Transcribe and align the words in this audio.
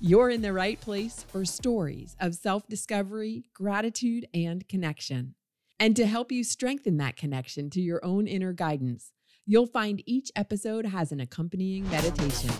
You're 0.00 0.30
in 0.30 0.42
the 0.42 0.52
right 0.52 0.80
place 0.80 1.24
for 1.26 1.44
stories 1.44 2.14
of 2.20 2.36
self 2.36 2.68
discovery, 2.68 3.42
gratitude, 3.52 4.28
and 4.32 4.66
connection. 4.68 5.34
And 5.80 5.96
to 5.96 6.06
help 6.06 6.30
you 6.30 6.44
strengthen 6.44 6.98
that 6.98 7.16
connection 7.16 7.68
to 7.70 7.80
your 7.80 8.04
own 8.04 8.28
inner 8.28 8.52
guidance, 8.52 9.12
you'll 9.44 9.66
find 9.66 10.00
each 10.06 10.30
episode 10.36 10.86
has 10.86 11.10
an 11.10 11.18
accompanying 11.18 11.90
meditation. 11.90 12.50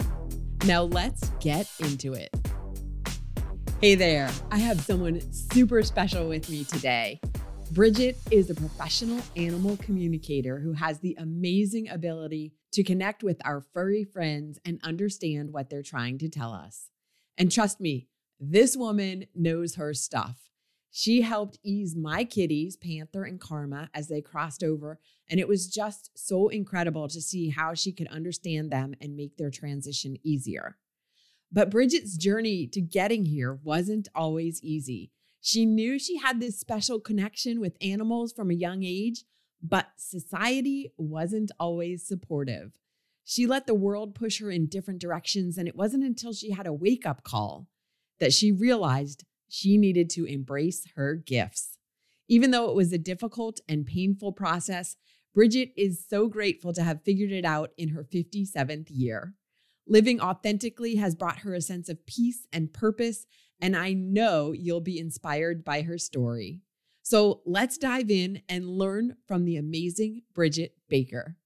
Now 0.64 0.82
let's 0.82 1.28
get 1.38 1.70
into 1.78 2.12
it. 2.14 2.36
Hey 3.80 3.94
there, 3.94 4.32
I 4.50 4.58
have 4.58 4.80
someone 4.80 5.20
super 5.32 5.84
special 5.84 6.28
with 6.28 6.50
me 6.50 6.64
today. 6.64 7.20
Brigitte 7.70 8.18
is 8.32 8.50
a 8.50 8.54
professional 8.56 9.22
animal 9.36 9.76
communicator 9.76 10.58
who 10.58 10.72
has 10.72 10.98
the 10.98 11.14
amazing 11.20 11.88
ability 11.88 12.52
to 12.72 12.82
connect 12.82 13.22
with 13.22 13.40
our 13.44 13.60
furry 13.60 14.02
friends 14.02 14.58
and 14.64 14.80
understand 14.82 15.52
what 15.52 15.70
they're 15.70 15.84
trying 15.84 16.18
to 16.18 16.28
tell 16.28 16.52
us. 16.52 16.90
And 17.38 17.50
trust 17.52 17.80
me, 17.80 18.08
this 18.40 18.76
woman 18.76 19.26
knows 19.34 19.76
her 19.76 19.94
stuff. 19.94 20.50
She 20.90 21.22
helped 21.22 21.58
ease 21.62 21.94
my 21.94 22.24
kitties, 22.24 22.76
Panther 22.76 23.22
and 23.22 23.40
Karma, 23.40 23.88
as 23.94 24.08
they 24.08 24.20
crossed 24.20 24.64
over. 24.64 24.98
And 25.30 25.38
it 25.38 25.46
was 25.46 25.68
just 25.68 26.10
so 26.14 26.48
incredible 26.48 27.08
to 27.08 27.20
see 27.20 27.50
how 27.50 27.74
she 27.74 27.92
could 27.92 28.08
understand 28.08 28.72
them 28.72 28.94
and 29.00 29.16
make 29.16 29.36
their 29.36 29.50
transition 29.50 30.16
easier. 30.24 30.76
But 31.52 31.70
Brigitte's 31.70 32.16
journey 32.16 32.66
to 32.68 32.80
getting 32.80 33.26
here 33.26 33.58
wasn't 33.62 34.08
always 34.14 34.62
easy. 34.62 35.12
She 35.40 35.64
knew 35.64 35.98
she 35.98 36.18
had 36.18 36.40
this 36.40 36.58
special 36.58 36.98
connection 36.98 37.60
with 37.60 37.76
animals 37.80 38.32
from 38.32 38.50
a 38.50 38.54
young 38.54 38.82
age, 38.82 39.24
but 39.62 39.86
society 39.96 40.92
wasn't 40.96 41.52
always 41.60 42.06
supportive. 42.06 42.72
She 43.30 43.46
let 43.46 43.66
the 43.66 43.74
world 43.74 44.14
push 44.14 44.40
her 44.40 44.50
in 44.50 44.68
different 44.68 45.02
directions, 45.02 45.58
and 45.58 45.68
it 45.68 45.76
wasn't 45.76 46.02
until 46.02 46.32
she 46.32 46.52
had 46.52 46.66
a 46.66 46.72
wake 46.72 47.04
up 47.04 47.24
call 47.24 47.68
that 48.20 48.32
she 48.32 48.50
realized 48.50 49.26
she 49.50 49.76
needed 49.76 50.08
to 50.10 50.24
embrace 50.24 50.86
her 50.96 51.14
gifts. 51.14 51.76
Even 52.26 52.52
though 52.52 52.70
it 52.70 52.74
was 52.74 52.90
a 52.90 52.96
difficult 52.96 53.60
and 53.68 53.84
painful 53.84 54.32
process, 54.32 54.96
Brigitte 55.34 55.74
is 55.76 56.02
so 56.08 56.26
grateful 56.26 56.72
to 56.72 56.82
have 56.82 57.04
figured 57.04 57.30
it 57.30 57.44
out 57.44 57.72
in 57.76 57.90
her 57.90 58.02
57th 58.02 58.86
year. 58.88 59.34
Living 59.86 60.22
authentically 60.22 60.94
has 60.94 61.14
brought 61.14 61.40
her 61.40 61.52
a 61.52 61.60
sense 61.60 61.90
of 61.90 62.06
peace 62.06 62.46
and 62.50 62.72
purpose, 62.72 63.26
and 63.60 63.76
I 63.76 63.92
know 63.92 64.52
you'll 64.52 64.80
be 64.80 64.98
inspired 64.98 65.66
by 65.66 65.82
her 65.82 65.98
story. 65.98 66.62
So 67.02 67.42
let's 67.44 67.76
dive 67.76 68.10
in 68.10 68.40
and 68.48 68.70
learn 68.70 69.16
from 69.26 69.44
the 69.44 69.58
amazing 69.58 70.22
Brigitte 70.32 70.76
Baker. 70.88 71.36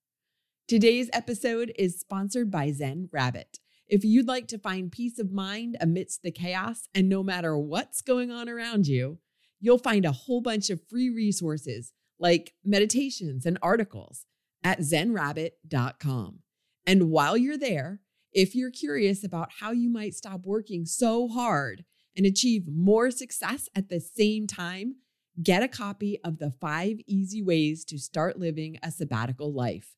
Today's 0.68 1.10
episode 1.12 1.72
is 1.76 1.98
sponsored 1.98 2.50
by 2.50 2.70
Zen 2.70 3.08
Rabbit. 3.12 3.58
If 3.88 4.04
you'd 4.04 4.28
like 4.28 4.46
to 4.48 4.58
find 4.58 4.92
peace 4.92 5.18
of 5.18 5.32
mind 5.32 5.76
amidst 5.80 6.22
the 6.22 6.30
chaos 6.30 6.88
and 6.94 7.08
no 7.08 7.22
matter 7.22 7.58
what's 7.58 8.00
going 8.00 8.30
on 8.30 8.48
around 8.48 8.86
you, 8.86 9.18
you'll 9.60 9.76
find 9.76 10.04
a 10.04 10.12
whole 10.12 10.40
bunch 10.40 10.70
of 10.70 10.80
free 10.88 11.10
resources 11.10 11.92
like 12.18 12.54
meditations 12.64 13.44
and 13.44 13.58
articles 13.60 14.24
at 14.62 14.78
zenrabbit.com. 14.78 16.38
And 16.86 17.10
while 17.10 17.36
you're 17.36 17.58
there, 17.58 18.00
if 18.32 18.54
you're 18.54 18.70
curious 18.70 19.24
about 19.24 19.50
how 19.58 19.72
you 19.72 19.90
might 19.90 20.14
stop 20.14 20.42
working 20.44 20.86
so 20.86 21.28
hard 21.28 21.84
and 22.16 22.24
achieve 22.24 22.68
more 22.68 23.10
success 23.10 23.68
at 23.74 23.88
the 23.88 24.00
same 24.00 24.46
time, 24.46 24.94
get 25.42 25.62
a 25.62 25.68
copy 25.68 26.18
of 26.24 26.38
the 26.38 26.52
five 26.52 26.98
easy 27.06 27.42
ways 27.42 27.84
to 27.86 27.98
start 27.98 28.38
living 28.38 28.78
a 28.82 28.90
sabbatical 28.90 29.52
life. 29.52 29.96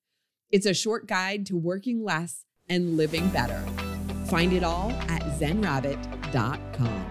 It's 0.50 0.66
a 0.66 0.74
short 0.74 1.06
guide 1.08 1.46
to 1.46 1.56
working 1.56 2.04
less 2.04 2.44
and 2.68 2.96
living 2.96 3.28
better. 3.30 3.58
Find 4.26 4.52
it 4.52 4.62
all 4.62 4.90
at 5.08 5.22
zenrabbit.com. 5.38 7.06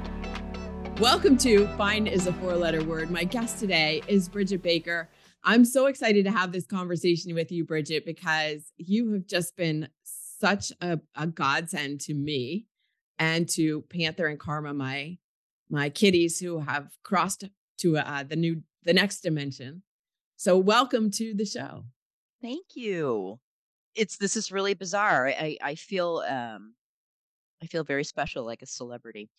Welcome 1.00 1.38
to 1.38 1.68
Fine 1.76 2.08
is 2.08 2.28
a 2.28 2.34
Four 2.34 2.56
Letter 2.56 2.84
Word. 2.84 3.10
My 3.10 3.24
guest 3.24 3.60
today 3.60 4.04
is 4.08 4.30
Brigitte 4.30 4.62
Baker. 4.62 5.10
I'm 5.44 5.66
so 5.66 5.88
excited 5.88 6.26
to 6.26 6.32
have 6.32 6.52
this 6.52 6.66
conversation 6.66 7.34
with 7.34 7.52
you, 7.52 7.66
Brigitte, 7.66 8.06
because 8.06 8.72
you 8.78 9.12
have 9.14 9.26
just 9.26 9.58
been 9.58 9.90
such 10.04 10.72
a, 10.80 11.00
a 11.16 11.28
godsend 11.28 12.02
to 12.02 12.14
me 12.14 12.68
and 13.18 13.50
to 13.50 13.82
Panther 13.90 14.28
and 14.28 14.40
Karma, 14.40 14.74
my 14.74 15.18
my 15.70 15.90
kitties 15.90 16.40
who 16.40 16.60
have 16.60 16.92
crossed 17.04 17.46
to 17.80 17.98
uh, 17.98 18.24
the 18.24 18.36
new 18.36 18.62
the 18.84 18.94
next 18.94 19.22
dimension. 19.22 19.82
So 20.38 20.58
welcome 20.58 21.10
to 21.12 21.34
the 21.34 21.46
show. 21.46 21.86
Thank 22.44 22.76
you. 22.76 23.40
It's 23.96 24.18
this 24.18 24.38
is 24.38 24.52
really 24.52 24.76
bizarre. 24.76 25.30
I 25.30 25.58
I 25.62 25.76
feel 25.76 26.24
um 26.28 26.76
I 27.64 27.68
feel 27.68 27.84
very 27.86 28.04
special 28.06 28.46
like 28.46 28.62
a 28.64 28.68
celebrity. 28.68 29.30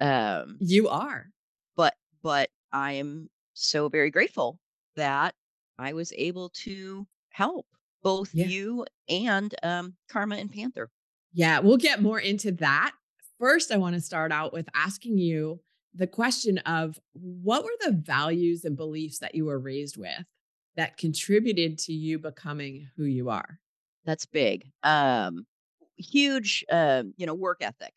Um 0.00 0.58
You 0.60 0.88
are. 0.88 1.26
but 1.76 1.94
but 2.22 2.50
I 2.72 2.94
am 2.94 3.30
so 3.54 3.88
very 3.90 4.10
grateful 4.10 4.58
that 4.96 5.34
I 5.78 5.92
was 5.94 6.12
able 6.16 6.50
to 6.64 7.06
help 7.30 7.66
both 8.02 8.34
Yeah. 8.34 8.46
you 8.46 8.86
and 9.08 9.54
um 9.62 9.96
Karma 10.08 10.36
and 10.36 10.52
Panther. 10.52 10.90
Yeah, 11.34 11.60
we'll 11.60 11.76
get 11.78 12.02
more 12.02 12.20
into 12.20 12.52
that. 12.52 12.92
First, 13.38 13.70
I 13.72 13.76
want 13.78 13.94
to 13.96 14.00
start 14.02 14.32
out 14.32 14.52
with 14.54 14.68
asking 14.74 15.18
you 15.18 15.60
the 15.94 16.06
question 16.06 16.58
of 16.58 16.98
what 17.12 17.64
were 17.64 17.76
the 17.80 17.92
values 17.92 18.64
and 18.64 18.76
beliefs 18.76 19.18
that 19.20 19.34
you 19.34 19.44
were 19.46 19.58
raised 19.58 19.98
with 19.98 20.24
that 20.76 20.96
contributed 20.96 21.78
to 21.78 21.92
you 21.92 22.18
becoming 22.18 22.88
who 22.96 23.04
you 23.04 23.30
are? 23.30 23.58
That's 24.04 24.26
big. 24.26 24.70
Um 24.82 25.46
huge 25.96 26.64
um 26.70 27.14
you 27.16 27.26
know 27.26 27.34
work 27.34 27.58
ethic. 27.60 27.94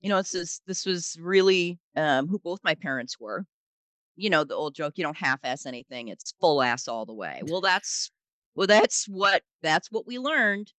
You 0.00 0.08
know, 0.08 0.18
it's 0.18 0.32
this 0.32 0.60
this 0.66 0.86
was 0.86 1.16
really 1.20 1.78
um 1.96 2.28
who 2.28 2.38
both 2.38 2.60
my 2.64 2.74
parents 2.74 3.18
were. 3.20 3.44
You 4.16 4.30
know, 4.30 4.44
the 4.44 4.54
old 4.54 4.74
joke, 4.74 4.94
you 4.96 5.04
don't 5.04 5.16
half 5.16 5.40
ass 5.44 5.66
anything, 5.66 6.08
it's 6.08 6.34
full 6.40 6.62
ass 6.62 6.88
all 6.88 7.06
the 7.06 7.14
way. 7.14 7.42
Well, 7.44 7.60
that's 7.60 8.10
well 8.54 8.66
that's 8.66 9.06
what 9.08 9.42
that's 9.62 9.90
what 9.90 10.06
we 10.06 10.18
learned 10.18 10.72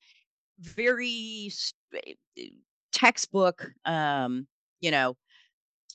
very 0.60 1.52
eh, 1.94 2.14
eh, 2.38 2.44
textbook 2.92 3.72
um 3.86 4.48
you 4.82 4.92
know 4.92 5.18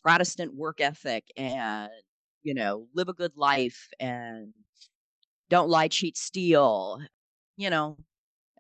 protestant 0.03 0.55
work 0.55 0.81
ethic 0.81 1.25
and 1.37 1.91
you 2.43 2.55
know 2.55 2.87
live 2.95 3.09
a 3.09 3.13
good 3.15 3.37
life 3.37 3.89
and 4.01 4.53
don't 5.51 5.69
lie 5.69 5.89
cheat 5.89 6.17
steal 6.17 7.01
you 7.59 7.69
know? 7.69 7.99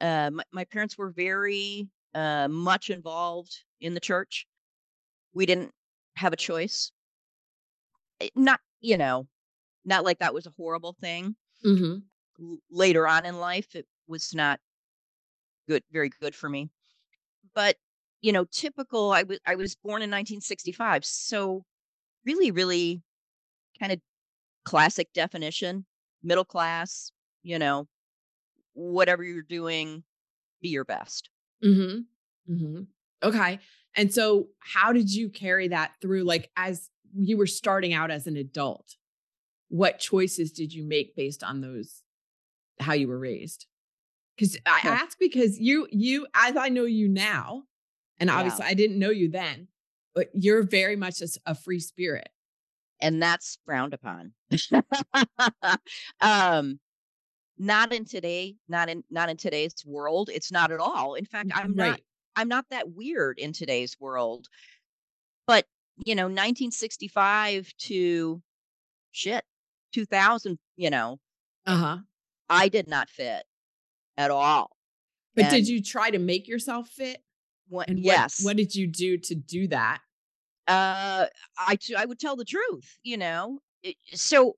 Uh, 0.00 0.30
my, 0.30 0.42
my 0.52 0.64
parents 0.64 0.98
were 0.98 1.10
very 1.10 1.88
uh, 2.14 2.48
much 2.48 2.90
involved 2.90 3.56
in 3.80 3.94
the 3.94 4.00
church. 4.00 4.46
We 5.32 5.46
didn't 5.46 5.70
have 6.16 6.34
a 6.34 6.36
choice. 6.36 6.92
Eh, 8.20 8.28
not 8.34 8.60
you 8.80 8.98
know 8.98 9.26
not 9.84 10.04
like 10.04 10.18
that 10.18 10.34
was 10.34 10.46
a 10.46 10.52
horrible 10.56 10.94
thing. 11.00 11.34
Mm-hmm. 11.64 11.98
L- 12.40 12.58
later 12.70 13.08
on 13.08 13.24
in 13.24 13.38
life 13.38 13.74
it 13.74 13.86
was 14.06 14.34
not 14.34 14.60
good 15.68 15.82
very 15.90 16.10
good 16.20 16.34
for 16.34 16.48
me. 16.48 16.70
But 17.54 17.76
you 18.20 18.32
know 18.32 18.44
typical 18.50 19.12
i 19.12 19.22
was 19.22 19.38
i 19.46 19.54
was 19.54 19.76
born 19.76 20.02
in 20.02 20.10
1965 20.10 21.04
so 21.04 21.64
really 22.26 22.50
really 22.50 23.00
kind 23.78 23.92
of 23.92 24.00
classic 24.64 25.06
definition 25.14 25.86
middle 26.22 26.44
class 26.44 27.12
you 27.42 27.58
know 27.58 27.86
whatever 28.74 29.22
you're 29.22 29.42
doing 29.42 30.02
be 30.60 30.68
your 30.68 30.84
best 30.84 31.30
Mm-hmm. 31.64 32.52
Mm-hmm. 32.52 32.82
Okay. 33.22 33.58
And 33.96 34.12
so, 34.12 34.48
how 34.60 34.92
did 34.92 35.12
you 35.12 35.28
carry 35.28 35.68
that 35.68 35.92
through? 36.00 36.24
Like, 36.24 36.50
as 36.56 36.88
you 37.14 37.36
were 37.36 37.46
starting 37.46 37.92
out 37.92 38.10
as 38.10 38.26
an 38.26 38.36
adult, 38.36 38.96
what 39.68 39.98
choices 39.98 40.52
did 40.52 40.72
you 40.72 40.84
make 40.84 41.16
based 41.16 41.42
on 41.42 41.60
those, 41.60 42.02
how 42.80 42.92
you 42.92 43.08
were 43.08 43.18
raised? 43.18 43.66
Because 44.36 44.56
I 44.66 44.80
ask 44.84 45.18
because 45.18 45.58
you, 45.58 45.88
you, 45.90 46.26
as 46.32 46.56
I 46.56 46.68
know 46.68 46.84
you 46.84 47.08
now, 47.08 47.64
and 48.20 48.28
yeah 48.28 48.36
obviously 48.36 48.66
I 48.66 48.74
didn't 48.74 49.00
know 49.00 49.10
you 49.10 49.28
then, 49.28 49.66
but 50.14 50.28
you're 50.32 50.62
very 50.62 50.94
much 50.94 51.20
a 51.44 51.54
free 51.56 51.80
spirit. 51.80 52.28
And 53.00 53.22
that's 53.22 53.58
frowned 53.64 53.94
upon 53.94 54.32
um 56.20 56.78
not 57.58 57.92
in 57.92 58.04
today 58.04 58.56
not 58.68 58.88
in 58.88 59.02
not 59.10 59.28
in 59.28 59.36
today's 59.36 59.74
world 59.84 60.30
it's 60.32 60.52
not 60.52 60.70
at 60.70 60.80
all 60.80 61.14
in 61.14 61.24
fact 61.24 61.50
i'm 61.54 61.74
not 61.74 62.00
i'm 62.36 62.48
not 62.48 62.64
that 62.70 62.88
weird 62.90 63.38
in 63.38 63.52
today's 63.52 63.96
world 64.00 64.46
but 65.46 65.64
you 66.04 66.14
know 66.14 66.24
1965 66.24 67.72
to 67.78 68.40
shit, 69.10 69.42
2000, 69.94 70.58
you 70.76 70.90
know, 70.90 71.18
Uh-huh. 71.66 71.96
I 72.48 72.68
did 72.68 72.86
not 72.86 73.08
fit 73.10 73.42
at 74.16 74.30
all. 74.30 74.70
But 75.34 75.46
And- 75.46 75.54
did 75.54 75.66
you 75.68 75.82
try 75.82 76.10
to 76.10 76.18
make 76.20 76.46
yourself 76.46 76.88
fit? 76.90 77.20
What, 77.68 77.88
And 77.88 77.98
what- 77.98 78.04
yes. 78.04 78.44
what 78.44 78.56
did 78.56 78.74
you 78.76 78.86
do 78.86 79.16
to 79.18 79.34
do 79.34 79.66
that? 79.68 80.00
Uh 80.68 81.26
I 81.58 81.76
t- 81.76 81.96
I 81.96 82.06
would 82.06 82.20
tell 82.20 82.36
the 82.36 82.44
truth, 82.46 82.98
you 83.04 83.16
know. 83.18 83.60
It- 83.84 83.96
so 84.14 84.56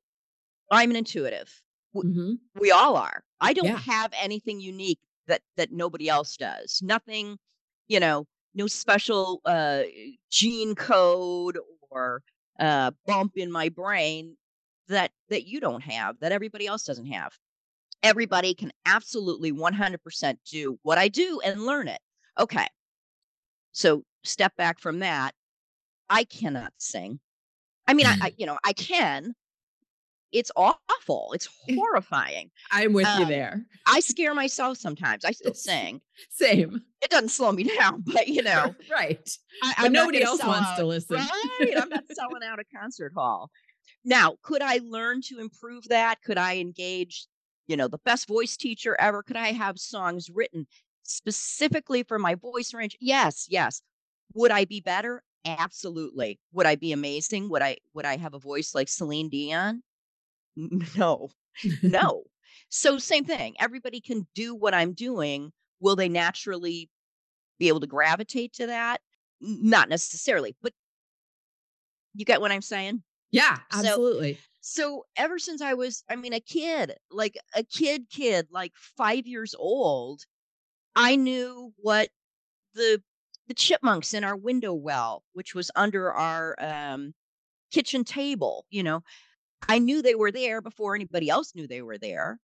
I'm 0.71 0.91
an 0.91 0.97
intuitive. 0.97 1.63
W- 1.95 2.13
Mhm. 2.15 2.39
We 2.57 2.71
all 2.71 2.97
are. 2.97 3.25
I 3.41 3.53
don't 3.55 3.67
Yeah. 3.67 3.79
have 3.79 4.13
anything 4.15 4.61
unique 4.61 5.01
that 5.27 5.43
that 5.57 5.73
nobody 5.73 6.09
else 6.09 6.37
does. 6.37 6.81
Nothing, 6.83 7.39
you 7.89 8.01
know, 8.01 8.27
no 8.55 8.67
special 8.69 9.41
uh 9.45 9.85
gene 10.31 10.75
code 10.75 11.59
or 11.91 12.23
uh 12.61 12.93
bump 13.07 13.37
in 13.37 13.51
my 13.53 13.69
brain 13.71 14.37
that 14.89 15.13
that 15.31 15.47
you 15.47 15.61
don't 15.61 15.83
have, 15.83 16.19
that 16.21 16.33
everybody 16.33 16.67
else 16.67 16.85
doesn't 16.85 17.07
have. 17.07 17.39
Everybody 18.03 18.55
can 18.55 18.73
absolutely 18.87 19.53
100% 19.53 20.41
do 20.45 20.79
what 20.83 20.99
I 20.99 21.09
do 21.09 21.41
and 21.45 21.67
learn 21.67 21.89
it. 21.89 22.01
Okay. 22.39 22.67
So 23.73 24.05
step 24.25 24.57
back 24.57 24.79
from 24.79 24.99
that. 25.01 25.35
I 26.11 26.25
cannot 26.25 26.73
sing. 26.77 27.21
I 27.87 27.95
mean, 27.95 28.07
I, 28.07 28.17
I 28.21 28.35
you 28.37 28.45
know, 28.47 28.59
I 28.65 28.73
can. 28.75 29.35
It's 30.33 30.53
awful. 30.55 31.33
It's 31.35 31.49
horrifying. 31.75 32.51
I'm 32.71 32.93
with 32.93 33.07
you 33.17 33.25
Um, 33.25 33.29
there. 33.29 33.65
I 33.87 33.99
scare 34.01 34.33
myself 34.35 34.77
sometimes. 34.79 35.25
I 35.25 35.33
still 35.33 35.55
sing. 35.71 36.01
Same. 36.29 36.83
It 37.03 37.11
doesn't 37.11 37.31
slow 37.31 37.51
me 37.53 37.65
down, 37.79 38.03
but 38.07 38.29
you 38.29 38.43
know, 38.43 38.75
right. 38.93 39.37
I, 39.63 39.75
But 39.77 39.87
I'm 39.87 39.93
nobody 39.93 40.23
else 40.23 40.45
wants 40.45 40.69
out. 40.71 40.77
to 40.77 40.85
listen. 40.85 41.17
Right. 41.17 41.75
I'm 41.81 41.89
not 41.89 42.05
selling 42.13 42.43
out 42.45 42.59
a 42.61 42.65
concert 42.77 43.13
hall. 43.17 43.51
Now, 44.05 44.37
could 44.43 44.63
I 44.63 44.81
learn 44.85 45.21
to 45.23 45.41
improve 45.41 45.89
that? 45.89 46.23
Could 46.23 46.39
I 46.39 46.59
engage, 46.59 47.27
you 47.67 47.77
know, 47.77 47.89
the 47.89 47.99
best 48.05 48.29
voice 48.29 48.57
teacher 48.57 48.97
ever? 49.01 49.23
Could 49.23 49.37
I 49.37 49.53
have 49.53 49.79
songs 49.79 50.31
written 50.33 50.67
specifically 51.03 52.03
for 52.05 52.19
my 52.19 52.35
voice 52.37 52.73
range? 52.73 52.97
Yes, 53.01 53.47
yes. 53.51 53.83
Would 54.35 54.53
I 54.53 54.65
be 54.65 54.81
better? 54.81 55.23
Absolutely. 55.45 56.39
Would 56.53 56.67
I 56.67 56.77
be 56.77 56.93
amazing? 56.93 57.49
Would 57.51 57.63
I 57.63 57.79
would 57.95 58.05
I 58.05 58.17
have 58.17 58.35
a 58.35 58.39
voice 58.39 58.75
like 58.75 58.89
Celine 58.89 59.29
Dion? 59.29 59.83
No. 60.97 61.31
No. 61.83 62.25
so 62.69 62.99
same 62.99 63.25
thing. 63.25 63.55
Everybody 63.59 64.01
can 64.01 64.27
do 64.35 64.55
what 64.55 64.75
I'm 64.75 64.93
doing. 64.93 65.53
Will 65.81 65.97
they 65.97 66.09
naturally 66.09 66.89
be 67.59 67.69
able 67.69 67.81
to 67.81 67.87
gravitate 67.87 68.53
to 68.55 68.67
that? 68.67 69.01
Not 69.41 69.89
necessarily, 69.89 70.55
but 70.63 70.73
you 72.15 72.25
get 72.25 72.41
what 72.41 72.53
I'm 72.53 72.63
saying? 72.63 73.03
yeah, 73.31 73.57
So- 73.73 73.79
absolutely. 73.79 74.39
So 74.63 75.07
ever 75.17 75.39
since 75.39 75.63
I 75.63 75.73
was, 75.73 76.05
I 76.11 76.17
mean, 76.17 76.35
a 76.35 76.41
kid, 76.41 76.95
like 77.11 77.39
a 77.55 77.65
kid, 77.65 78.11
kid, 78.11 78.49
like 78.51 78.73
five 78.77 79.27
years 79.27 79.55
old, 79.59 80.21
I 80.95 81.17
knew 81.17 81.73
what 81.79 82.11
the 82.75 83.03
the 83.51 83.55
chipmunks 83.55 84.15
in 84.15 84.23
our 84.23 84.37
window 84.37 84.73
well, 84.73 85.25
which 85.33 85.57
was 85.57 85.73
under 85.75 86.13
our 86.13 86.55
um, 86.61 87.13
kitchen 87.73 88.05
table, 88.05 88.65
you 88.71 88.81
know, 88.81 89.03
I 89.69 89.81
knew 89.81 90.03
they 90.03 90.15
were 90.15 90.31
there 90.31 90.61
before 90.61 90.95
anybody 90.95 91.29
else 91.29 91.53
knew 91.53 91.67
they 91.67 91.83
were 91.83 91.99
there, 91.99 92.39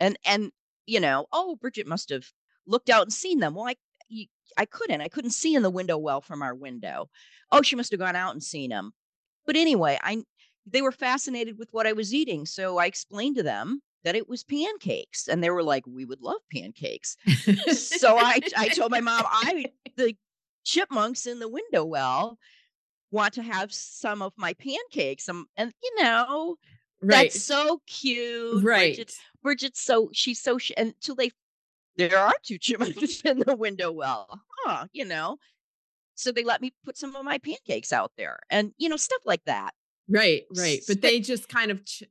and 0.00 0.18
and 0.26 0.50
you 0.84 0.98
know, 0.98 1.26
oh, 1.32 1.54
Brigitte 1.60 1.86
must 1.86 2.10
have 2.10 2.26
looked 2.66 2.90
out 2.90 3.04
and 3.04 3.12
seen 3.12 3.38
them. 3.38 3.54
Well, 3.54 3.68
I 3.68 3.76
I 4.56 4.64
couldn't, 4.64 5.00
I 5.00 5.06
couldn't 5.06 5.30
see 5.30 5.54
in 5.54 5.62
the 5.62 5.70
window 5.70 5.96
well 5.96 6.20
from 6.20 6.42
our 6.42 6.56
window. 6.56 7.08
Oh, 7.52 7.62
she 7.62 7.76
must 7.76 7.92
have 7.92 8.00
gone 8.00 8.16
out 8.16 8.32
and 8.32 8.42
seen 8.42 8.70
them. 8.70 8.90
But 9.46 9.54
anyway, 9.54 9.96
I 10.02 10.24
they 10.66 10.82
were 10.82 10.90
fascinated 10.90 11.56
with 11.56 11.68
what 11.70 11.86
I 11.86 11.92
was 11.92 12.12
eating. 12.12 12.46
So 12.46 12.78
I 12.78 12.86
explained 12.86 13.36
to 13.36 13.44
them 13.44 13.80
that 14.02 14.16
it 14.16 14.28
was 14.28 14.42
pancakes. 14.42 15.28
And 15.28 15.42
they 15.42 15.50
were 15.50 15.62
like, 15.62 15.86
we 15.86 16.04
would 16.04 16.20
love 16.20 16.40
pancakes. 16.52 17.16
so 17.72 18.16
I, 18.18 18.40
I 18.56 18.68
told 18.68 18.90
my 18.90 19.00
mom, 19.00 19.24
I, 19.26 19.66
the 19.96 20.16
chipmunks 20.68 21.26
in 21.26 21.38
the 21.38 21.48
window 21.48 21.84
well 21.84 22.38
want 23.10 23.32
to 23.34 23.42
have 23.42 23.72
some 23.72 24.20
of 24.20 24.32
my 24.36 24.52
pancakes. 24.54 25.28
Um, 25.28 25.46
and 25.56 25.72
you 25.82 26.02
know, 26.02 26.56
right. 27.00 27.30
that's 27.30 27.42
so 27.42 27.80
cute. 27.86 28.62
right. 28.62 28.94
Brigitte, 28.94 29.14
Brigitte's 29.42 29.80
so, 29.80 30.10
she's 30.12 30.40
so, 30.40 30.58
sh- 30.58 30.72
until 30.76 31.14
they, 31.14 31.30
there 31.96 32.18
are 32.18 32.34
two 32.42 32.58
chipmunks 32.58 33.20
in 33.24 33.40
the 33.40 33.56
window 33.56 33.90
well, 33.90 34.42
huh, 34.64 34.86
you 34.92 35.04
know? 35.04 35.38
So 36.14 36.32
they 36.32 36.44
let 36.44 36.60
me 36.60 36.74
put 36.84 36.98
some 36.98 37.16
of 37.16 37.24
my 37.24 37.38
pancakes 37.38 37.92
out 37.92 38.12
there 38.18 38.40
and, 38.50 38.72
you 38.76 38.88
know, 38.88 38.96
stuff 38.96 39.22
like 39.24 39.44
that. 39.46 39.72
Right, 40.08 40.42
right. 40.56 40.80
But 40.86 41.00
they 41.00 41.20
just 41.20 41.48
kind 41.48 41.70
of 41.70 41.84
ch- 41.84 42.04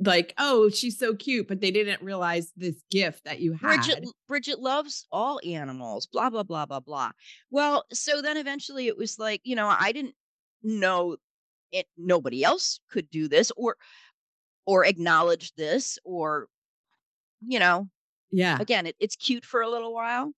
like, 0.00 0.34
oh, 0.38 0.68
she's 0.68 0.98
so 0.98 1.14
cute, 1.14 1.48
but 1.48 1.60
they 1.60 1.70
didn't 1.70 2.02
realize 2.02 2.52
this 2.56 2.82
gift 2.90 3.24
that 3.24 3.40
you 3.40 3.52
had. 3.52 3.60
Brigitte 3.60 4.04
Brigitte 4.28 4.60
loves 4.60 5.06
all 5.10 5.40
animals, 5.44 6.06
blah 6.06 6.30
blah 6.30 6.42
blah 6.42 6.66
blah 6.66 6.80
blah. 6.80 7.10
Well, 7.50 7.84
so 7.92 8.22
then 8.22 8.36
eventually 8.36 8.86
it 8.86 8.96
was 8.96 9.18
like, 9.18 9.40
you 9.44 9.56
know, 9.56 9.74
I 9.78 9.92
didn't 9.92 10.14
know 10.62 11.16
it 11.72 11.86
nobody 11.96 12.44
else 12.44 12.80
could 12.90 13.10
do 13.10 13.28
this 13.28 13.52
or 13.56 13.76
or 14.66 14.84
acknowledge 14.84 15.52
this 15.54 15.98
or 16.04 16.48
you 17.46 17.58
know, 17.58 17.88
yeah. 18.30 18.58
again, 18.60 18.86
it, 18.86 18.96
it's 18.98 19.16
cute 19.16 19.44
for 19.44 19.62
a 19.62 19.68
little 19.68 19.94
while. 19.94 20.32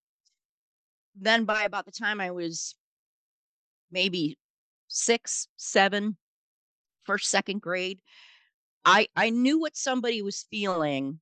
Then 1.19 1.45
by 1.45 1.65
about 1.65 1.87
the 1.87 1.93
time 1.93 2.21
I 2.21 2.31
was 2.31 2.75
maybe 3.91 4.39
six, 4.89 5.49
seven, 5.57 6.17
first, 7.05 7.31
second 7.31 7.61
grade, 7.61 8.01
I 8.85 9.09
I 9.17 9.31
knew 9.31 9.59
what 9.59 9.77
somebody 9.77 10.23
was 10.23 10.47
feeling 10.51 11.21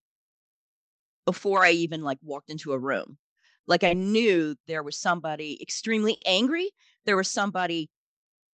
before 1.26 1.64
I 1.64 1.72
even 1.72 2.02
like 2.02 2.18
walked 2.22 2.50
into 2.50 2.72
a 2.72 2.78
room. 2.78 3.18
Like 3.66 3.84
I 3.84 3.92
knew 3.92 4.56
there 4.66 4.82
was 4.82 4.96
somebody 4.96 5.60
extremely 5.60 6.18
angry, 6.24 6.70
there 7.04 7.16
was 7.16 7.30
somebody 7.30 7.90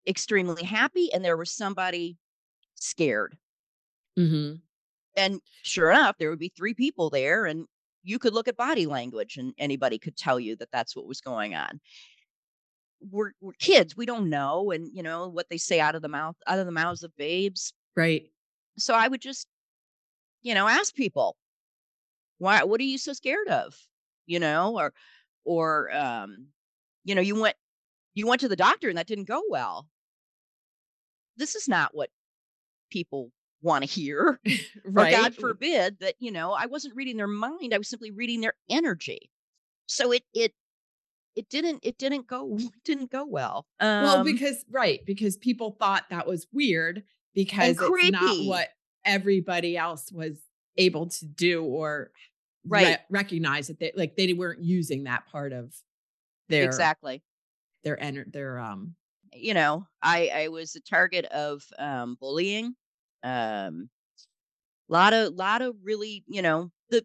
extremely 0.06 0.64
happy, 0.64 1.12
and 1.12 1.24
there 1.24 1.36
was 1.36 1.50
somebody 1.50 2.16
scared. 2.74 3.36
Mm-hmm. 4.18 4.56
And 5.16 5.40
sure 5.62 5.90
enough, 5.90 6.16
there 6.18 6.30
would 6.30 6.38
be 6.38 6.52
three 6.56 6.74
people 6.74 7.10
there, 7.10 7.44
and 7.44 7.66
you 8.02 8.18
could 8.18 8.32
look 8.32 8.48
at 8.48 8.56
body 8.56 8.86
language, 8.86 9.36
and 9.36 9.52
anybody 9.58 9.98
could 9.98 10.16
tell 10.16 10.40
you 10.40 10.56
that 10.56 10.70
that's 10.72 10.96
what 10.96 11.06
was 11.06 11.20
going 11.20 11.54
on. 11.54 11.80
We're 13.10 13.32
we're 13.40 13.52
kids, 13.58 13.96
we 13.96 14.06
don't 14.06 14.30
know, 14.30 14.70
and 14.70 14.88
you 14.94 15.02
know 15.02 15.28
what 15.28 15.48
they 15.50 15.58
say 15.58 15.80
out 15.80 15.94
of 15.94 16.02
the 16.02 16.08
mouth, 16.08 16.36
out 16.46 16.58
of 16.58 16.66
the 16.66 16.72
mouths 16.72 17.02
of 17.02 17.14
babes. 17.16 17.74
Right. 17.96 18.28
So 18.78 18.94
I 18.94 19.08
would 19.08 19.20
just, 19.20 19.46
you 20.42 20.54
know, 20.54 20.66
ask 20.66 20.94
people, 20.94 21.36
why? 22.38 22.64
What 22.64 22.80
are 22.80 22.84
you 22.84 22.98
so 22.98 23.12
scared 23.12 23.48
of? 23.48 23.74
You 24.26 24.40
know, 24.40 24.78
or 24.78 24.92
or 25.44 25.94
um, 25.94 26.48
you 27.04 27.14
know, 27.14 27.20
you 27.20 27.40
went 27.40 27.56
you 28.14 28.26
went 28.26 28.40
to 28.40 28.48
the 28.48 28.56
doctor 28.56 28.88
and 28.88 28.98
that 28.98 29.06
didn't 29.06 29.28
go 29.28 29.42
well. 29.48 29.88
This 31.36 31.54
is 31.54 31.68
not 31.68 31.94
what 31.94 32.10
people 32.90 33.30
want 33.62 33.84
to 33.84 33.90
hear. 33.90 34.40
Right. 34.84 35.14
Or 35.14 35.16
God 35.16 35.34
forbid 35.36 36.00
that, 36.00 36.14
you 36.18 36.32
know, 36.32 36.52
I 36.52 36.66
wasn't 36.66 36.96
reading 36.96 37.16
their 37.16 37.28
mind. 37.28 37.72
I 37.72 37.78
was 37.78 37.88
simply 37.88 38.10
reading 38.10 38.40
their 38.40 38.54
energy. 38.68 39.30
So 39.86 40.12
it 40.12 40.24
it 40.34 40.52
it 41.36 41.48
didn't 41.48 41.80
it 41.82 41.98
didn't 41.98 42.26
go 42.26 42.58
didn't 42.84 43.10
go 43.10 43.24
well. 43.24 43.64
Um, 43.80 44.02
well, 44.02 44.24
because 44.24 44.64
right, 44.70 45.00
because 45.06 45.36
people 45.36 45.76
thought 45.78 46.04
that 46.10 46.26
was 46.26 46.46
weird 46.52 47.04
because 47.34 47.76
it's 47.80 48.10
not 48.10 48.44
what 48.46 48.68
everybody 49.04 49.76
else 49.76 50.10
was 50.12 50.38
able 50.76 51.06
to 51.08 51.24
do 51.26 51.62
or 51.64 52.10
re- 52.66 52.84
Right. 52.84 52.98
recognize 53.10 53.66
that 53.68 53.78
they 53.80 53.92
like 53.96 54.16
they 54.16 54.32
weren't 54.32 54.62
using 54.62 55.04
that 55.04 55.26
part 55.26 55.52
of 55.52 55.74
their 56.48 56.64
exactly. 56.64 57.22
their 57.84 57.96
ener- 57.96 58.30
their 58.32 58.58
um 58.58 58.94
You 59.34 59.54
know, 59.54 59.86
I 60.02 60.28
I 60.28 60.48
was 60.48 60.76
a 60.76 60.80
target 60.80 61.24
of 61.26 61.64
um 61.78 62.16
bullying. 62.20 62.74
Um 63.24 63.88
lot 64.88 65.12
of 65.12 65.34
lot 65.34 65.62
of 65.62 65.76
really, 65.82 66.24
you 66.26 66.42
know, 66.42 66.70
the 66.90 67.04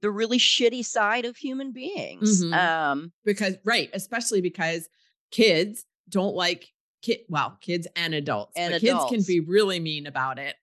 the 0.00 0.10
really 0.10 0.38
shitty 0.38 0.84
side 0.84 1.24
of 1.24 1.36
human 1.36 1.72
beings. 1.72 2.42
Mhm. 2.44 2.52
Um 2.54 3.12
because 3.24 3.56
right, 3.64 3.90
especially 3.92 4.40
because 4.40 4.88
kids 5.30 5.84
don't 6.08 6.34
like 6.34 6.72
kid 7.02 7.20
well, 7.28 7.56
kids 7.60 7.86
and 7.96 8.14
adults. 8.14 8.52
And 8.56 8.72
but 8.72 8.80
kids 8.80 9.00
can 9.08 9.22
be 9.22 9.40
really 9.40 9.80
mean 9.80 10.06
about 10.06 10.38
it. 10.38 10.56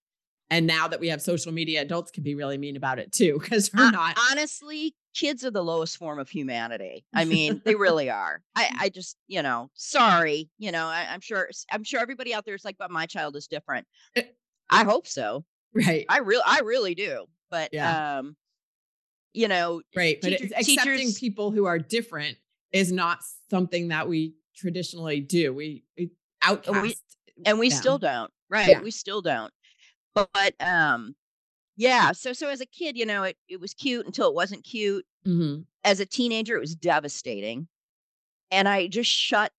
And 0.51 0.67
now 0.67 0.87
that 0.87 0.99
we 0.99 1.07
have 1.09 1.21
social 1.23 1.51
media, 1.51 1.81
adults 1.81 2.11
can 2.11 2.23
be 2.23 2.35
really 2.35 2.57
mean 2.57 2.75
about 2.75 2.99
it 2.99 3.11
too 3.11 3.39
because 3.41 3.71
we're 3.73 3.83
hon- 3.85 3.93
not 3.93 4.17
honestly 4.31 4.95
kids 5.15 5.43
are 5.45 5.51
the 5.51 5.63
lowest 5.63 5.95
form 5.95 6.19
of 6.19 6.27
humanity 6.27 7.05
i 7.13 7.23
mean 7.23 7.61
they 7.63 7.73
really 7.73 8.09
are 8.09 8.41
i 8.53 8.69
i 8.81 8.89
just 8.89 9.15
you 9.27 9.41
know 9.41 9.69
sorry 9.73 10.49
you 10.57 10.73
know 10.73 10.87
I, 10.87 11.07
i'm 11.09 11.21
sure 11.21 11.49
i'm 11.71 11.85
sure 11.85 12.01
everybody 12.01 12.33
out 12.33 12.43
there 12.43 12.53
is 12.53 12.65
like 12.65 12.75
but 12.77 12.91
my 12.91 13.05
child 13.05 13.37
is 13.37 13.47
different 13.47 13.87
Eh. 14.17 14.23
i 14.69 14.83
hope 14.83 15.07
so 15.07 15.45
right. 15.73 16.05
i 16.09 16.17
really 16.17 16.43
i 16.45 16.59
really 16.65 16.95
do 16.95 17.27
but 17.49 17.69
Yeah. 17.71 18.17
um 18.17 18.35
you 19.33 19.47
know 19.47 19.81
Right. 19.95 20.19
But 20.21 20.31
teacher- 20.37 20.53
accepting 20.57 20.97
teachers- 20.97 21.19
people 21.19 21.49
who 21.51 21.63
are 21.63 21.79
different 21.79 22.37
is 22.73 22.91
not 22.91 23.19
something 23.49 23.87
that 23.87 24.09
we 24.09 24.35
traditionally 24.53 25.21
do. 25.21 25.53
We, 25.53 25.85
we 25.97 26.11
outcast. 26.45 27.03
and 27.45 27.59
we 27.59 27.69
them. 27.69 27.77
still 27.77 27.97
don't 27.97 28.31
right 28.49 28.69
Yeah. 28.69 28.81
we 28.81 28.91
still 28.91 29.21
don't 29.21 29.51
But, 30.13 30.29
but 30.33 30.53
um 30.61 31.15
yeah, 31.77 32.13
so 32.13 32.31
so 32.31 32.47
as 32.47 32.61
a 32.61 32.65
kid, 32.65 32.95
you 32.97 33.05
know, 33.05 33.23
it 33.23 33.37
it 33.49 33.59
was 33.59 33.73
cute 33.73 34.05
until 34.05 34.29
it 34.29 34.33
wasn't 34.33 34.63
cute. 34.63 35.05
hmm 35.25 35.61
As 35.83 35.99
a 35.99 36.05
teenager, 36.05 36.55
it 36.55 36.61
was 36.61 36.73
devastating. 36.75 37.67
And 38.49 38.69
I 38.69 38.87
just 38.87 39.11
shut 39.11 39.51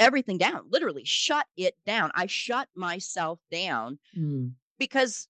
everything 0.00 0.36
down, 0.38 0.62
literally 0.68 1.04
shut 1.04 1.46
it 1.56 1.76
down. 1.86 2.10
I 2.14 2.26
shut 2.26 2.68
myself 2.74 3.38
down 3.52 3.98
Mm. 4.16 4.54
because 4.78 5.28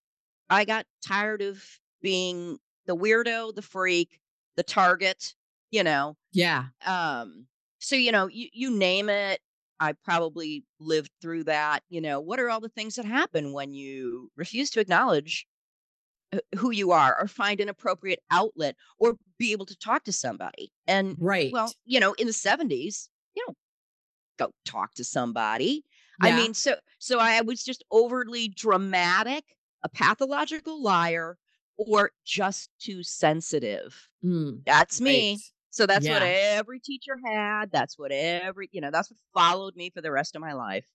I 0.49 0.65
got 0.65 0.85
tired 1.05 1.41
of 1.43 1.63
being 2.01 2.57
the 2.87 2.95
weirdo, 2.95 3.53
the 3.53 3.61
freak, 3.61 4.19
the 4.55 4.63
target, 4.63 5.35
you 5.69 5.83
know. 5.83 6.17
Yeah. 6.31 6.65
Um 6.85 7.45
so 7.79 7.95
you 7.95 8.11
know, 8.11 8.27
you 8.27 8.49
you 8.51 8.71
name 8.71 9.09
it, 9.09 9.41
I 9.79 9.93
probably 9.93 10.63
lived 10.79 11.11
through 11.21 11.45
that, 11.45 11.83
you 11.89 12.01
know. 12.01 12.19
What 12.19 12.39
are 12.39 12.49
all 12.49 12.59
the 12.59 12.69
things 12.69 12.95
that 12.95 13.05
happen 13.05 13.53
when 13.53 13.73
you 13.73 14.31
refuse 14.35 14.69
to 14.71 14.79
acknowledge 14.79 15.47
uh, 16.33 16.39
who 16.57 16.71
you 16.71 16.91
are 16.91 17.17
or 17.19 17.27
find 17.27 17.59
an 17.59 17.69
appropriate 17.69 18.19
outlet 18.31 18.75
or 18.99 19.17
be 19.37 19.51
able 19.51 19.65
to 19.67 19.77
talk 19.77 20.03
to 20.05 20.11
somebody? 20.11 20.71
And 20.87 21.17
Right. 21.19 21.51
well, 21.53 21.73
you 21.85 21.99
know, 21.99 22.13
in 22.13 22.27
the 22.27 22.33
70s, 22.33 23.09
you 23.35 23.43
don't 23.45 23.57
go 24.37 24.51
talk 24.65 24.93
to 24.95 25.03
somebody. 25.03 25.83
I 26.21 26.31
mean, 26.31 26.53
so 26.53 26.75
so 26.97 27.19
I 27.19 27.41
was 27.41 27.63
just 27.63 27.83
overly 27.91 28.49
dramatic, 28.49 29.45
a 29.83 29.89
pathological 29.89 30.81
liar, 30.81 31.37
or 31.77 32.11
just 32.25 32.69
too 32.79 33.03
sensitive. 33.03 34.09
Mm. 34.23 34.63
That's 34.65 34.99
me. 34.99 35.31
Right. 35.31 35.39
So 35.71 35.85
that's 35.85 36.09
what 36.09 36.21
every 36.23 36.79
teacher 36.79 37.17
had. 37.25 37.71
That's 37.71 37.97
what 37.97 38.11
every, 38.11 38.69
you 38.71 38.81
know, 38.81 38.91
that's 38.91 39.11
what 39.11 39.19
followed 39.33 39.75
me 39.75 39.89
for 39.91 40.01
the 40.01 40.11
rest 40.11 40.35
of 40.35 40.41
my 40.41 40.53
life. 40.53 40.85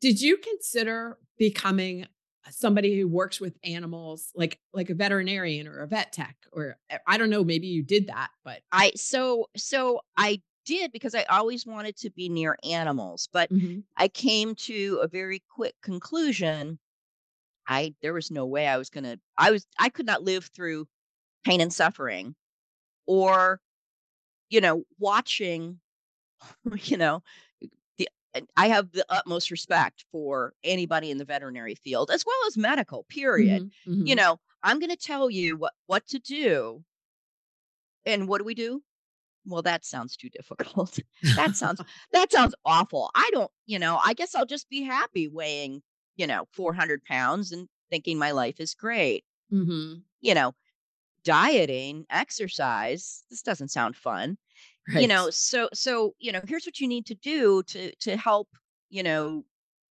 Did 0.00 0.20
you 0.20 0.36
consider 0.36 1.18
becoming 1.38 2.06
somebody 2.50 2.98
who 2.98 3.08
works 3.08 3.40
with 3.40 3.56
animals, 3.64 4.30
like 4.34 4.60
like 4.74 4.90
a 4.90 4.94
veterinarian 4.94 5.66
or 5.66 5.80
a 5.80 5.86
vet 5.86 6.12
tech, 6.12 6.36
or 6.52 6.76
uh, 6.90 6.98
I 7.06 7.16
don't 7.16 7.30
know, 7.30 7.42
maybe 7.44 7.66
you 7.68 7.82
did 7.82 8.08
that, 8.08 8.30
but 8.44 8.62
I 8.72 8.92
so 8.96 9.48
so 9.56 10.00
I 10.16 10.42
did 10.66 10.92
because 10.92 11.14
I 11.14 11.24
always 11.24 11.66
wanted 11.66 11.96
to 11.98 12.10
be 12.10 12.28
near 12.28 12.56
animals, 12.64 13.28
but 13.32 13.50
Mhm. 13.50 13.84
I 13.96 14.08
came 14.08 14.54
to 14.56 14.98
a 15.02 15.08
very 15.08 15.42
quick 15.48 15.74
conclusion. 15.82 16.78
I 17.68 17.94
there 18.02 18.14
was 18.14 18.30
no 18.30 18.46
way 18.46 18.66
I 18.68 18.76
was 18.78 18.90
going 18.90 19.04
to 19.04 19.20
I 19.38 19.50
was 19.52 19.66
I 19.78 19.88
could 19.90 20.06
not 20.06 20.22
live 20.22 20.46
through 20.54 20.86
pain 21.44 21.60
and 21.62 21.72
suffering 21.74 22.36
or 23.06 23.60
you 24.54 24.60
know 24.60 24.84
watching 24.98 25.80
you 26.76 26.96
know 26.96 27.22
the 27.98 28.08
I 28.56 28.68
have 28.68 28.92
the 28.92 29.06
utmost 29.10 29.50
respect 29.50 30.06
for 30.12 30.54
anybody 30.64 31.10
in 31.10 31.18
the 31.18 31.24
veterinary 31.24 31.74
field 31.76 32.10
as 32.10 32.24
well 32.26 32.38
as 32.48 32.56
medical 32.58 33.04
period. 33.04 33.62
Mhm, 33.62 33.72
You 34.04 34.14
mhm. 34.14 34.16
know, 34.16 34.40
I'm 34.62 34.80
going 34.80 34.90
to 34.90 34.96
tell 34.96 35.30
you 35.30 35.56
what 35.56 35.74
what 35.86 36.06
to 36.08 36.18
do 36.20 36.84
and 38.06 38.28
what 38.28 38.38
do 38.38 38.44
we 38.44 38.54
do? 38.54 38.82
Well, 39.46 39.62
that 39.62 39.84
sounds 39.84 40.16
too 40.16 40.30
difficult. 40.30 40.98
That 41.36 41.56
sounds 41.56 41.80
that 42.12 42.30
sounds 42.32 42.54
awful. 42.64 43.10
I 43.16 43.28
don't, 43.32 43.50
you 43.66 43.78
know, 43.78 44.00
I 44.04 44.14
guess 44.14 44.36
I'll 44.36 44.46
just 44.46 44.68
be 44.68 44.82
happy 44.82 45.28
weighing, 45.28 45.82
you 46.16 46.26
know, 46.28 46.46
400 46.52 47.04
pounds 47.04 47.52
and 47.52 47.68
thinking 47.90 48.18
my 48.18 48.30
life 48.30 48.60
is 48.60 48.74
great. 48.74 49.24
Mhm. 49.50 50.04
You 50.20 50.34
know, 50.34 50.54
dieting, 51.24 52.06
exercise, 52.10 53.24
this 53.30 53.42
doesn't 53.42 53.68
sound 53.70 53.96
fun. 53.96 54.38
You 54.92 55.08
know, 55.08 55.30
so 55.30 55.68
so, 55.74 56.14
you 56.18 56.32
know, 56.32 56.40
here's 56.46 56.64
what 56.66 56.80
you 56.80 56.88
need 56.88 57.06
to 57.06 57.14
do 57.14 57.62
to 57.64 57.94
to 57.96 58.16
help, 58.16 58.48
you 58.90 59.02
know, 59.02 59.44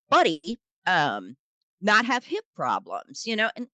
buddy 0.10 0.60
um 0.86 1.38
not 1.82 2.06
have 2.06 2.24
hip 2.26 2.46
problems, 2.56 3.26
you 3.28 3.36
know, 3.36 3.52
and 3.56 3.70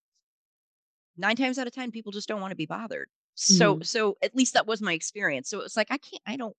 9 1.17 1.35
times 1.35 1.57
out 1.57 1.67
of 1.67 1.73
10 1.73 1.91
people 1.91 2.11
just 2.11 2.27
don't 2.27 2.41
want 2.41 2.51
to 2.51 2.55
be 2.55 2.65
bothered. 2.65 3.09
So 3.35 3.77
Mhm. 3.77 3.83
so 3.83 4.17
at 4.21 4.35
least 4.35 4.53
that 4.53 4.67
was 4.67 4.81
my 4.81 4.93
experience. 4.93 5.49
So 5.49 5.59
it 5.59 5.63
was 5.63 5.77
like 5.77 5.91
I 5.91 5.97
can't 5.97 6.21
I 6.25 6.35
don't 6.37 6.55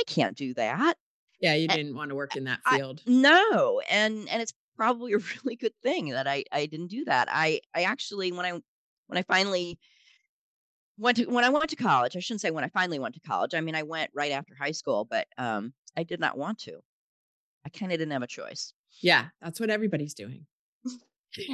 I 0.00 0.04
can't 0.04 0.36
do 0.36 0.54
that. 0.54 0.98
Yeah, 1.40 1.54
you 1.54 1.68
didn't 1.68 1.94
want 1.94 2.08
to 2.08 2.14
work 2.14 2.36
in 2.36 2.44
that 2.44 2.64
I 2.64 2.80
field. 2.80 3.06
no, 3.06 3.80
and 3.88 4.28
and 4.28 4.42
it's 4.42 4.52
probably 4.76 5.12
a 5.12 5.18
really 5.44 5.56
good 5.56 5.74
thing 5.82 6.10
that 6.10 6.26
I 6.26 6.44
I 6.52 6.66
didn't 6.66 6.88
do 6.88 7.04
that. 7.06 7.28
I 7.30 7.60
I 7.74 7.84
actually 7.84 8.32
when 8.32 8.46
I 8.46 8.52
when 9.06 9.18
I 9.18 9.22
finally 9.22 9.78
went 11.02 11.16
to 11.18 11.26
when 11.26 11.44
I 11.44 11.50
went 11.50 11.70
to 11.70 11.76
college, 11.76 12.16
I 12.16 12.20
shouldn't 12.20 12.40
say 12.40 12.50
when 12.50 12.64
I 12.64 12.68
finally 12.68 12.98
went 12.98 13.14
to 13.14 13.20
college. 13.20 13.54
I 13.54 13.60
mean, 13.60 13.74
I 13.74 13.82
went 13.82 14.10
right 14.14 14.32
after 14.32 14.54
high 14.54 14.72
school, 14.72 15.04
but 15.04 15.26
um 15.38 15.72
I 15.96 16.02
did 16.04 16.20
not 16.20 16.38
want 16.38 16.58
to. 16.60 16.80
I 17.66 17.68
kind 17.68 17.92
of 17.92 17.98
didn't 17.98 18.12
have 18.12 18.22
a 18.22 18.26
choice. 18.26 18.72
Yeah, 19.00 19.26
that's 19.40 19.60
what 19.60 19.70
everybody's 19.70 20.14
doing. 20.14 20.46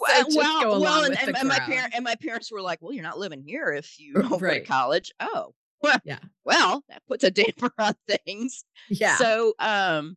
Well, 0.00 0.24
So 0.24 0.24
just 0.24 0.36
go 0.38 0.42
well, 0.42 0.70
along 0.70 0.80
well, 0.80 1.04
and, 1.04 1.10
with 1.10 1.18
and, 1.20 1.34
the 1.34 1.40
and 1.40 1.48
my 1.48 1.58
parent 1.58 1.94
and 1.94 2.02
my 2.02 2.14
parents 2.14 2.50
were 2.50 2.62
like, 2.62 2.80
"Well, 2.80 2.94
you're 2.94 3.02
not 3.02 3.18
living 3.18 3.42
here 3.46 3.70
if 3.70 4.00
you 4.00 4.14
don't 4.14 4.40
go 4.40 4.50
to 4.50 4.64
college." 4.64 5.12
Oh, 5.20 5.52
well, 5.82 5.98
Yeah. 6.04 6.18
well, 6.44 6.84
that 6.88 7.02
puts 7.06 7.24
a 7.24 7.30
damper 7.30 7.70
on 7.78 7.94
things. 8.08 8.64
Yeah. 8.88 9.16
So, 9.16 9.54
um, 9.58 10.16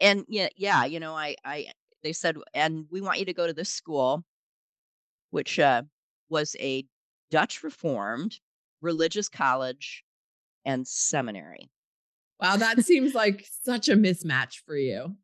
and 0.00 0.24
yeah, 0.28 0.48
yeah, 0.56 0.84
you 0.84 1.00
know, 1.00 1.14
I, 1.14 1.36
I, 1.44 1.66
they 2.02 2.12
said, 2.12 2.36
and 2.52 2.86
we 2.90 3.00
want 3.00 3.18
you 3.18 3.24
to 3.26 3.32
go 3.32 3.46
to 3.46 3.52
this 3.52 3.70
school, 3.70 4.24
which 5.30 5.58
uh, 5.58 5.82
was 6.28 6.56
a 6.60 6.84
Dutch 7.34 7.64
Reformed 7.64 8.38
religious 8.80 9.28
college 9.28 10.04
and 10.64 10.86
seminary. 10.86 11.68
Wow, 12.40 12.58
that 12.58 12.84
seems 12.84 13.12
like 13.12 13.44
such 13.64 13.88
a 13.88 13.96
mismatch 13.96 14.62
for 14.64 14.76
you. 14.76 15.16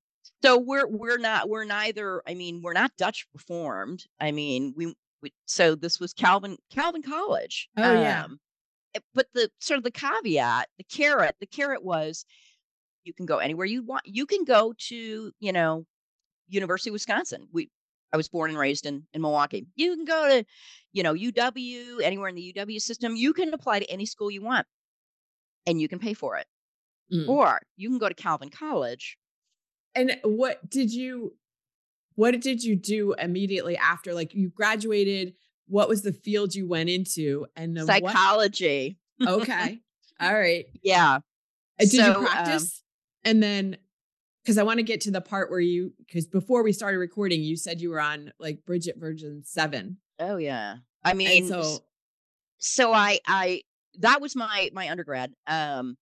So 0.43 0.59
we're 0.59 0.89
we're 0.89 1.19
not 1.19 1.49
we're 1.49 1.63
neither. 1.63 2.21
I 2.27 2.35
mean, 2.35 2.63
we're 2.65 2.73
not 2.73 2.91
Dutch 2.99 3.29
Reformed. 3.33 4.07
I 4.19 4.33
mean, 4.33 4.75
we, 4.77 4.93
we 5.23 5.33
so 5.47 5.77
this 5.77 6.01
was 6.01 6.13
Calvin 6.13 6.57
Calvin 6.69 7.03
College. 7.03 7.69
Oh, 7.77 8.01
yeah. 8.01 8.25
Um, 8.25 8.41
eh, 8.97 8.99
but 9.15 9.29
the 9.33 9.49
sort 9.61 9.79
of 9.79 9.85
the 9.85 9.93
caveat, 9.93 10.67
the 10.79 10.85
carrot, 10.85 11.37
the 11.39 11.47
carrot 11.47 11.85
was 11.85 12.25
you 13.05 13.13
can 13.13 13.25
go 13.25 13.39
anywhere 13.39 13.67
you 13.67 13.85
want. 13.85 14.03
You 14.05 14.27
can 14.27 14.43
go 14.43 14.75
to 14.89 15.31
you 15.39 15.53
know 15.53 15.87
University 16.49 16.91
of 16.91 16.95
Wisconsin. 16.95 17.47
We 17.53 17.71
I 18.13 18.17
was 18.17 18.29
born 18.29 18.51
and 18.51 18.59
raised 18.59 18.87
in 18.87 19.05
in 19.13 19.23
Milwaukee. 19.23 19.67
You 19.77 19.95
can 19.97 20.05
go 20.05 20.29
to 20.29 20.45
you 20.93 21.03
know 21.03 21.15
UW 21.15 22.03
anywhere 22.03 22.29
in 22.29 22.35
the 22.35 22.53
UW 22.57 22.81
system. 22.81 23.17
You 23.17 23.33
can 23.33 23.53
apply 23.55 23.81
to 23.81 23.91
any 23.91 24.07
school 24.07 24.31
you 24.31 24.43
want, 24.43 24.67
and 25.67 25.81
you 25.81 25.89
can 25.89 25.99
pay 25.99 26.15
for 26.15 26.37
it. 26.37 26.47
Mm. 27.13 27.29
Or 27.29 27.61
you 27.77 27.89
can 27.89 27.99
go 27.99 28.09
to 28.09 28.15
Calvin 28.15 28.51
College. 28.51 29.17
And 29.95 30.17
what 30.23 30.69
did 30.71 30.93
you 30.93 31.35
what 32.15 32.41
did 32.41 32.63
you 32.63 32.77
do 32.77 33.15
immediately 33.15 33.77
after 33.77 34.15
like 34.15 34.35
you 34.35 34.51
graduated? 34.51 35.35
What 35.67 35.89
was 35.89 36.03
the 36.03 36.13
field 36.13 36.55
you 36.55 36.67
went 36.69 36.89
into? 36.91 37.47
And 37.57 37.77
then 37.77 37.87
what 37.87 38.03
Psychology. 38.03 38.99
Okay. 39.27 39.81
All 40.19 40.33
right. 40.35 40.65
Yeah. 40.83 41.17
Uh, 41.17 41.21
Did 41.81 41.91
So, 41.91 42.07
you 42.07 42.13
um, 42.15 42.25
practice? 42.27 42.83
and 43.25 43.43
then 43.43 43.77
because 44.43 44.59
I 44.59 44.63
want 44.63 44.79
to 44.79 44.83
get 44.83 45.01
to 45.03 45.11
the 45.11 45.21
part 45.21 45.51
where 45.51 45.61
you 45.61 45.93
because 45.99 46.27
before 46.27 46.63
we 46.63 46.73
started 46.73 46.99
recording, 46.99 47.43
you 47.43 47.57
said 47.57 47.81
you 47.81 47.91
were 47.91 48.01
on 48.01 48.33
like 48.39 48.65
Brigitte 48.67 48.99
Virgin 48.99 49.43
7. 49.45 49.99
Oh 50.19 50.37
yeah. 50.37 50.77
I 51.05 51.15
mean, 51.15 51.45
And 51.45 51.49
so 51.49 51.85
so 52.59 52.93
I 52.93 53.21
I 53.27 53.63
that 53.99 54.21
was 54.21 54.37
my 54.37 54.71
my 54.73 54.89
undergrad. 54.91 55.33
Um 55.47 55.97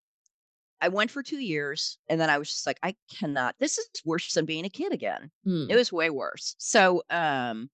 I 0.80 0.88
went 0.88 1.10
for 1.10 1.22
2 1.24 1.38
years 1.38 1.98
and 2.08 2.20
then 2.20 2.30
I 2.30 2.38
was 2.38 2.48
just 2.48 2.66
like 2.66 2.78
I 2.82 2.94
cannot. 3.18 3.56
This 3.58 3.78
is 3.78 3.88
worse 4.04 4.32
than 4.34 4.44
being 4.46 4.64
a 4.64 4.70
kid 4.70 4.92
again. 4.92 5.30
hmm, 5.44 5.66
It 5.68 5.76
was 5.76 5.92
way 5.92 6.10
worse. 6.10 6.54
So 6.58 7.02
um 7.10 7.70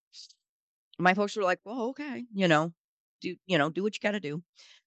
my 0.98 1.14
folks 1.14 1.36
were 1.36 1.42
like, 1.42 1.58
"Well, 1.64 1.88
okay, 1.90 2.24
you 2.32 2.46
know, 2.48 2.72
do 3.20 3.34
you 3.46 3.58
know, 3.58 3.68
do 3.70 3.82
what 3.82 3.94
you 3.94 4.00
got 4.00 4.12
to 4.12 4.20
do." 4.20 4.42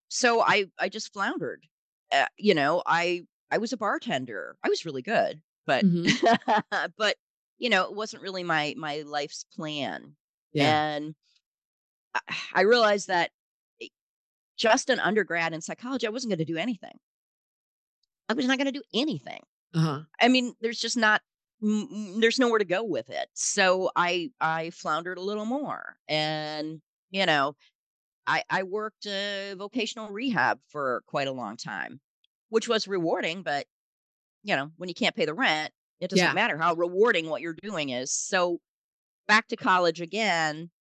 So 0.09 0.41
I 0.41 0.65
I 0.79 0.89
just 0.89 1.11
floundered. 1.13 1.63
Uh, 2.11 2.27
you 2.37 2.53
know, 2.53 2.81
I 2.85 3.25
I 3.51 3.57
was 3.57 3.73
a 3.73 3.77
bartender. 3.77 4.55
I 4.63 4.69
was 4.69 4.85
really 4.85 5.01
good, 5.01 5.41
but 5.67 5.85
Mhm. 5.85 6.07
but 6.97 7.17
you 7.59 7.69
know, 7.69 7.85
it 7.85 7.95
wasn't 7.95 8.23
really 8.23 8.43
my 8.43 8.75
my 8.77 9.03
life's 9.03 9.45
plan. 9.55 10.15
yeah. 10.53 10.95
And 10.97 11.15
I 12.13 12.19
I 12.53 12.61
realized 12.61 13.07
that 13.07 13.31
just 14.57 14.89
an 14.89 14.99
undergrad 14.99 15.53
in 15.53 15.61
psychology, 15.61 16.05
I 16.07 16.09
wasn't 16.09 16.31
going 16.31 16.39
to 16.39 16.45
do 16.45 16.57
anything. 16.57 16.99
I 18.29 18.33
was 18.33 18.45
not 18.45 18.57
going 18.57 18.65
to 18.65 18.71
do 18.71 18.83
anything. 18.93 19.41
Uh-huh. 19.73 20.01
I 20.21 20.27
mean, 20.27 20.55
there's 20.61 20.79
just 20.79 20.97
not 20.97 21.21
there's 21.61 22.39
nowhere 22.39 22.59
to 22.59 22.65
go 22.65 22.83
with 22.83 23.09
it. 23.09 23.29
So 23.33 23.91
I 23.95 24.31
I 24.39 24.69
floundered 24.71 25.17
a 25.17 25.21
little 25.21 25.45
more, 25.45 25.97
and 26.07 26.81
you 27.09 27.25
know, 27.25 27.55
I 28.27 28.43
I 28.49 28.63
worked 28.63 29.07
uh, 29.07 29.55
vocational 29.55 30.09
rehab 30.09 30.59
for 30.69 31.03
quite 31.07 31.27
a 31.27 31.33
long 31.33 31.57
time, 31.57 32.01
which 32.49 32.67
was 32.69 32.87
rewarding, 32.87 33.43
but 33.43 33.67
you 34.47 34.55
know, 34.55 34.71
when 34.77 34.87
you 34.87 34.95
can't 34.95 35.15
pay 35.15 35.25
the 35.25 35.33
rent, 35.33 35.71
it 35.99 36.09
doesn't 36.09 36.25
Yeah. 36.25 36.33
matter 36.33 36.57
how 36.57 36.73
rewarding 36.73 37.29
what 37.29 37.41
you're 37.41 37.53
doing 37.61 37.89
is. 37.89 38.11
So 38.11 38.59
back 39.27 39.47
to 39.49 39.57
college 39.57 39.99
again 39.99 40.71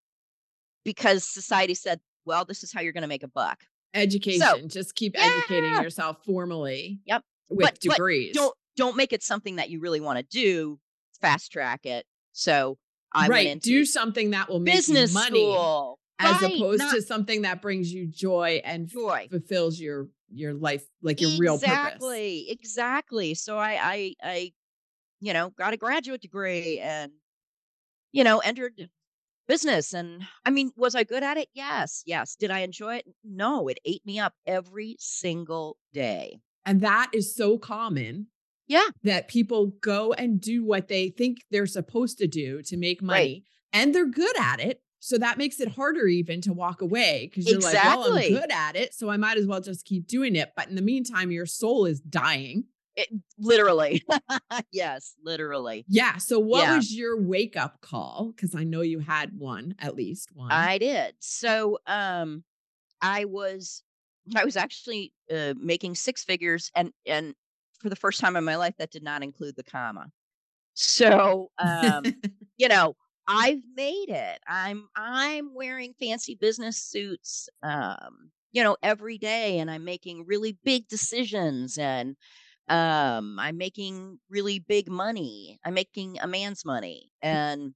because 0.85 1.25
society 1.25 1.75
said, 1.75 2.01
well, 2.25 2.45
this 2.45 2.63
is 2.63 2.73
how 2.73 2.81
you're 2.81 2.93
going 2.93 3.03
to 3.03 3.09
make 3.09 3.25
a 3.25 3.29
buck. 3.29 3.65
Education. 3.93 4.69
just 4.69 4.95
keep 4.95 5.15
educating 5.19 5.73
yourself 5.83 6.19
formally 6.25 7.01
Yep. 7.07 7.23
with 7.49 7.59
But- 7.67 7.79
but 7.87 7.97
degrees. 7.97 8.35
Don't 8.35 8.55
don't 8.77 8.95
make 8.97 9.15
it 9.15 9.23
something 9.23 9.57
that 9.57 9.71
you 9.71 9.81
really 9.81 10.01
want 10.01 10.19
to 10.19 10.23
do. 10.23 10.79
Fast 11.23 11.51
track 11.51 11.87
it. 11.87 12.05
So 12.33 12.77
I 13.11 13.27
right. 13.27 13.59
Do 13.61 13.87
something 13.87 14.31
that 14.33 14.51
will 14.51 14.61
make 14.61 14.75
business 14.75 15.11
you 15.13 15.15
money 15.15 15.39
school. 15.41 15.99
As 16.19 16.41
Right, 16.43 16.55
opposed 16.57 16.79
not 16.81 16.95
to 16.95 17.03
something 17.03 17.43
that 17.43 17.61
brings 17.63 17.93
you 17.93 18.07
joy 18.07 18.61
and 18.65 18.87
joy. 18.89 19.29
fulfills 19.31 19.79
your 19.81 20.09
your 20.33 20.55
life 20.55 20.85
like 21.03 21.21
your 21.21 21.31
real 21.39 21.55
purpose. 21.59 21.69
Exactly. 21.73 22.51
Exactly. 22.51 23.35
So 23.35 23.59
I 23.59 23.79
I 23.81 24.15
I 24.23 24.53
you 25.21 25.33
know, 25.33 25.51
got 25.51 25.73
a 25.73 25.77
graduate 25.77 26.21
degree 26.21 26.79
and 26.81 27.13
you 28.13 28.23
know, 28.25 28.39
entered 28.39 28.89
business 29.49 29.93
and 29.93 30.23
I 30.45 30.51
mean, 30.51 30.73
was 30.77 30.95
I 30.95 31.05
good 31.05 31.23
at 31.23 31.37
it? 31.37 31.49
Yes. 31.55 32.03
Yes. 32.07 32.35
Did 32.37 32.51
I 32.51 32.61
enjoy 32.61 32.97
it? 32.97 33.07
No, 33.25 33.69
it 33.69 33.79
ate 33.85 34.05
me 34.05 34.19
up 34.19 34.35
every 34.47 34.97
single 34.99 35.77
day. 35.93 36.39
And 36.65 36.81
that 36.81 37.11
is 37.15 37.35
so 37.35 37.57
common 37.59 38.27
Yeah. 38.67 38.89
that 39.05 39.29
people 39.29 39.67
go 39.81 40.13
and 40.15 40.41
do 40.41 40.65
what 40.65 40.89
they 40.89 41.11
think 41.11 41.39
they're 41.51 41.67
supposed 41.67 42.19
to 42.19 42.27
do 42.27 42.63
to 42.63 42.77
make 42.77 43.01
money 43.03 43.21
Right. 43.21 43.43
and 43.73 43.95
they're 43.95 44.07
good 44.11 44.37
at 44.39 44.59
it. 44.61 44.81
So 45.07 45.19
that 45.19 45.39
makes 45.39 45.61
it 45.61 45.69
harder 45.69 46.09
even 46.09 46.41
to 46.41 46.53
walk 46.53 46.83
away 46.83 47.31
because 47.31 47.49
you're 47.49 47.61
like, 47.61 47.75
well, 47.75 48.13
I'm 48.13 48.29
good 48.29 48.51
at 48.51 48.75
it. 48.75 48.93
So 48.93 49.09
I 49.09 49.17
might 49.17 49.37
as 49.37 49.47
well 49.47 49.61
just 49.61 49.85
keep 49.85 50.09
doing 50.09 50.35
it. 50.35 50.51
But 50.57 50.69
in 50.69 50.75
the 50.75 50.83
meantime, 50.83 51.31
your 51.31 51.47
soul 51.47 51.87
is 51.87 52.01
dying. 52.01 52.65
It, 52.97 53.11
literally. 53.39 54.03
yes, 54.73 55.15
literally. 55.23 55.85
Yeah. 55.87 56.17
So 56.17 56.41
what 56.41 56.63
Yeah. 56.63 56.75
was 56.75 56.93
your 56.93 57.23
wake 57.23 57.57
up 57.57 57.81
call? 57.83 58.33
Because 58.35 58.57
I 58.57 58.65
know 58.65 58.81
you 58.81 58.99
had 58.99 59.31
one, 59.39 59.77
at 59.79 59.95
least 59.95 60.31
one. 60.35 60.51
I 60.51 60.79
did. 60.79 61.15
So 61.21 61.79
um 61.87 62.43
I 63.01 63.27
was 63.27 63.85
I 64.35 64.45
was 64.45 64.57
actually 64.57 65.13
uh, 65.33 65.55
making 65.57 65.95
six 65.95 66.25
figures 66.25 66.73
and 66.75 66.91
and 67.07 67.33
for 67.79 67.91
the 67.91 67.95
first 67.95 68.21
time 68.21 68.35
in 68.35 68.43
my 68.43 68.57
life 68.57 68.75
that 68.79 68.91
did 68.91 69.05
not 69.05 69.23
include 69.23 69.55
the 69.55 69.63
comma. 69.63 70.09
So 70.75 71.53
um 71.59 72.17
you 72.57 72.67
know, 72.67 72.97
I've 73.29 73.63
made 73.75 74.09
it. 74.09 74.41
I'm 74.47 74.89
I'm 74.97 75.55
wearing 75.55 75.95
fancy 75.95 76.35
business 76.37 76.79
suits 76.81 77.49
um 77.63 78.31
you 78.53 78.63
know 78.63 78.77
every 78.83 79.19
day 79.19 79.59
and 79.59 79.71
I'm 79.71 79.85
making 79.85 80.27
really 80.27 80.53
big 80.65 80.89
decisions 80.89 81.77
and 81.79 82.17
um 82.69 83.39
I'm 83.39 83.57
making 83.59 84.21
really 84.31 84.59
big 84.61 84.91
money. 84.91 85.59
I'm 85.65 85.75
making 85.75 86.19
a 86.21 86.27
man's 86.29 86.65
money 86.65 87.11
and 87.23 87.75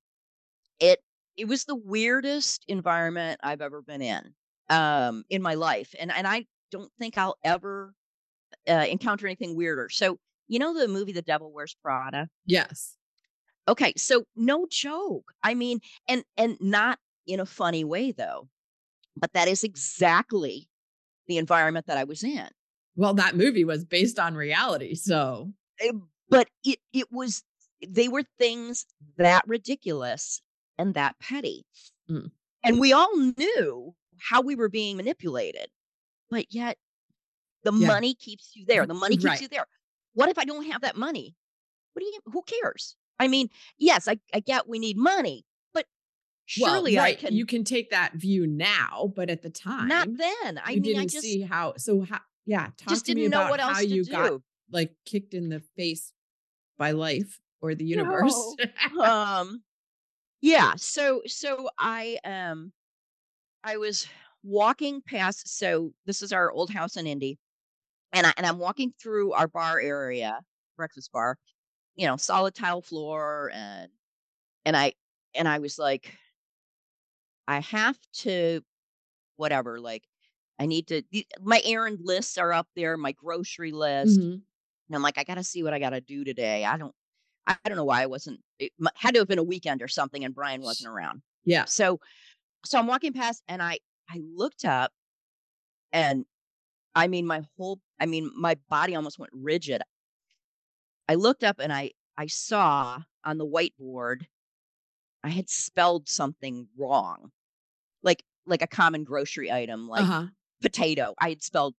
it 0.81 1.01
it 1.37 1.47
was 1.47 1.65
the 1.65 1.77
weirdest 1.77 2.65
environment 2.69 3.41
I've 3.43 3.63
ever 3.63 3.83
been 3.83 4.03
in 4.03 4.35
um 4.71 5.25
in 5.31 5.43
my 5.43 5.55
life 5.55 5.95
and 5.99 6.13
and 6.13 6.27
I 6.29 6.47
don't 6.71 6.93
think 6.99 7.19
I'll 7.19 7.37
ever 7.45 7.95
uh, 8.69 8.87
encounter 8.91 9.27
anything 9.27 9.57
weirder. 9.57 9.89
So, 9.91 10.19
you 10.49 10.59
know 10.61 10.75
the 10.75 10.89
movie 10.89 11.13
The 11.13 11.23
Devil 11.23 11.53
Wears 11.53 11.75
Prada? 11.83 12.29
yes. 12.47 12.97
Okay, 13.69 13.93
so 13.97 14.25
no 14.37 14.67
joke. 14.71 15.33
I 15.43 15.55
mean, 15.55 15.81
and 16.09 16.25
and 16.37 16.57
not 16.61 16.99
in 17.27 17.41
a 17.41 17.47
funny 17.47 17.85
way 17.85 18.13
though. 18.13 18.49
But 19.17 19.33
that 19.35 19.49
is 19.49 19.65
exactly 19.65 20.69
the 21.27 21.37
environment 21.39 21.87
that 21.87 21.99
I 21.99 22.05
was 22.05 22.23
in. 22.25 22.49
Well, 22.97 23.15
that 23.15 23.37
movie 23.37 23.65
was 23.65 23.85
based 23.85 24.19
on 24.19 24.35
reality. 24.35 24.95
So 24.95 25.53
Eh, 25.81 25.93
But 26.29 26.49
it 26.65 26.79
it 26.93 27.07
was 27.13 27.43
they 27.87 28.09
were 28.09 28.25
things 28.39 28.87
that 29.17 29.43
ridiculous 29.47 30.43
and 30.79 30.95
that 30.95 31.19
petty. 31.21 31.65
Mm. 32.11 32.31
And 32.63 32.79
we 32.81 32.93
all 32.93 33.15
knew 33.17 33.95
how 34.19 34.43
we 34.43 34.55
were 34.55 34.69
being 34.69 34.97
manipulated. 34.97 35.69
But 36.31 36.47
yet 36.53 36.79
the 37.65 37.73
Yeah. 37.73 37.87
money 37.89 38.15
keeps 38.15 38.53
you 38.55 38.65
there. 38.67 38.87
The 38.87 38.95
money 38.95 39.17
keeps 39.17 39.25
Right. 39.25 39.41
you 39.43 39.49
there. 39.49 39.67
What 40.15 40.29
if 40.31 40.39
I 40.39 40.45
don't 40.45 40.67
have 40.67 40.83
that 40.83 40.97
money? 40.97 41.35
What 41.93 42.01
do 42.01 42.07
you 42.07 42.21
who 42.27 42.43
cares? 42.43 42.97
I 43.21 43.29
mean, 43.29 43.49
yes, 43.79 44.09
I, 44.09 44.19
I 44.35 44.41
get 44.41 44.69
we 44.69 44.79
need 44.79 44.97
money, 44.97 45.45
but 45.73 45.87
surely 46.47 46.97
well, 46.97 47.05
I 47.05 47.15
can 47.15 47.35
you 47.35 47.47
can 47.47 47.63
take 47.63 47.91
that 47.91 48.15
view 48.15 48.47
now, 48.47 49.13
but 49.15 49.31
at 49.31 49.43
the 49.43 49.51
time, 49.51 49.89
not 49.89 50.09
then. 50.17 50.61
I 50.65 50.75
mean, 50.75 50.83
didn't 50.83 51.03
I 51.03 51.07
just 51.07 51.23
see 51.23 51.43
how. 51.43 51.75
So 51.77 52.01
how? 52.03 52.21
Yeah, 52.47 52.69
talk 52.79 52.89
just 52.89 53.07
to 53.07 53.15
me 53.15 53.23
didn't 53.23 53.33
know 53.33 53.43
about 53.43 53.51
what 53.51 53.61
else 53.61 53.73
how 53.75 53.81
you 53.81 54.05
do. 54.05 54.11
got 54.11 54.41
like 54.73 54.93
kicked 55.05 55.35
in 55.35 55.51
the 55.51 55.61
face 55.77 56.13
by 56.79 56.93
life 56.93 57.39
or 57.61 57.75
the 57.75 57.85
universe. 57.85 58.35
um 59.01 59.63
yeah 60.41 60.73
so 60.77 61.21
so 61.27 61.69
i 61.79 62.19
um 62.25 62.73
i 63.63 63.77
was 63.77 64.09
walking 64.43 65.03
past 65.03 65.47
so 65.59 65.93
this 66.07 66.23
is 66.23 66.33
our 66.33 66.51
old 66.51 66.71
house 66.71 66.97
in 66.97 67.07
indy 67.07 67.39
and 68.15 68.27
i 68.27 68.33
and 68.39 68.47
i'm 68.47 68.59
walking 68.59 68.93
through 68.99 69.33
our 69.33 69.47
bar 69.47 69.79
area 69.79 70.41
breakfast 70.79 71.13
bar 71.13 71.37
you 71.97 72.07
know 72.07 72.17
solid 72.17 72.55
tile 72.55 72.83
floor 72.83 73.51
and 73.55 73.91
and 74.65 74.77
i 74.77 74.93
and 75.35 75.49
i 75.49 75.59
was 75.59 75.79
like 75.79 76.15
i 77.49 77.61
have 77.61 77.99
to 78.13 78.63
whatever 79.37 79.81
like 79.81 80.05
i 80.59 80.67
need 80.67 80.87
to 80.87 81.03
my 81.41 81.61
errand 81.65 81.99
lists 82.03 82.39
are 82.39 82.53
up 82.53 82.69
there 82.77 82.97
my 82.97 83.13
grocery 83.13 83.73
list 83.73 84.19
Mhm. 84.21 84.33
and 84.89 84.97
I'm 84.97 85.03
like, 85.03 85.19
I 85.19 85.25
got 85.25 85.37
to 85.37 85.45
see 85.45 85.63
what 85.63 85.73
I 85.73 85.79
got 85.79 85.91
to 85.91 86.01
do 86.01 86.25
today. 86.25 86.65
I 86.65 86.77
don't, 86.77 86.93
I, 87.47 87.57
I 87.65 87.69
don't 87.69 87.77
know 87.79 87.85
why 87.85 88.03
I 88.03 88.07
wasn't. 88.07 88.41
It 88.59 88.73
had 88.97 89.15
to 89.15 89.21
have 89.21 89.29
been 89.29 89.39
a 89.39 89.43
weekend 89.45 89.83
or 89.83 89.87
something, 89.89 90.25
and 90.25 90.35
Brian 90.35 90.63
wasn't 90.63 90.89
around. 90.93 91.23
Yeah. 91.45 91.67
So, 91.67 92.01
so 92.65 92.77
I'm 92.77 92.89
walking 92.89 93.13
past, 93.13 93.45
and 93.47 93.63
I, 93.63 93.79
I 94.11 94.21
looked 94.35 94.65
up, 94.65 94.91
and 95.93 96.25
I 96.97 97.07
mean, 97.07 97.25
my 97.25 97.43
whole, 97.57 97.79
I 98.01 98.07
mean, 98.07 98.33
my 98.37 98.57
body 98.69 98.97
almost 98.97 99.17
went 99.17 99.31
rigid. 99.33 99.81
I 101.11 101.17
looked 101.17 101.43
up, 101.43 101.57
and 101.59 101.73
I, 101.73 101.91
I 102.17 102.29
saw 102.29 103.01
on 103.25 103.37
the 103.37 103.45
whiteboard, 103.45 104.27
I 105.25 105.31
had 105.31 105.51
spelled 105.51 106.09
something 106.09 106.69
wrong, 106.79 107.33
like, 108.05 108.23
like 108.47 108.63
a 108.63 108.69
common 108.69 109.03
grocery 109.03 109.51
item, 109.51 109.89
like 109.89 110.03
uh 110.03 110.05
huh. 110.05 110.27
potato. 110.63 111.15
I 111.19 111.31
had 111.31 111.43
spelled 111.43 111.75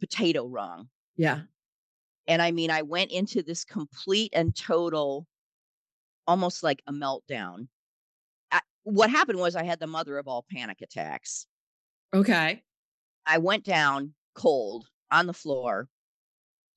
potato 0.00 0.46
wrong. 0.46 0.88
Yeah. 1.18 1.40
And 2.26 2.40
I 2.40 2.52
mean, 2.52 2.70
I 2.70 2.80
went 2.80 3.10
into 3.10 3.42
this 3.42 3.66
complete 3.66 4.32
and 4.34 4.56
total, 4.56 5.26
almost 6.26 6.62
like 6.62 6.82
a 6.86 6.92
meltdown. 6.92 7.68
I, 8.50 8.60
what 8.84 9.10
happened 9.10 9.40
was 9.40 9.56
I 9.56 9.64
had 9.64 9.78
the 9.78 9.88
mother 9.88 10.16
of 10.16 10.26
all 10.26 10.46
panic 10.50 10.80
attacks. 10.80 11.46
Okay. 12.14 12.62
I 13.26 13.36
went 13.36 13.62
down 13.62 14.14
cold 14.34 14.86
on 15.10 15.26
the 15.26 15.34
floor. 15.34 15.86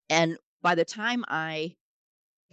And 0.09 0.37
by 0.61 0.75
the 0.75 0.83
time 0.83 1.23
I 1.29 1.75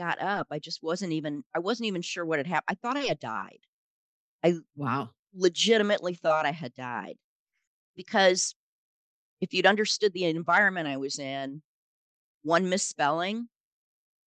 got 0.01 0.21
up, 0.23 0.47
I 0.51 0.59
just 0.59 0.83
wasn't 0.83 1.13
even, 1.13 1.45
I 1.55 1.59
wasn't 1.59 1.87
even 1.89 2.01
sure 2.01 2.25
what 2.25 2.39
had 2.39 2.47
happened. 2.47 2.65
I 2.69 2.75
thought 2.81 2.97
I 2.97 3.03
had 3.07 3.21
died. 3.21 3.61
I 4.43 4.55
wow. 4.75 5.11
Legitimately 5.35 6.15
thought 6.15 6.47
I 6.47 6.53
had 6.53 6.73
died 6.75 7.17
because 7.97 8.55
if 9.43 9.53
you'd 9.53 9.67
understood 9.67 10.13
the 10.15 10.25
environment 10.25 10.89
I 10.89 10.97
was 10.97 11.19
in, 11.19 11.61
one 12.43 12.69
misspelling 12.71 13.49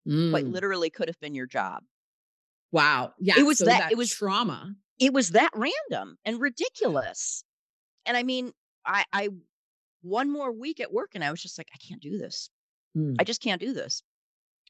quite 0.05 0.45
Mm. 0.45 0.51
literally 0.51 0.89
could 0.91 1.07
have 1.07 1.19
been 1.19 1.33
your 1.33 1.47
job. 1.47 1.81
Wow. 2.71 3.13
Yeah. 3.19 3.35
It 3.39 3.43
was 3.43 3.57
so 3.59 3.65
that- 3.65 3.91
it 3.91 3.97
was- 3.97 4.13
trauma. 4.13 4.75
it 4.99 5.11
was 5.13 5.31
that 5.31 5.49
random 5.55 6.17
and 6.25 6.39
ridiculous. 6.39 7.43
And 8.05 8.15
I 8.15 8.21
mean, 8.23 8.53
I 8.85 9.05
I 9.11 9.29
one 10.01 10.29
more 10.29 10.51
week 10.51 10.79
at 10.81 10.91
work 10.93 11.11
and 11.15 11.23
I 11.23 11.31
was 11.31 11.41
just 11.41 11.57
like, 11.57 11.69
I 11.73 11.77
can't 11.77 12.01
do 12.01 12.17
this. 12.17 12.49
Mm. 12.95 13.15
I 13.17 13.23
just 13.23 13.41
can't 13.41 13.61
do 13.61 13.73
this. 13.73 14.03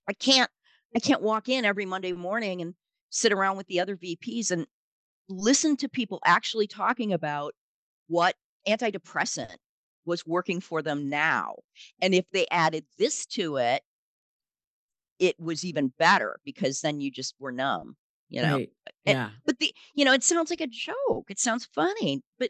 I 0.08 0.13
can't 0.13 0.50
I 0.96 1.00
can't 1.00 1.22
walk 1.22 1.50
in 1.50 1.66
every 1.66 1.86
Monday 1.86 2.12
morning 2.14 2.62
and 2.62 2.74
sit 3.10 3.32
around 3.32 3.58
with 3.58 3.68
the 3.68 3.80
other 3.80 3.96
VPs 3.96 4.52
and 4.52 4.66
listen 5.30 5.76
to 5.78 5.90
people 5.90 6.20
actually 6.26 6.68
talking 6.68 7.14
about 7.14 7.54
what 8.08 8.36
antidepressant 8.68 9.56
was 10.06 10.26
working 10.26 10.60
for 10.60 10.82
them 10.82 11.10
now. 11.10 11.56
And 12.02 12.14
if 12.14 12.26
they 12.32 12.46
added 12.52 12.86
this 12.98 13.26
to 13.28 13.58
it, 13.58 13.82
it 15.20 15.40
was 15.40 15.64
even 15.64 15.94
better 15.98 16.40
because 16.44 16.82
then 16.82 17.00
you 17.00 17.10
just 17.12 17.36
were 17.40 17.52
numb, 17.52 17.96
you 18.30 18.42
know. 18.42 18.58
Right. 18.58 18.70
and- 19.06 19.16
Yeah. 19.18 19.30
But 19.46 19.60
the 19.60 19.74
you 19.94 20.04
know, 20.06 20.12
it 20.14 20.24
sounds 20.24 20.50
like 20.50 20.62
a 20.62 20.68
joke. 20.68 21.26
It 21.30 21.40
sounds 21.40 21.66
funny, 21.74 22.22
but 22.40 22.50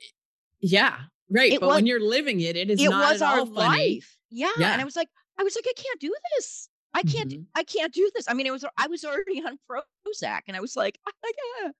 Yeah. 0.60 0.98
Right. 1.30 1.52
But 1.60 1.68
was- 1.68 1.76
when 1.76 1.86
you're 1.86 2.00
living 2.00 2.40
it, 2.40 2.56
it 2.56 2.70
is 2.70 2.82
it 2.82 2.90
not 2.90 3.12
was 3.14 3.22
our 3.22 3.46
funny. 3.46 3.52
life. 4.00 4.18
Yeah. 4.32 4.52
Yeah. 4.58 4.72
And 4.74 4.82
I 4.82 4.86
was 4.86 4.96
like, 4.96 5.10
I 5.38 5.44
was 5.44 5.56
like, 5.56 5.66
I 5.68 5.74
can't 5.76 6.00
do 6.00 6.14
this. 6.38 6.70
I 6.94 7.04
can't. 7.04 7.32
Mhm. 7.32 7.46
I 7.56 7.64
can't 7.64 7.94
do 7.94 8.10
this. 8.16 8.26
I 8.28 8.34
mean, 8.34 8.46
it 8.46 8.52
was. 8.52 8.64
I 8.78 8.88
was 8.88 9.04
already 9.04 9.42
on 9.42 9.58
Prozac, 9.70 10.42
and 10.48 10.56
I 10.56 10.60
was 10.62 10.76
like, 10.76 11.00
I, 11.26 11.72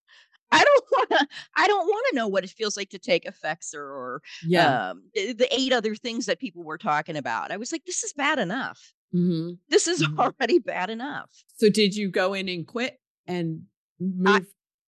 I 0.52 0.64
don't 0.64 0.86
want 0.92 1.10
to. 1.12 1.28
I 1.56 1.68
don't 1.68 1.86
want 1.88 2.06
to 2.10 2.16
know 2.16 2.28
what 2.28 2.44
it 2.44 2.50
feels 2.50 2.76
like 2.78 2.90
to 2.90 3.00
take 3.00 3.26
Effexor 3.26 3.76
or 3.76 4.22
Yeah. 4.46 4.90
um, 4.90 5.04
the 5.14 5.48
eight 5.52 5.72
other 5.74 5.96
things 5.96 6.26
that 6.26 6.40
people 6.40 6.64
were 6.64 6.78
talking 6.78 7.16
about. 7.16 7.52
I 7.52 7.58
was 7.58 7.72
like, 7.72 7.86
this 7.86 8.04
is 8.04 8.14
bad 8.14 8.40
enough. 8.40 8.94
hmm 9.12 9.52
This 9.70 9.88
is 9.88 10.02
Mhm. 10.08 10.18
already 10.20 10.60
bad 10.60 10.90
enough. 10.90 11.30
So 11.58 11.70
did 11.70 11.96
you 11.96 12.10
go 12.10 12.34
in 12.34 12.50
and 12.50 12.66
quit 12.68 13.00
and 13.28 13.64
move? 14.00 14.48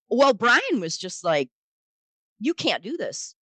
Well, 0.09 0.33
Brian 0.33 0.79
was 0.79 0.97
just 0.97 1.23
like, 1.23 1.49
you 2.39 2.53
can't 2.53 2.83
do 2.83 2.97
this. 2.97 3.35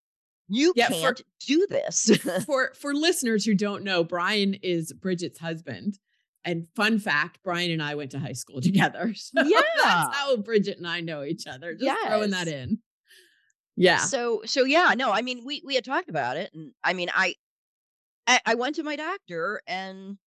You 0.50 0.74
Yeah, 0.76 0.89
can't 0.89 1.22
do 1.48 1.65
this. 1.69 2.12
for 2.46 2.74
for 2.76 2.93
listeners 2.93 3.43
who 3.46 3.56
don't 3.56 3.84
know, 3.84 4.04
Brian 4.04 4.54
is 4.56 4.91
Brigitte's 4.93 5.39
husband. 5.39 5.98
And 6.45 6.67
fun 6.75 6.99
fact, 6.99 7.39
Brian 7.43 7.71
and 7.71 7.82
I 7.82 7.95
went 7.95 8.12
to 8.12 8.19
high 8.19 8.34
school 8.34 8.62
together. 8.62 9.13
So 9.13 9.41
Yeah. 9.43 9.62
that's 9.84 10.15
how 10.17 10.36
Brigitte 10.38 10.77
and 10.77 10.88
I 10.88 11.01
know 11.01 11.23
each 11.23 11.47
other. 11.47 11.73
Just 11.75 12.01
throwing 12.06 12.32
that 12.32 12.47
in. 12.47 12.79
Yeah. 13.75 13.97
So 13.97 14.41
so 14.45 14.65
yeah, 14.65 14.93
no, 14.95 15.12
I 15.12 15.21
mean 15.21 15.43
we 15.45 15.62
we 15.65 15.75
had 15.75 15.84
talked 15.86 16.10
about 16.10 16.38
it 16.38 16.53
and 16.53 16.71
I 16.84 16.93
mean 16.93 17.10
I 17.13 17.36
I, 18.27 18.39
I 18.45 18.56
went 18.56 18.75
to 18.75 18.84
my 18.84 18.95
doctor 18.95 19.62
and 19.67 20.17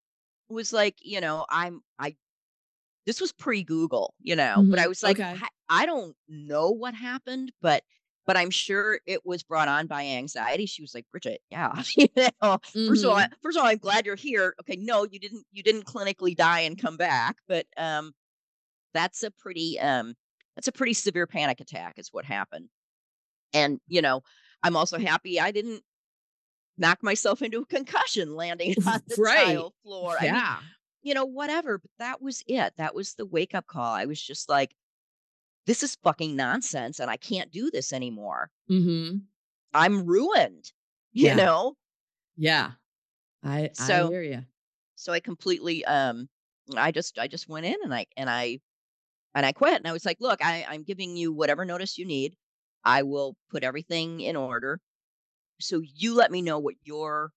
was 0.49 0.73
like, 0.73 0.97
you 1.01 1.21
know, 1.21 1.47
I'm 1.51 1.83
I 1.99 2.17
this 3.07 3.21
was 3.21 3.33
pre-Google, 3.33 4.15
you 4.21 4.35
know, 4.37 4.65
but 4.69 4.79
I 4.81 4.85
Mhm. 4.85 4.89
was 4.89 5.03
like, 5.03 5.21
Okay. 5.21 5.35
I, 5.41 5.49
I 5.69 5.87
don't 5.87 6.17
know 6.29 6.71
what 6.71 6.95
happened, 6.95 7.53
but 7.63 7.85
but 8.27 8.37
I'm 8.37 8.51
sure 8.51 9.01
it 9.07 9.25
was 9.25 9.43
brought 9.43 9.69
on 9.69 9.87
by 9.87 10.05
anxiety. 10.05 10.67
She 10.67 10.83
was 10.83 10.95
like, 10.95 11.07
Brigitte, 11.13 11.41
yeah. 11.51 11.83
you 11.97 12.09
know, 12.43 12.59
first 12.87 13.05
of 13.05 13.11
all, 13.11 13.17
Mhm. 13.19 13.33
first 13.43 13.57
of 13.57 13.63
all, 13.63 13.69
I'm 13.71 13.79
glad 13.79 14.05
you're 14.07 14.17
here. 14.17 14.55
Okay, 14.61 14.77
no, 14.77 15.05
you 15.05 15.19
didn't 15.19 15.47
you 15.53 15.63
didn't 15.63 15.85
clinically 15.85 16.37
die 16.37 16.61
and 16.61 16.81
come 16.81 16.97
back, 16.97 17.37
but 17.49 17.67
um 17.77 18.13
that's 18.95 19.23
a 19.23 19.31
pretty 19.31 19.79
um 19.81 20.15
that's 20.57 20.69
a 20.69 20.73
pretty 20.73 20.95
severe 20.95 21.27
panic 21.27 21.61
attack 21.61 21.99
is 21.99 22.09
what 22.13 22.25
happened. 22.25 22.69
And, 23.55 23.81
you 23.89 24.03
know, 24.03 24.23
I'm 24.63 24.77
also 24.77 24.99
happy 24.99 25.41
I 25.41 25.51
didn't 25.53 25.83
knock 26.79 27.03
myself 27.03 27.43
into 27.43 27.61
a 27.61 27.67
concussion 27.67 28.35
landing 28.35 28.75
on 28.87 29.01
the 29.09 29.17
Right. 29.19 29.47
tile 29.47 29.75
floor. 29.83 30.17
I 30.19 30.25
mean, 30.25 30.35
Yeah. 30.35 30.61
you 31.03 31.15
know, 31.15 31.25
whatever. 31.25 31.79
But 31.79 31.91
that 31.99 32.21
was 32.23 32.43
it. 32.47 32.75
That 32.79 32.95
was 32.95 33.15
the 33.15 33.27
wake 33.27 33.55
up 33.55 33.67
call. 33.67 33.93
I 33.95 34.07
was 34.07 34.21
just 34.21 34.49
like, 34.49 34.75
this 35.67 35.83
is 35.83 35.97
fucking 35.97 36.37
nonsense 36.37 37.01
and 37.01 37.11
I 37.11 37.17
can't 37.19 37.51
do 37.53 37.71
this 37.71 37.93
anymore. 37.93 38.51
hmm 38.69 39.29
I'm 39.75 40.07
ruined, 40.07 40.73
you 41.13 41.35
Yeah. 41.35 41.37
know? 41.37 41.77
Yeah. 42.37 42.75
I 43.43 43.73
I 43.79 43.99
So 43.99 44.13
hear 44.13 44.23
you. 44.23 44.47
so 44.97 45.13
I 45.13 45.21
completely 45.21 45.85
um 45.87 46.29
I 46.77 46.93
just 46.93 47.19
I 47.19 47.29
just 47.29 47.49
went 47.49 47.67
in 47.67 47.77
and 47.85 47.95
I 47.95 48.07
and 48.17 48.31
I 48.31 48.61
and 49.35 49.47
I 49.47 49.53
quit. 49.53 49.75
And 49.77 49.89
I 49.89 49.93
was 49.93 50.07
like, 50.07 50.19
look, 50.21 50.45
I, 50.45 50.67
I'm 50.69 50.83
giving 50.85 51.17
you 51.17 51.33
whatever 51.33 51.65
notice 51.65 51.99
you 51.99 52.07
need. 52.07 52.37
I 52.85 53.03
will 53.05 53.37
put 53.51 53.65
everything 53.65 54.21
in 54.21 54.37
order. 54.37 54.81
So 55.61 55.83
you 55.85 56.15
let 56.15 56.31
me 56.33 56.43
know 56.43 56.59
what 56.61 56.77
your 56.85 57.33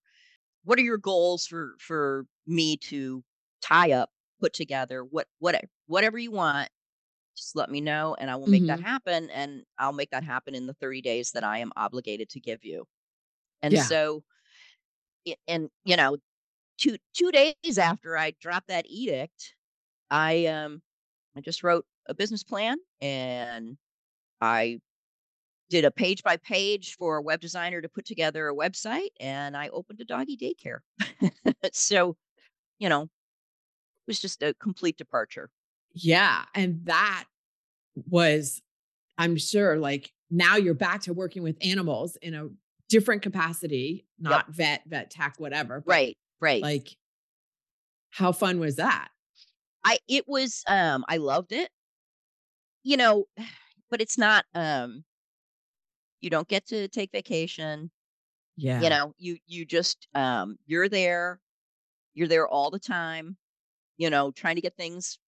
what 0.64 0.78
are 0.78 0.82
your 0.82 0.98
goals 0.98 1.46
for 1.46 1.76
for 1.80 2.26
me 2.46 2.76
to 2.78 3.24
tie 3.62 3.92
up, 3.92 4.10
put 4.40 4.52
together, 4.54 5.04
what 5.04 5.28
what 5.40 5.60
whatever 5.86 6.18
you 6.18 6.32
want, 6.32 6.70
just 7.36 7.56
let 7.56 7.70
me 7.70 7.80
know 7.80 8.14
and 8.18 8.30
I 8.30 8.36
will 8.36 8.48
make 8.48 8.66
that 8.66 8.80
hmm 8.80 8.82
happen 8.82 9.30
and 9.30 9.64
I'll 9.78 9.92
make 9.92 10.10
that 10.10 10.24
happen 10.24 10.54
in 10.54 10.66
the 10.66 10.74
30 10.74 11.02
days 11.02 11.32
that 11.32 11.44
I 11.44 11.58
am 11.58 11.72
obligated 11.76 12.28
to 12.30 12.40
give 12.40 12.64
you. 12.64 12.86
And 13.62 13.78
Yeah. 13.78 13.80
so 13.80 14.24
and 15.48 15.70
you 15.84 15.96
know, 15.96 16.16
two 16.78 16.98
two 17.14 17.32
days 17.32 17.78
after 17.78 18.18
I 18.18 18.32
dropped 18.40 18.68
that 18.68 18.86
edict, 18.88 19.56
I 20.10 20.46
um 20.46 20.82
I 21.36 21.42
just 21.42 21.64
wrote 21.64 21.86
a 22.06 22.14
business 22.14 22.44
plan 22.44 22.78
and 23.00 23.78
I 24.40 24.80
did 25.70 25.84
a 25.86 25.90
page 25.92 26.22
by 26.24 26.36
page 26.38 26.96
for 26.96 27.18
a 27.18 27.22
web 27.22 27.40
designer 27.40 27.80
to 27.82 27.88
put 27.88 28.04
together 28.06 28.48
a 28.48 28.54
website 28.56 29.10
and 29.20 29.56
I 29.56 29.68
opened 29.70 30.00
a 30.00 30.04
doggy 30.06 30.36
daycare. 30.36 30.80
so, 31.72 32.16
you 32.80 32.88
know, 32.88 33.04
it 33.04 33.10
was 34.06 34.20
just 34.20 34.42
a 34.42 34.54
complete 34.54 34.96
departure. 34.98 35.50
Yeah. 35.92 36.44
And 36.54 36.84
that 36.86 37.24
was, 38.08 38.62
I'm 39.18 39.36
sure, 39.36 39.76
like 39.76 40.12
now 40.30 40.56
you're 40.56 40.74
back 40.74 41.02
to 41.02 41.12
working 41.12 41.42
with 41.42 41.56
animals 41.62 42.16
in 42.22 42.34
a 42.34 42.48
different 42.88 43.22
capacity, 43.22 44.06
Yep. 44.18 44.30
not 44.30 44.50
vet, 44.50 44.82
vet 44.86 45.10
tech, 45.10 45.34
whatever. 45.38 45.80
But 45.80 45.90
Right. 45.90 46.18
Right. 46.40 46.62
like, 46.62 46.96
how 48.10 48.32
fun 48.32 48.58
was 48.58 48.76
that? 48.76 49.08
I 49.84 49.98
it 50.08 50.26
was 50.28 50.62
um 50.66 51.04
I 51.08 51.16
loved 51.18 51.52
it. 51.52 51.70
You 52.82 52.96
know, 52.96 53.24
but 53.90 54.00
it's 54.00 54.18
not 54.18 54.44
um 54.54 55.04
you 56.20 56.28
don't 56.30 56.48
get 56.48 56.66
to 56.68 56.86
take 56.88 57.10
vacation. 57.12 57.90
Yeah. 58.56 58.82
You 58.82 58.90
know, 58.90 59.14
you 59.18 59.38
you 59.46 59.64
just 59.64 60.06
um 60.14 60.58
you're 60.66 60.88
there. 60.88 61.40
You're 62.14 62.28
there 62.28 62.48
all 62.48 62.70
the 62.70 62.78
time, 62.80 63.36
you 63.96 64.10
know, 64.10 64.32
trying 64.32 64.56
to 64.56 64.60
get 64.60 64.76
things 64.76 65.18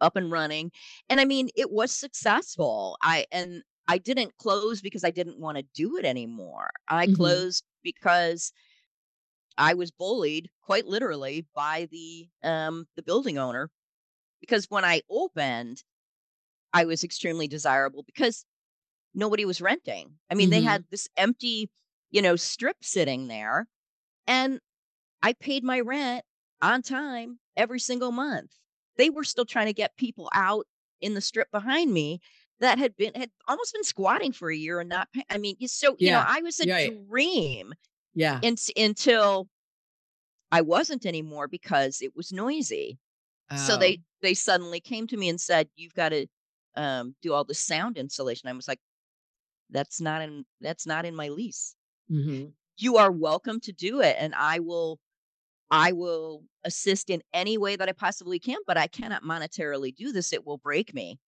up 0.00 0.16
and 0.16 0.30
running. 0.30 0.72
And 1.08 1.20
I 1.20 1.24
mean, 1.24 1.48
it 1.56 1.70
was 1.70 1.92
successful. 1.92 2.96
I 3.02 3.26
and 3.32 3.62
I 3.88 3.98
didn't 3.98 4.36
close 4.38 4.80
because 4.80 5.04
I 5.04 5.10
didn't 5.10 5.38
want 5.40 5.58
to 5.58 5.64
do 5.74 5.96
it 5.96 6.04
anymore. 6.04 6.70
I 6.88 7.06
hmm 7.06 7.40
closed 7.46 7.64
because 7.82 8.52
I 9.58 9.74
was 9.74 9.90
bullied 9.90 10.50
quite 10.62 10.86
literally 10.86 11.46
by 11.54 11.86
the 11.90 12.28
um 12.42 12.88
the 12.96 13.02
building 13.02 13.38
owner 13.38 13.70
because 14.40 14.66
when 14.70 14.84
I 14.84 15.02
opened, 15.10 15.84
I 16.72 16.84
was 16.86 17.04
extremely 17.04 17.48
desirable 17.48 18.04
because 18.04 18.46
nobody 19.14 19.44
was 19.46 19.60
renting. 19.62 20.18
I 20.30 20.34
mean, 20.36 20.50
they 20.50 20.62
hmm 20.62 20.62
had 20.62 20.86
this 20.90 21.08
empty, 21.16 21.70
you 22.10 22.22
know, 22.22 22.36
strip 22.36 22.78
sitting 22.84 23.28
there 23.28 23.68
and 24.26 24.60
I 25.22 25.34
paid 25.34 25.64
my 25.64 25.80
rent 25.80 26.24
on 26.62 26.82
time 26.82 27.40
every 27.56 27.80
single 27.80 28.12
month. 28.12 28.52
They 28.96 29.10
were 29.10 29.24
still 29.24 29.46
trying 29.46 29.66
to 29.66 29.72
get 29.72 29.96
people 29.96 30.30
out 30.34 30.66
in 31.00 31.14
the 31.14 31.20
strip 31.20 31.50
behind 31.50 31.92
me 31.92 32.20
that 32.60 32.78
had 32.78 32.96
been 32.96 33.14
had 33.14 33.30
almost 33.48 33.72
been 33.72 33.84
squatting 33.84 34.32
for 34.32 34.50
a 34.50 34.56
year 34.56 34.80
and 34.80 34.88
not 34.88 35.08
I 35.30 35.38
mean, 35.38 35.56
so 35.68 35.96
you 35.98 36.10
know, 36.12 36.22
I 36.24 36.42
was 36.42 36.60
a 36.60 36.66
Right. 36.66 36.94
dream 37.08 37.72
Yeah. 38.14 38.42
in, 38.42 38.56
until 38.76 39.48
I 40.52 40.60
wasn't 40.62 41.06
anymore 41.06 41.48
because 41.48 42.00
it 42.02 42.14
was 42.16 42.32
noisy. 42.32 42.98
So 43.54 43.76
Oh, 43.76 43.78
they 43.78 44.02
they 44.22 44.34
suddenly 44.34 44.80
came 44.80 45.06
to 45.08 45.16
me 45.16 45.28
and 45.30 45.40
said, 45.40 45.70
"You've 45.76 45.94
got 45.94 46.10
to 46.10 46.26
um, 46.76 47.16
do 47.22 47.32
all 47.34 47.44
the 47.44 47.54
sound 47.54 47.98
installation." 47.98 48.48
I 48.48 48.52
was 48.54 48.68
like, 48.68 48.80
"That's 49.70 50.00
not 50.00 50.22
in 50.22 50.46
that's 50.60 50.86
not 50.86 51.06
in 51.06 51.16
my 51.16 51.28
lease. 51.30 51.76
hmm 52.08 52.52
You 52.76 52.96
are 52.96 53.12
welcome 53.12 53.60
to 53.60 53.72
do 53.72 54.00
it, 54.00 54.16
and 54.18 54.34
I 54.34 54.58
will 54.58 54.98
I 55.70 55.92
will 55.92 56.44
assist 56.64 57.10
in 57.10 57.22
any 57.32 57.58
way 57.58 57.76
that 57.76 57.88
I 57.88 57.92
possibly 57.92 58.38
can, 58.38 58.58
but 58.66 58.76
I 58.76 58.86
cannot 58.86 59.22
monetarily 59.22 59.94
do 59.94 60.12
this. 60.12 60.32
It 60.32 60.46
will 60.46 60.58
break 60.58 60.94
me." 60.94 61.18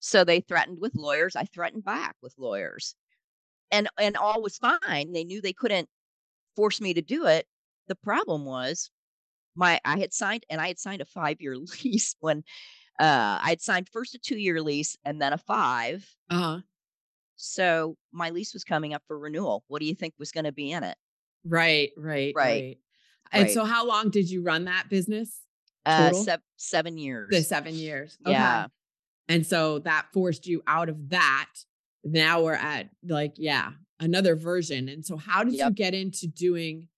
So 0.00 0.24
they 0.24 0.40
threatened 0.40 0.78
with 0.80 0.94
lawyers. 0.94 1.36
I 1.36 1.44
threatened 1.44 1.84
back 1.84 2.16
with 2.22 2.34
lawyers, 2.38 2.94
and 3.70 3.88
and 3.98 4.16
all 4.16 4.42
was 4.42 4.58
fine. 4.58 5.12
They 5.12 5.24
knew 5.24 5.40
they 5.40 5.52
couldn't 5.52 5.88
force 6.56 6.80
me 6.80 6.94
to 6.94 7.02
do 7.02 7.26
it. 7.26 7.46
The 7.88 7.96
problem 7.96 8.44
was 8.44 8.90
my 9.56 9.80
I 9.84 9.98
had 9.98 10.12
signed 10.12 10.44
and 10.50 10.60
I 10.60 10.68
had 10.68 10.78
signed 10.78 11.02
a 11.02 11.06
five 11.06 11.40
year 11.40 11.56
lease 11.84 12.16
when 12.20 12.44
uh 13.00 13.38
I 13.42 13.50
had 13.50 13.60
signed 13.60 13.88
first 13.88 14.14
a 14.14 14.18
two 14.18 14.38
year 14.38 14.60
lease 14.60 14.96
and 15.04 15.20
then 15.20 15.32
a 15.32 15.38
five. 15.38 16.08
Uh-huh. 16.30 16.60
So 17.36 17.96
my 18.12 18.30
lease 18.30 18.54
was 18.54 18.64
coming 18.64 18.94
up 18.94 19.02
for 19.06 19.18
renewal. 19.18 19.64
What 19.68 19.80
do 19.80 19.86
you 19.86 19.94
think 19.94 20.14
was 20.18 20.30
going 20.30 20.44
to 20.44 20.52
be 20.52 20.70
in 20.70 20.84
it? 20.84 20.96
Right. 21.44 21.90
Right. 21.96 22.32
Right. 22.34 22.34
Right. 22.36 22.78
And 23.32 23.44
Right. 23.44 23.52
so, 23.52 23.64
how 23.64 23.86
long 23.86 24.10
did 24.10 24.30
you 24.30 24.42
run 24.42 24.64
that 24.64 24.88
business 24.88 25.40
Uh 25.86 26.12
sev- 26.12 26.40
seven 26.56 26.94
The 26.94 27.00
years. 27.02 27.48
seven 27.48 27.74
years. 27.74 28.16
Okay. 28.24 28.32
Yeah. 28.32 28.68
And 29.28 29.46
so 29.46 29.78
that 29.80 30.06
forced 30.12 30.46
you 30.46 30.62
out 30.66 30.88
of 30.88 31.08
that. 31.10 31.50
Now 32.04 32.42
we're 32.42 32.52
at 32.54 32.90
like, 33.02 33.34
yeah, 33.36 33.72
another 34.00 34.36
version. 34.36 34.88
And 34.88 35.04
so, 35.04 35.16
how 35.16 35.42
did 35.44 35.54
you 35.54 35.70
get 35.70 35.94
into 35.94 36.26
doing 36.26 36.88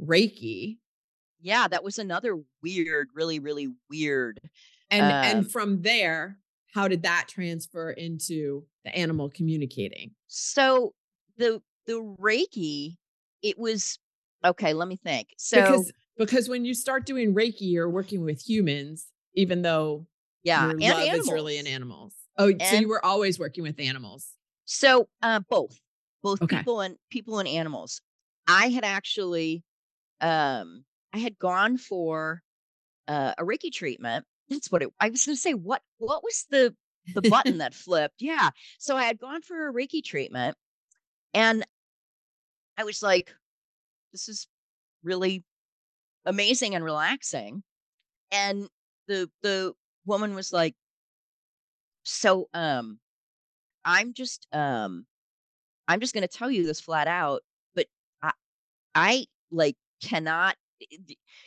Reiki? 0.00 0.78
Yeah, 1.40 1.68
that 1.68 1.84
was 1.84 1.98
another 1.98 2.38
weird, 2.62 3.08
really, 3.14 3.38
really 3.38 3.68
weird. 3.90 4.40
And 4.90 5.04
Um 5.06 5.10
and 5.12 5.50
from 5.50 5.82
there, 5.82 6.38
how 6.72 6.88
did 6.88 7.02
that 7.02 7.26
transfer 7.28 7.90
into 7.90 8.66
the 8.84 8.94
animal 8.96 9.30
communicating? 9.30 10.14
so 10.26 10.94
the 11.36 11.62
the 11.86 12.02
Reiki, 12.20 12.96
it 13.42 13.58
was 13.58 13.98
okay, 14.44 14.72
let 14.72 14.88
me 14.88 14.96
think. 14.96 15.28
So 15.38 15.60
Because 15.60 15.92
because 16.18 16.48
when 16.48 16.64
you 16.64 16.74
start 16.74 17.04
doing 17.06 17.34
Reiki, 17.34 17.72
you're 17.72 17.90
working 17.90 18.22
with 18.22 18.40
humans, 18.48 19.06
even 19.34 19.62
though 19.62 20.06
yeah, 20.42 20.70
and 20.70 20.80
love 20.80 21.02
animals. 21.02 21.26
is 21.26 21.32
really 21.32 21.58
in 21.58 21.66
animals. 21.66 22.14
Oh, 22.38 22.52
so 22.62 22.76
you 22.76 22.88
were 22.88 23.04
always 23.04 23.38
working 23.38 23.62
with 23.62 23.80
animals. 23.80 24.28
So, 24.66 25.08
uh, 25.22 25.40
both, 25.48 25.78
both 26.22 26.42
Okay. 26.42 26.58
people 26.58 26.80
and 26.80 26.96
people 27.10 27.38
and 27.38 27.48
animals. 27.48 28.00
I 28.48 28.68
had 28.68 28.84
actually, 28.84 29.62
um, 30.20 30.84
I 31.12 31.18
had 31.18 31.38
gone 31.38 31.78
for 31.78 32.42
uh, 33.08 33.34
a 33.38 33.42
Reiki 33.42 33.72
treatment. 33.72 34.24
That's 34.48 34.70
what 34.70 34.82
it. 34.82 34.90
I 35.00 35.10
was 35.10 35.24
going 35.24 35.36
to 35.36 35.40
say. 35.40 35.54
What 35.54 35.82
what 35.98 36.22
was 36.22 36.46
the 36.50 36.74
the 37.14 37.22
button 37.22 37.58
that 37.58 37.74
flipped? 37.84 38.20
Yeah. 38.20 38.50
So 38.78 38.96
I 38.96 39.04
had 39.04 39.18
gone 39.18 39.42
for 39.42 39.68
a 39.68 39.72
Reiki 39.72 40.02
treatment, 40.04 40.56
and 41.34 41.66
I 42.76 42.84
was 42.84 43.02
like, 43.02 43.34
"This 44.12 44.28
is 44.28 44.48
really 45.02 45.44
amazing 46.26 46.74
and 46.76 46.84
relaxing." 46.84 47.64
And 48.32 48.68
the 49.08 49.30
the 49.42 49.74
woman 50.06 50.34
was 50.34 50.52
like, 50.52 50.76
"So, 52.04 52.48
um, 52.54 53.00
I'm 53.84 54.14
just 54.14 54.46
um." 54.52 55.06
I'm 55.88 56.00
just 56.00 56.14
to 56.28 56.28
tell 56.38 56.50
you 56.50 56.66
this 56.66 56.80
flat 56.80 57.08
out, 57.08 57.42
but 57.74 57.86
I, 58.22 58.32
I 58.94 59.26
like 59.50 59.76
cannot. 60.02 60.56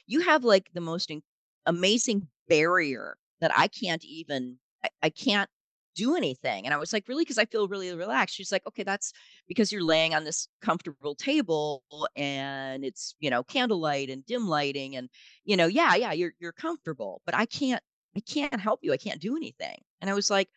You 0.08 0.22
have 0.22 0.44
like 0.46 0.72
the 0.74 0.82
most 0.82 1.12
in, 1.12 1.24
amazing 1.66 2.30
barrier 2.50 3.18
that 3.42 3.52
I 3.58 3.68
can't 3.70 4.04
even 4.06 4.60
I, 4.84 4.90
I 5.04 5.10
can't 5.12 5.50
do 5.96 6.16
anything. 6.16 6.66
And 6.66 6.74
I 6.74 6.78
was 6.78 6.94
like, 6.94 7.08
really? 7.08 7.24
Because 7.24 7.38
I 7.38 7.46
feel 7.46 7.68
really 7.68 7.94
relaxed. 7.96 8.36
She's 8.36 8.52
like, 8.52 8.66
okay, 8.68 8.84
that's 8.84 9.12
because 9.48 9.72
you're 9.72 9.84
laying 9.84 10.14
on 10.16 10.24
this 10.24 10.48
comfortable 10.62 11.16
table 11.16 11.84
and 12.16 12.86
it's, 12.86 13.16
you 13.20 13.30
know, 13.30 13.44
candlelight 13.44 14.10
and 14.10 14.26
dim 14.26 14.48
lighting. 14.48 14.96
And, 14.96 15.10
you 15.44 15.58
know, 15.58 15.68
yeah, 15.68 15.96
yeah, 15.96 16.12
you're 16.14 16.34
you're 16.40 16.52
comfortable, 16.54 17.22
but 17.26 17.36
I 17.36 17.46
can't, 17.46 17.84
I 18.16 18.22
can't 18.22 18.60
help 18.60 18.80
you. 18.84 18.94
I 18.94 18.98
can't 18.98 19.22
do 19.22 19.36
anything. 19.36 19.82
And 20.02 20.10
I 20.10 20.14
was 20.14 20.30
like, 20.30 20.50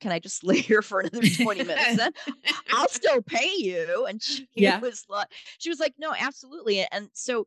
can 0.00 0.12
I 0.12 0.18
just 0.18 0.44
lay 0.44 0.60
here 0.60 0.82
for 0.82 1.00
another 1.00 1.28
20 1.28 1.64
minutes 1.64 1.94
then? 1.94 2.12
I'll 2.70 2.88
still 2.88 3.22
pay 3.22 3.52
you. 3.56 4.06
And 4.06 4.22
she 4.22 4.46
Yeah. 4.56 4.82
was 4.82 5.04
like, 5.08 5.28
she 5.58 5.70
was 5.70 5.80
like, 5.80 5.94
no, 5.98 6.14
absolutely. 6.18 6.86
And 6.92 7.10
so 7.14 7.46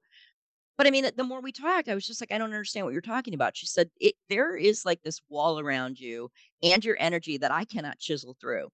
but 0.81 0.87
I 0.87 0.89
mean, 0.89 1.07
the 1.15 1.23
more 1.23 1.41
we 1.41 1.51
talked, 1.51 1.89
I 1.89 1.93
was 1.93 2.07
just 2.07 2.19
like, 2.23 2.31
I 2.31 2.39
don't 2.39 2.53
understand 2.55 2.87
what 2.87 2.91
you're 2.91 3.01
talking 3.01 3.35
about. 3.35 3.55
She 3.55 3.67
said, 3.67 3.91
it, 3.99 4.15
there 4.29 4.55
is 4.55 4.83
like 4.83 4.99
this 5.03 5.21
wall 5.29 5.59
around 5.59 5.99
you 5.99 6.31
and 6.63 6.83
your 6.83 6.97
energy 6.99 7.37
that 7.37 7.51
I 7.51 7.65
cannot 7.65 7.99
chisel 7.99 8.35
through. 8.41 8.69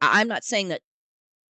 I'm 0.00 0.28
not 0.28 0.44
saying 0.44 0.68
that 0.68 0.80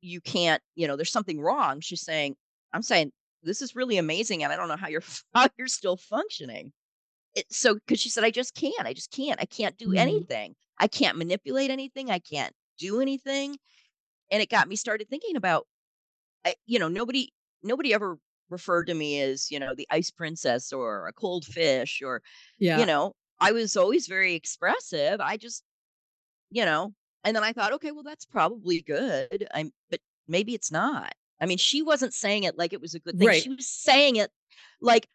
you 0.01 0.21
can't, 0.21 0.61
you 0.75 0.89
know, 0.89 0.97
there's 0.97 1.13
something 1.13 1.41
wrong. 1.41 1.79
She's 1.81 2.03
saying, 2.03 2.35
I'm 2.73 2.83
saying 2.83 3.13
this 3.45 3.63
is 3.63 3.77
really 3.77 3.97
amazing. 3.97 4.43
And 4.43 4.53
I 4.53 4.57
don't 4.57 4.67
know 4.67 4.77
how 4.77 4.89
you're, 4.89 5.05
how 5.37 5.47
you're 5.57 5.69
still 5.69 5.97
functioning. 5.97 6.73
It, 7.37 7.47
so, 7.53 7.75
because 7.75 8.01
she 8.01 8.09
said, 8.09 8.25
I 8.25 8.33
just 8.33 8.57
can't, 8.57 8.89
I 8.89 8.93
just 8.93 9.13
can't, 9.13 9.41
I 9.41 9.45
can't 9.45 9.79
do 9.79 9.91
Mhm. 9.91 9.99
anything. 9.99 10.57
I 10.81 10.89
can't 10.89 11.17
manipulate 11.17 11.71
anything. 11.71 12.11
I 12.11 12.19
can't 12.19 12.53
do 12.77 13.01
anything. 13.01 13.57
And 14.33 14.43
it 14.43 14.51
got 14.51 14.67
me 14.67 14.75
started 14.75 15.09
thinking 15.09 15.37
about, 15.37 15.65
I, 16.45 16.57
you 16.67 16.81
know, 16.81 16.89
nobody, 16.89 17.31
nobody 17.63 17.95
ever 17.95 18.19
referred 18.51 18.87
to 18.87 18.95
me 18.95 19.21
as, 19.21 19.51
you 19.51 19.59
know, 19.59 19.75
the 19.75 19.87
ice 19.91 20.11
princess 20.11 20.73
or 20.73 21.09
a 21.09 21.13
cold 21.13 21.45
fish 21.45 22.03
or, 22.05 22.23
Yeah. 22.59 22.79
you 22.79 22.87
know, 22.87 23.15
I 23.41 23.53
was 23.53 23.77
always 23.77 24.07
very 24.07 24.35
expressive. 24.35 25.21
I 25.21 25.37
just, 25.37 25.63
you 26.51 26.65
know, 26.65 26.95
and 27.25 27.35
then 27.37 27.45
I 27.45 27.53
thought, 27.53 27.73
okay, 27.75 27.93
well, 27.93 28.03
that's 28.03 28.25
probably 28.25 28.83
good. 28.83 29.47
I'm, 29.53 29.73
but 29.91 30.01
maybe 30.29 30.55
it's 30.55 30.71
not. 30.71 31.13
I 31.41 31.47
mean, 31.47 31.59
she 31.59 31.83
wasn't 31.83 32.15
saying 32.15 32.45
it 32.45 32.57
like 32.57 32.73
it 32.73 32.81
was 32.81 32.95
a 32.95 33.01
good 33.01 33.19
thing. 33.19 33.29
Right. 33.29 33.43
She 33.43 33.49
was 33.51 33.69
saying 33.69 34.17
it 34.17 34.31
like, 34.81 35.09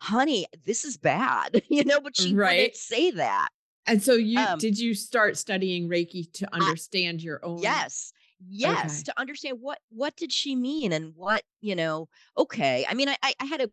honey, 0.00 0.46
this 0.66 0.84
is 0.84 0.96
bad, 0.98 1.62
you 1.70 1.84
know, 1.84 2.00
but 2.00 2.16
she 2.16 2.34
Right. 2.34 2.56
wouldn't 2.58 2.76
say 2.76 3.10
that. 3.12 3.48
And 3.86 4.02
so 4.02 4.14
you 4.14 4.38
Um, 4.38 4.58
did 4.58 4.78
you 4.78 4.94
start 4.94 5.36
studying 5.36 5.88
Reiki 5.88 6.30
to 6.34 6.54
understand 6.54 7.22
your 7.22 7.44
own 7.44 7.62
Yes. 7.62 8.12
Yes, 8.48 8.84
Okay. 8.84 9.02
to 9.04 9.20
understand 9.20 9.58
what 9.60 9.78
what 9.90 10.16
did 10.16 10.32
she 10.32 10.56
mean 10.56 10.92
and 10.92 11.14
what, 11.14 11.42
you 11.60 11.74
know, 11.74 12.08
okay. 12.36 12.84
I 12.88 12.94
mean, 12.94 13.08
I 13.08 13.16
I 13.22 13.44
had 13.44 13.60
a 13.60 13.70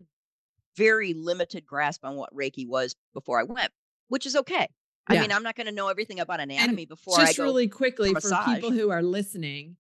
very 0.76 1.14
limited 1.14 1.66
grasp 1.66 2.06
on 2.06 2.16
what 2.16 2.34
Reiki 2.34 2.68
was 2.68 2.96
before 3.14 3.40
I 3.40 3.44
went, 3.44 3.72
which 4.08 4.26
is 4.26 4.36
okay. 4.36 4.68
I 5.08 5.20
mean, 5.20 5.32
I'm 5.32 5.42
not 5.42 5.56
going 5.56 5.66
to 5.66 5.74
know 5.74 5.88
everything 5.88 6.20
about 6.20 6.40
anatomy 6.40 6.86
before 6.86 7.18
just 7.18 7.32
I 7.32 7.34
go. 7.34 7.44
really 7.44 7.68
quickly 7.68 8.10
for 8.10 8.16
massage. 8.16 8.46
people 8.46 8.72
who 8.72 8.92
are 8.92 9.02
listening, 9.02 9.76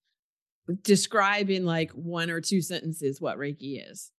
describe 0.81 1.51
in 1.51 1.65
like 1.65 1.91
one 1.91 2.31
or 2.31 2.41
two 2.41 2.61
sentences 2.61 3.21
what 3.21 3.37
Reiki 3.37 3.79
is. 3.91 4.11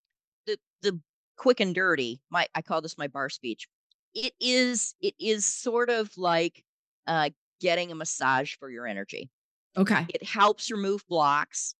the 0.46 0.56
the 0.82 1.00
quick 1.36 1.58
and 1.60 1.74
dirty. 1.74 2.20
My 2.30 2.46
I 2.54 2.62
call 2.62 2.80
this 2.80 2.96
my 2.96 3.08
bar 3.08 3.28
speech. 3.28 3.66
It 4.14 4.34
is 4.40 4.94
it 5.00 5.14
is 5.18 5.44
sort 5.44 5.90
of 5.90 6.16
like 6.16 6.64
uh 7.06 7.30
getting 7.60 7.90
a 7.90 7.94
massage 7.94 8.54
for 8.56 8.70
your 8.70 8.86
energy. 8.86 9.30
Okay. 9.76 10.06
It 10.08 10.22
helps 10.24 10.70
remove 10.70 11.06
blocks. 11.08 11.74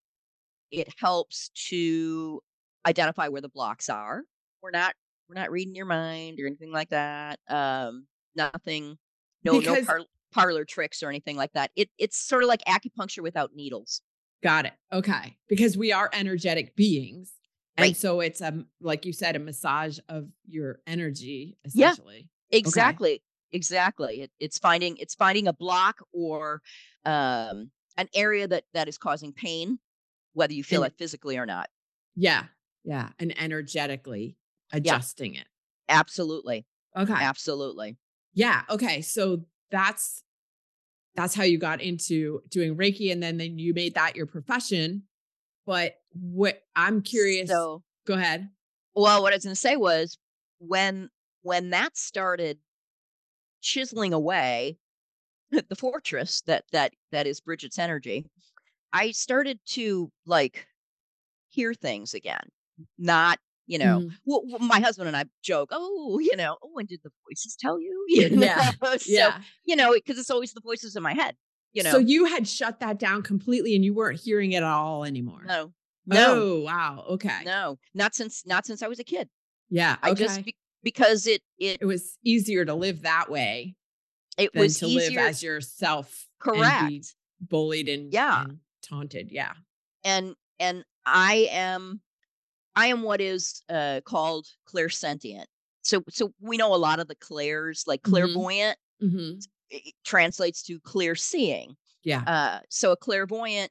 It 0.70 0.88
helps 0.98 1.50
to 1.68 2.40
identify 2.86 3.28
where 3.28 3.40
the 3.40 3.48
blocks 3.48 3.88
are. 3.88 4.22
We're 4.62 4.70
not 4.70 4.94
we're 5.28 5.34
not 5.40 5.50
reading 5.50 5.74
your 5.74 5.86
mind 5.86 6.38
or 6.40 6.46
anything 6.46 6.72
like 6.72 6.90
that. 6.90 7.38
Um 7.48 8.06
nothing 8.36 8.96
no 9.44 9.58
Because- 9.58 9.78
no 9.80 9.84
par- 9.84 10.06
parlor 10.32 10.64
tricks 10.64 11.02
or 11.02 11.08
anything 11.08 11.36
like 11.36 11.52
that. 11.54 11.70
It 11.76 11.90
it's 11.98 12.16
sort 12.16 12.42
of 12.44 12.48
like 12.48 12.62
acupuncture 12.66 13.22
without 13.22 13.50
needles. 13.54 14.00
Got 14.42 14.66
it. 14.66 14.72
Okay. 14.92 15.36
Because 15.48 15.76
we 15.76 15.92
are 15.92 16.08
energetic 16.12 16.74
beings. 16.76 17.32
And 17.76 17.84
Right. 17.88 17.96
so 17.96 18.20
it's 18.20 18.40
a 18.40 18.64
like 18.80 19.04
you 19.04 19.12
said, 19.12 19.34
a 19.36 19.38
massage 19.40 19.98
of 20.08 20.28
your 20.46 20.80
energy, 20.86 21.58
Yeah. 21.74 21.90
essentially. 21.92 22.28
Exactly. 22.50 23.22
Exactly. 23.52 24.20
It, 24.22 24.30
it's 24.38 24.58
finding 24.58 24.96
it's 24.98 25.14
finding 25.16 25.48
a 25.48 25.52
block 25.52 25.98
or 26.12 26.62
um 27.04 27.70
an 27.96 28.08
area 28.14 28.46
that 28.48 28.64
that 28.74 28.88
is 28.88 28.98
causing 28.98 29.32
pain 29.32 29.78
whether 30.32 30.52
you 30.52 30.62
feel 30.62 30.84
And- 30.84 30.92
it 30.92 30.98
physically 30.98 31.36
or 31.38 31.46
not. 31.46 31.68
Yeah. 32.14 32.44
Yeah. 32.84 33.10
And 33.18 33.38
energetically 33.38 34.36
adjusting 34.72 35.34
it. 35.34 35.46
Absolutely. 35.88 36.66
Okay. 36.96 37.12
Absolutely. 37.12 37.98
Yeah. 38.32 38.62
Okay. 38.70 39.02
So 39.02 39.44
that's 39.70 40.22
that's 41.16 41.34
how 41.34 41.42
you 41.42 41.58
got 41.58 41.80
into 41.80 42.40
doing 42.48 42.76
Reiki, 42.76 43.10
and 43.10 43.20
then 43.20 43.36
then 43.36 43.58
you 43.58 43.74
made 43.74 43.94
that 43.94 44.14
your 44.16 44.26
profession. 44.26 45.02
But 45.66 45.94
what 46.12 46.62
I'm 46.76 47.02
curious. 47.02 47.50
So 47.50 47.82
go 48.06 48.14
ahead. 48.14 48.48
Well, 48.94 49.22
what 49.22 49.32
I 49.32 49.36
was 49.36 49.44
going 49.44 49.54
to 49.54 49.60
say 49.60 49.76
was 49.76 50.16
when 50.58 51.10
when 51.42 51.70
that 51.70 51.96
started 51.96 52.58
chiseling 53.60 54.12
away 54.12 54.78
the 55.68 55.76
fortress 55.76 56.42
that 56.46 56.64
that 56.72 56.92
that 57.12 57.26
is 57.26 57.40
Brigitte's 57.40 57.78
energy, 57.78 58.26
I 58.92 59.10
started 59.12 59.58
to 59.70 60.10
like 60.26 60.66
hear 61.50 61.74
things 61.74 62.14
again. 62.14 62.42
Not, 62.98 63.38
you 63.66 63.78
know, 63.78 64.00
Mhm. 64.00 64.12
well, 64.24 64.42
well, 64.46 64.58
my 64.60 64.80
husband 64.80 65.08
and 65.08 65.16
I 65.16 65.24
joke, 65.42 65.68
oh, 65.72 66.18
you 66.18 66.36
know, 66.36 66.56
oh, 66.62 66.78
and 66.78 66.88
did 66.88 67.00
the 67.02 67.10
voices 67.28 67.56
tell 67.58 67.80
you? 67.80 68.06
You 68.08 68.28
Yeah, 68.30 68.72
know? 68.82 68.96
so, 68.96 69.06
yeah. 69.06 69.40
you 69.64 69.76
know, 69.76 69.92
because 69.92 70.18
it's 70.18 70.30
always 70.30 70.52
the 70.52 70.60
voices 70.60 70.96
in 70.96 71.02
my 71.02 71.14
head. 71.14 71.36
You 71.72 71.84
know, 71.84 71.92
So 71.92 71.98
you 71.98 72.24
had 72.24 72.48
shut 72.48 72.80
that 72.80 72.98
down 72.98 73.22
completely, 73.22 73.76
and 73.76 73.84
you 73.84 73.94
weren't 73.94 74.18
hearing 74.18 74.52
it 74.52 74.58
at 74.58 74.62
all 74.64 75.04
anymore. 75.04 75.42
no, 75.46 75.72
no, 76.06 76.34
Oh 76.34 76.60
wow. 76.62 77.04
Okay. 77.10 77.42
no, 77.44 77.78
not 77.94 78.14
since 78.14 78.44
not 78.46 78.66
since 78.66 78.82
I 78.82 78.88
was 78.88 78.98
a 78.98 79.04
kid. 79.04 79.28
Yeah. 79.68 79.96
I 80.02 80.10
okay. 80.10 80.24
just 80.24 80.44
be- 80.44 80.56
because 80.82 81.26
it 81.28 81.42
it 81.58 81.78
it 81.80 81.84
was 81.86 82.16
easier 82.24 82.64
to 82.64 82.74
live 82.74 83.02
that 83.02 83.30
way 83.30 83.76
it 84.40 84.52
than 84.52 84.62
was 84.62 84.78
to 84.80 84.86
easier. 84.86 85.10
live 85.20 85.28
as 85.30 85.42
yourself. 85.42 86.26
correct. 86.38 87.14
bullied 87.40 87.88
and 87.88 88.12
Yeah. 88.12 88.42
and 88.42 88.58
taunted. 88.82 89.30
Yeah. 89.30 89.52
and 90.04 90.34
and 90.58 90.84
I 91.06 91.48
am 91.50 92.00
I 92.76 92.86
am 92.88 93.02
what 93.02 93.20
is 93.20 93.62
uh 93.68 94.00
called 94.04 94.46
clairsentient. 94.66 95.46
So 95.82 96.02
so 96.10 96.32
we 96.40 96.56
know 96.56 96.74
a 96.74 96.76
lot 96.76 97.00
of 97.00 97.08
the 97.08 97.14
clairs, 97.16 97.84
like 97.86 98.02
Mhm. 98.02 98.10
clairvoyant 98.10 98.78
hmm 99.00 99.32
it 99.70 99.94
translates 100.04 100.62
to 100.64 100.80
clear 100.80 101.14
seeing. 101.14 101.76
Yeah. 102.02 102.22
Uh 102.26 102.60
so 102.68 102.92
a 102.92 102.96
clairvoyant 102.96 103.70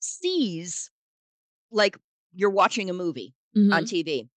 sees 0.00 0.90
like 1.70 1.96
you're 2.34 2.50
watching 2.50 2.90
a 2.90 2.92
movie 2.92 3.34
Mhm. 3.56 3.72
on 3.74 3.84
TV. 3.84 4.28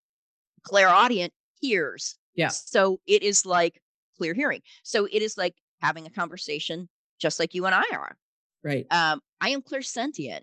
Clairaudient 0.63 1.33
hears. 1.59 2.17
Yeah. 2.35 2.47
So 2.49 2.99
it 3.05 3.21
is 3.23 3.45
like 3.45 3.81
clear 4.17 4.33
hearing. 4.33 4.61
So 4.83 5.05
it 5.05 5.21
is 5.21 5.37
like 5.37 5.55
having 5.83 6.07
a 6.07 6.11
conversation 6.11 6.89
just 7.19 7.39
like 7.39 7.53
you 7.55 7.65
and 7.67 7.75
I 7.75 7.85
are. 7.93 8.17
Right. 8.63 8.87
Um, 8.91 9.21
I 9.41 9.49
am 9.49 9.61
clairsentient. 9.61 10.41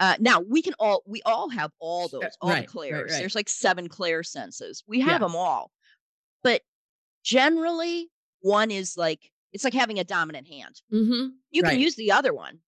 Uh, 0.00 0.16
now 0.20 0.40
we 0.40 0.62
can 0.62 0.74
all 0.78 1.02
we 1.06 1.22
all 1.22 1.48
have 1.50 1.72
all 1.80 2.08
Uh, 2.22 2.28
those 2.28 2.36
all 2.40 2.50
right, 2.50 2.60
right, 2.60 2.66
the 2.66 2.68
clairs. 2.72 3.12
right. 3.12 3.18
There's 3.18 3.34
like 3.34 3.48
seven 3.48 3.88
clair 3.88 4.22
senses. 4.22 4.84
We 4.86 5.00
have 5.00 5.20
Yeah. 5.20 5.26
them 5.26 5.36
all, 5.36 5.72
but 6.42 6.62
generally 7.24 8.10
one 8.40 8.70
is 8.70 8.96
like 8.96 9.30
it's 9.52 9.64
like 9.64 9.74
having 9.74 9.98
a 9.98 10.04
dominant 10.04 10.48
hand. 10.48 10.82
hmm 10.90 11.28
You 11.50 11.62
Right. 11.62 11.72
can 11.72 11.80
use 11.80 11.96
the 11.96 12.12
other 12.12 12.34
one, 12.34 12.60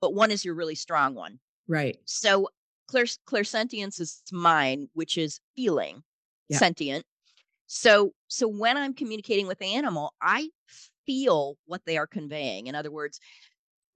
but 0.00 0.14
one 0.14 0.30
is 0.30 0.44
your 0.44 0.54
really 0.54 0.74
strong 0.74 1.14
one. 1.14 1.40
Right. 1.66 2.00
So 2.06 2.48
clair 2.88 3.04
clairsentience 3.28 4.00
is 4.00 4.22
mine, 4.32 4.88
which 4.94 5.18
is 5.18 5.40
feeling 5.56 6.04
Yeah. 6.48 6.58
sentient. 6.58 7.06
So 7.66 8.14
so 8.28 8.48
when 8.48 8.76
I'm 8.78 8.94
communicating 8.94 9.46
with 9.48 9.58
the 9.60 9.74
animal, 9.74 10.14
I 10.22 10.50
feel 11.06 11.58
what 11.66 11.84
they 11.86 11.98
are 11.98 12.06
conveying. 12.06 12.66
In 12.66 12.74
other 12.74 12.90
words, 12.90 13.20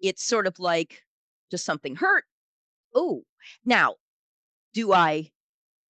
it's 0.01 0.25
sort 0.25 0.47
of 0.47 0.59
like 0.59 1.03
does 1.51 1.63
something 1.65 1.97
hurt? 1.97 2.25
Oh, 2.95 3.25
now 3.65 3.97
do 4.75 4.93
I 4.93 5.31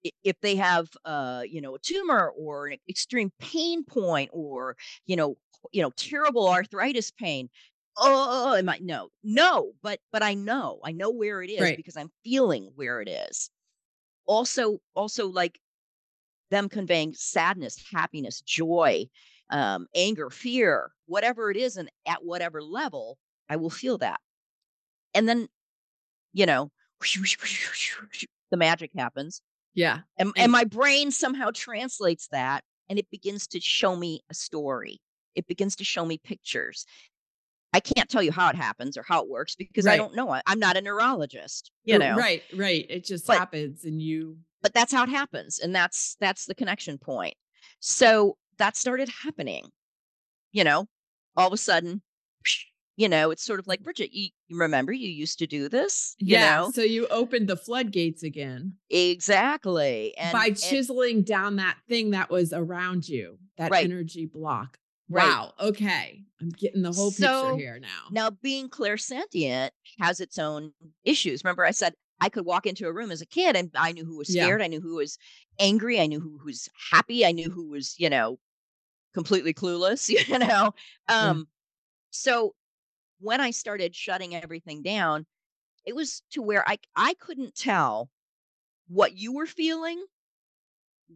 i- 0.05 0.11
if 0.23 0.39
they 0.41 0.55
have 0.55 0.89
uh 1.05 1.43
you 1.47 1.61
know 1.61 1.75
a 1.75 1.79
tumor 1.79 2.31
or 2.37 2.67
an 2.67 2.79
extreme 2.89 3.31
pain 3.39 3.83
point 3.85 4.29
or 4.33 4.77
you 5.05 5.15
know 5.15 5.37
you 5.71 5.81
know 5.81 5.91
terrible 5.91 6.47
arthritis 6.49 7.11
pain 7.11 7.49
oh 7.97 8.55
am 8.55 8.69
i 8.69 8.79
no 8.81 9.09
no 9.23 9.73
but 9.83 9.99
but 10.11 10.23
i 10.23 10.33
know 10.33 10.79
i 10.85 10.91
know 10.91 11.09
where 11.11 11.41
it 11.43 11.49
is 11.51 11.71
Right. 11.71 11.75
because 11.75 11.97
i'm 11.97 12.11
feeling 12.23 12.71
where 12.75 13.01
it 13.01 13.09
is 13.09 13.51
also 14.27 14.81
also 14.95 15.27
like 15.27 15.59
them 16.51 16.69
conveying 16.69 17.13
sadness 17.13 17.77
happiness 17.91 18.41
joy 18.41 19.07
um 19.49 19.87
anger 19.95 20.29
fear 20.29 20.91
whatever 21.05 21.49
it 21.51 21.57
is 21.57 21.77
and 21.77 21.89
at 22.07 22.23
whatever 22.23 22.61
level 22.61 23.17
i 23.49 23.55
will 23.55 23.69
feel 23.69 23.97
that 23.97 24.19
and 25.13 25.27
then 25.27 25.47
you 26.33 26.45
know 26.45 26.69
the 28.51 28.57
magic 28.57 28.91
happens 28.95 29.41
Yeah. 29.73 29.99
and, 30.17 30.31
And- 30.35 30.51
my 30.51 30.63
brain 30.65 31.11
somehow 31.11 31.51
translates 31.53 32.27
that 32.31 32.63
and 32.89 32.99
it 32.99 33.09
begins 33.11 33.47
to 33.47 33.59
show 33.61 33.95
me 33.95 34.21
a 34.29 34.33
story. 34.33 34.99
It 35.35 35.47
begins 35.47 35.75
to 35.77 35.83
show 35.83 36.05
me 36.05 36.17
pictures. 36.17 36.85
I 37.71 37.79
can't 37.79 38.09
tell 38.09 38.23
you 38.23 38.31
how 38.31 38.49
it 38.49 38.55
happens 38.55 38.97
or 38.97 39.03
how 39.03 39.21
it 39.21 39.29
works 39.29 39.55
because 39.55 39.85
I 39.85 39.95
don't 39.95 40.15
know. 40.15 40.35
I'm 40.47 40.59
not 40.59 40.75
a 40.75 40.81
neurologist, 40.81 41.69
you 41.83 41.99
know. 41.99 42.15
Right, 42.15 42.41
right. 42.55 42.85
It 42.89 43.05
just 43.05 43.27
But 43.27 43.37
happens 43.37 43.85
and 43.85 44.01
you 44.01 44.37
but 44.61 44.73
that's 44.73 44.91
how 44.91 45.03
it 45.03 45.09
happens 45.09 45.59
and 45.59 45.73
that's 45.73 46.17
that's 46.19 46.45
the 46.45 46.55
connection 46.55 46.97
point. 46.97 47.35
So 47.79 48.37
that 48.59 48.77
started 48.77 49.09
happening, 49.09 49.65
you 50.51 50.63
know. 50.63 50.87
All 51.35 51.47
of 51.47 51.53
a 51.53 51.57
sudden, 51.57 52.01
you 52.97 53.09
know, 53.09 53.31
it's 53.31 53.43
sort 53.43 53.59
of 53.59 53.67
like 53.67 53.81
Brigitte, 53.81 54.13
you, 54.13 54.29
you 54.47 54.57
remember 54.59 54.91
you 54.93 55.09
used 55.09 55.39
to 55.39 55.47
do 55.47 55.69
this, 55.69 56.15
you 56.19 56.37
Yeah, 56.37 56.61
know? 56.61 56.71
so 56.71 56.81
you 56.81 57.07
opened 57.07 57.47
the 57.47 57.57
floodgates 57.57 58.23
again 58.23 58.75
Exactly. 58.89 60.15
And 60.17 60.37
by 60.37 60.45
and 60.47 60.55
chiseling 60.55 61.21
down 61.21 61.57
that 61.57 61.77
thing 61.87 62.11
that 62.11 62.29
was 62.29 62.53
around 62.53 63.07
you, 63.07 63.37
that 63.57 63.71
right, 63.71 63.85
energy 63.85 64.25
block. 64.25 64.79
right. 65.09 65.25
Wow. 65.25 65.53
Okay. 65.59 66.23
I'm 66.41 66.49
getting 66.49 66.81
the 66.81 66.91
whole 66.91 67.11
picture 67.11 67.53
here 67.57 67.79
now. 67.79 68.09
now 68.11 68.29
being 68.29 68.69
clairsentient 68.69 69.69
has 69.99 70.19
its 70.19 70.39
own 70.39 70.73
issues. 71.03 71.43
Remember, 71.43 71.65
I 71.65 71.71
said 71.71 71.93
I 72.21 72.29
could 72.29 72.45
walk 72.45 72.65
into 72.65 72.87
a 72.87 72.93
room 72.93 73.11
as 73.11 73.21
a 73.21 73.25
kid 73.25 73.55
and 73.55 73.69
I 73.75 73.91
knew 73.91 74.05
who 74.05 74.17
was 74.17 74.29
Yeah. 74.29 74.43
scared, 74.45 74.61
I 74.61 74.67
knew 74.67 74.81
who 74.81 74.95
was 74.95 75.17
angry, 75.59 75.99
I 75.99 76.07
knew 76.07 76.19
who 76.19 76.39
was 76.43 76.67
happy, 76.91 77.25
I 77.25 77.31
knew 77.31 77.49
who 77.51 77.69
was, 77.69 77.95
you 77.99 78.09
know, 78.09 78.39
completely 79.13 79.53
clueless, 79.53 80.09
you 80.29 80.39
know. 80.39 80.73
Yeah. 81.19 81.31
Um, 81.31 81.47
so 82.11 82.55
when 83.19 83.41
I 83.41 83.51
started 83.51 83.95
shutting 83.95 84.35
everything 84.35 84.83
down, 84.83 85.25
it 85.85 85.95
was 85.95 86.23
to 86.31 86.41
where 86.41 86.67
I 86.69 86.79
I 86.95 87.15
couldn't 87.15 87.55
tell 87.55 88.09
what 88.87 89.13
you 89.15 89.33
were 89.33 89.47
feeling. 89.47 90.05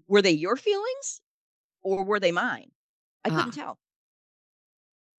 Were 0.08 0.21
they 0.21 0.32
your 0.32 0.56
feelings 0.56 1.21
or 1.82 2.03
were 2.06 2.19
they 2.19 2.32
mine? 2.32 2.71
I 3.25 3.32
couldn't 3.32 3.51
Ah, 3.51 3.53
tell. 3.53 3.79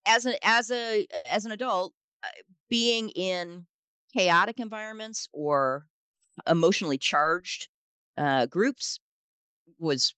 As 0.07 0.27
a 0.27 0.47
as 0.47 0.71
a 0.71 1.07
as 1.27 1.45
an 1.47 1.53
adult, 1.53 1.95
uh, 2.23 2.29
being 2.69 3.09
in 3.11 3.67
chaotic 4.13 4.61
environments 4.61 5.29
or 5.33 5.87
emotionally 6.47 6.99
charged 6.99 7.69
uh, 8.19 8.47
groups 8.47 9.01
was 9.79 10.15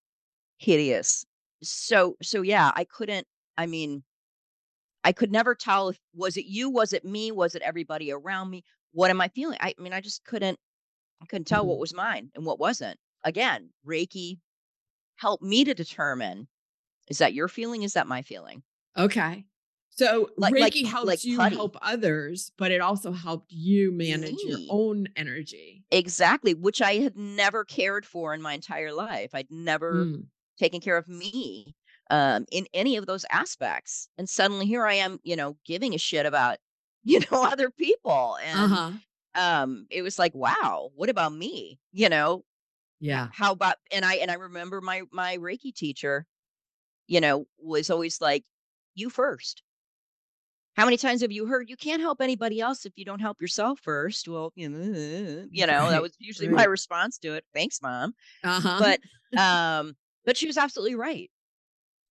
hideous. 0.58 1.26
So 1.62 2.16
so 2.22 2.42
yeah, 2.42 2.72
I 2.74 2.84
couldn't. 2.84 3.26
I 3.58 3.66
mean, 3.66 4.04
I 5.04 5.12
could 5.12 5.30
never 5.32 5.54
tell 5.54 5.88
if 5.88 5.98
was 6.14 6.36
it 6.36 6.46
you, 6.46 6.68
was 6.68 6.92
it 6.92 7.04
me, 7.04 7.30
was 7.32 7.54
it 7.54 7.62
everybody 7.62 8.10
around 8.12 8.50
me? 8.50 8.64
What 8.92 9.10
am 9.10 9.20
I 9.20 9.28
feeling? 9.28 9.58
I 9.60 9.74
mean, 9.78 9.92
I 9.92 10.00
just 10.00 10.24
couldn't. 10.24 10.58
I 11.22 11.26
couldn't 11.26 11.46
tell 11.46 11.66
what 11.66 11.78
mhm. 11.78 11.80
was 11.80 11.94
mine 11.94 12.30
and 12.34 12.46
what 12.46 12.58
wasn't. 12.60 12.98
Again, 13.24 13.72
Reiki 13.86 14.40
helped 15.16 15.42
me 15.44 15.64
to 15.64 15.74
determine: 15.74 16.48
is 17.08 17.18
that 17.18 17.34
your 17.34 17.48
feeling? 17.48 17.82
Is 17.84 17.94
that 17.94 18.08
my 18.08 18.22
feeling? 18.22 18.64
Okay. 18.96 19.46
So 19.90 20.30
Like 20.36 20.56
like 20.56 20.74
Reiki 20.74 20.84
helps 20.86 21.06
like 21.06 21.24
you 21.24 21.38
putty. 21.38 21.56
help 21.56 21.76
others, 21.80 22.50
but 22.58 22.70
it 22.70 22.80
also 22.80 23.12
helped 23.12 23.52
you 23.52 23.90
manage 23.92 24.44
your 24.44 24.60
own 24.68 25.08
energy. 25.16 25.86
Exactly, 25.90 26.52
which 26.54 26.82
I 26.82 26.94
had 26.96 27.16
never 27.16 27.64
cared 27.64 28.04
for 28.06 28.34
in 28.34 28.42
my 28.42 28.54
entire 28.54 28.92
life. 28.92 29.34
I'd 29.34 29.50
never 29.50 30.08
Mm. 30.08 30.28
Taken 30.58 30.80
care 30.80 30.96
of 30.96 31.08
me 31.08 31.74
um, 32.10 32.46
in 32.52 32.66
any 32.74 32.96
of 32.96 33.06
those 33.06 33.24
aspects. 33.30 34.08
And 34.18 34.28
suddenly 34.28 34.66
here 34.66 34.86
I 34.86 34.94
am, 34.94 35.18
you 35.24 35.36
know, 35.36 35.58
giving 35.64 35.94
a 35.94 35.98
shit 35.98 36.26
about, 36.26 36.58
you 37.04 37.20
know, 37.20 37.44
other 37.44 37.70
people. 37.70 38.36
And 38.42 38.78
Uh-huh. 38.78 38.92
um, 39.34 39.86
it 39.90 40.02
was 40.02 40.18
like, 40.18 40.34
wow, 40.34 40.90
what 40.94 41.10
about 41.10 41.32
me? 41.34 41.80
You 41.92 42.08
know, 42.08 42.44
Yeah. 43.00 43.28
how 43.30 43.52
about 43.52 43.76
and 43.92 44.04
I 44.04 44.16
and 44.16 44.30
I 44.30 44.34
remember 44.34 44.80
my 44.80 45.02
my 45.12 45.38
Reiki 45.38 45.74
teacher, 45.74 46.26
you 47.08 47.20
know, 47.20 47.46
was 47.58 47.90
always 47.90 48.20
like, 48.20 48.44
you 48.94 49.10
first. 49.10 49.62
How 50.76 50.84
many 50.84 50.98
times 50.98 51.22
have 51.22 51.32
you 51.32 51.46
heard 51.46 51.70
you 51.70 51.76
can't 51.76 52.02
help 52.02 52.20
anybody 52.20 52.60
else 52.60 52.84
if 52.84 52.92
you 52.96 53.04
don't 53.04 53.20
help 53.20 53.40
yourself 53.40 53.80
first? 53.80 54.28
Well, 54.28 54.52
you 54.54 54.68
know, 54.68 55.46
you 55.50 55.66
know, 55.66 55.88
that 55.90 56.02
was 56.02 56.14
usually 56.18 56.48
my 56.48 56.64
response 56.64 57.18
to 57.18 57.32
it. 57.34 57.44
Thanks, 57.54 57.80
mom. 57.80 58.14
Uh-huh. 58.42 58.82
But 58.82 59.00
um, 59.36 59.96
but 60.26 60.36
she 60.38 60.46
was 60.48 60.58
absolutely 60.58 60.96
right. 60.96 61.30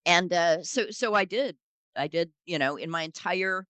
And 0.05 0.31
uh, 0.33 0.63
so 0.63 0.91
so 0.91 1.13
I 1.15 1.25
did. 1.25 1.57
I 1.95 2.07
did, 2.07 2.31
you 2.45 2.59
know, 2.59 2.75
in 2.77 2.89
my 2.89 3.03
entire 3.03 3.67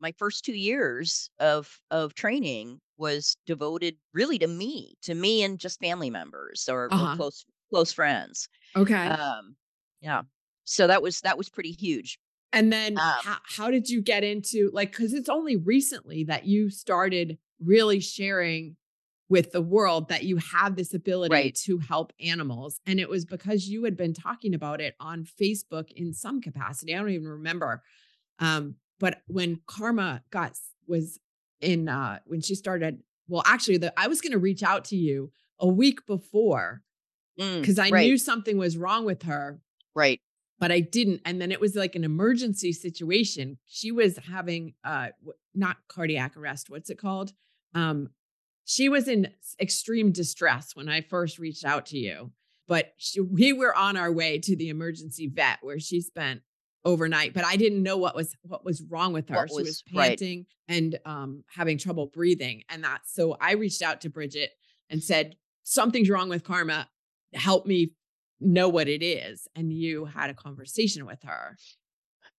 my 0.00 0.12
first 0.18 0.44
2 0.46 0.54
years 0.54 1.30
of 1.40 1.80
of 1.90 2.14
training 2.14 2.80
was 2.98 3.36
devoted 3.46 3.98
really 4.14 4.38
to 4.40 4.48
me, 4.48 4.96
to 5.02 5.14
me 5.14 5.42
and 5.44 5.58
just 5.60 5.80
family 5.80 6.10
members 6.10 6.68
or 6.68 6.92
or 6.96 7.08
Uh-huh. 7.08 7.18
close 7.18 7.44
close 7.70 7.92
friends. 7.92 8.48
Okay. 8.76 9.20
Um, 9.20 9.56
yeah. 10.02 10.24
So 10.64 10.86
that 10.88 11.02
was 11.02 11.20
that 11.22 11.38
was 11.38 11.50
pretty 11.50 11.72
huge. 11.72 12.18
And 12.52 12.72
then 12.72 13.00
Um, 13.00 13.22
how 13.22 13.38
how 13.44 13.70
did 13.70 13.88
you 13.88 14.00
get 14.00 14.22
into 14.24 14.70
like 14.72 14.92
cuz 14.92 15.12
it's 15.12 15.28
only 15.28 15.56
recently 15.56 16.24
that 16.24 16.46
you 16.46 16.70
started 16.70 17.38
really 17.60 18.00
sharing 18.00 18.76
with 19.34 19.50
the 19.50 19.60
world 19.60 20.08
that 20.10 20.22
you 20.22 20.36
have 20.36 20.76
this 20.76 20.94
ability 20.94 21.34
right. 21.34 21.54
to 21.56 21.78
help 21.78 22.12
animals 22.20 22.78
and 22.86 23.00
it 23.00 23.08
was 23.08 23.24
because 23.24 23.66
you 23.68 23.82
had 23.82 23.96
been 23.96 24.14
talking 24.14 24.54
about 24.54 24.80
it 24.80 24.94
on 25.00 25.26
Facebook 25.40 25.90
in 25.90 26.14
some 26.14 26.40
capacity. 26.40 26.94
I 26.94 26.98
don't 27.00 27.10
even 27.10 27.26
remember. 27.40 27.82
Um 28.38 28.76
but 29.00 29.22
when 29.26 29.60
Karma 29.66 30.22
got 30.30 30.52
was 30.86 31.18
in 31.60 31.88
uh 31.88 32.20
when 32.26 32.42
she 32.42 32.54
started 32.54 33.02
well 33.26 33.42
actually 33.44 33.78
the 33.78 33.92
I 33.98 34.06
was 34.06 34.20
going 34.20 34.36
to 34.38 34.38
reach 34.38 34.62
out 34.62 34.84
to 34.90 34.96
you 34.96 35.32
a 35.58 35.66
week 35.66 36.06
before 36.06 36.82
Mm, 37.40 37.64
cuz 37.64 37.76
I 37.80 37.90
right. 37.90 38.06
knew 38.06 38.16
something 38.16 38.56
was 38.56 38.76
wrong 38.76 39.04
with 39.04 39.22
her 39.24 39.60
Right. 39.96 40.20
but 40.60 40.70
I 40.70 40.78
didn't. 40.78 41.22
And 41.24 41.40
then 41.40 41.50
it 41.50 41.60
was 41.60 41.74
like 41.74 41.96
an 41.96 42.04
emergency 42.04 42.72
situation. 42.72 43.58
She 43.66 43.90
was 43.90 44.16
having 44.34 44.74
uh 44.84 45.08
not 45.64 45.78
cardiac 45.88 46.36
arrest, 46.36 46.70
what's 46.70 46.90
it 46.90 46.98
called? 46.98 47.32
Um 47.74 48.10
she 48.64 48.88
was 48.88 49.08
in 49.08 49.28
extreme 49.60 50.12
distress 50.12 50.74
when 50.74 50.88
I 50.88 51.00
first 51.00 51.38
reached 51.38 51.64
out 51.64 51.86
to 51.86 51.98
you. 51.98 52.32
But 52.66 52.94
she, 52.96 53.20
we 53.20 53.52
were 53.52 53.76
on 53.76 53.96
our 53.96 54.10
way 54.10 54.38
to 54.38 54.56
the 54.56 54.70
emergency 54.70 55.28
vet 55.28 55.58
where 55.60 55.78
she 55.78 56.00
spent 56.00 56.40
overnight, 56.84 57.34
but 57.34 57.44
I 57.44 57.56
didn't 57.56 57.82
know 57.82 57.96
what 57.96 58.14
was 58.14 58.34
what 58.42 58.64
was 58.64 58.82
wrong 58.82 59.12
with 59.12 59.28
her. 59.28 59.36
What 59.36 59.50
She 59.50 59.56
was 59.56 59.66
was 59.66 59.82
right. 59.94 60.08
panting 60.10 60.46
and 60.68 60.98
um 61.04 61.44
having 61.54 61.78
trouble 61.78 62.06
breathing 62.06 62.62
and 62.68 62.84
that. 62.84 63.02
So 63.06 63.36
I 63.40 63.52
reached 63.52 63.82
out 63.82 64.00
to 64.02 64.10
Brigitte 64.10 64.52
and 64.90 65.02
said 65.02 65.36
something's 65.62 66.10
wrong 66.10 66.28
with 66.28 66.44
Karma. 66.44 66.88
Help 67.34 67.66
me 67.66 67.92
know 68.40 68.68
what 68.68 68.88
it 68.88 69.02
is. 69.02 69.48
And 69.54 69.72
you 69.72 70.04
had 70.06 70.30
a 70.30 70.34
conversation 70.34 71.06
with 71.06 71.22
her. 71.24 71.56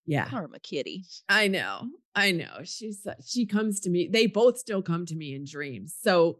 Yeah. 0.05 0.27
Karma 0.27 0.59
kitty. 0.59 1.05
I 1.27 1.47
know. 1.47 1.89
I 2.15 2.31
know. 2.31 2.61
She's 2.63 3.05
she 3.25 3.45
comes 3.45 3.79
to 3.81 3.89
me. 3.89 4.07
They 4.11 4.27
both 4.27 4.57
still 4.57 4.81
come 4.81 5.05
to 5.07 5.15
me 5.15 5.33
in 5.33 5.45
dreams. 5.45 5.95
So, 5.99 6.39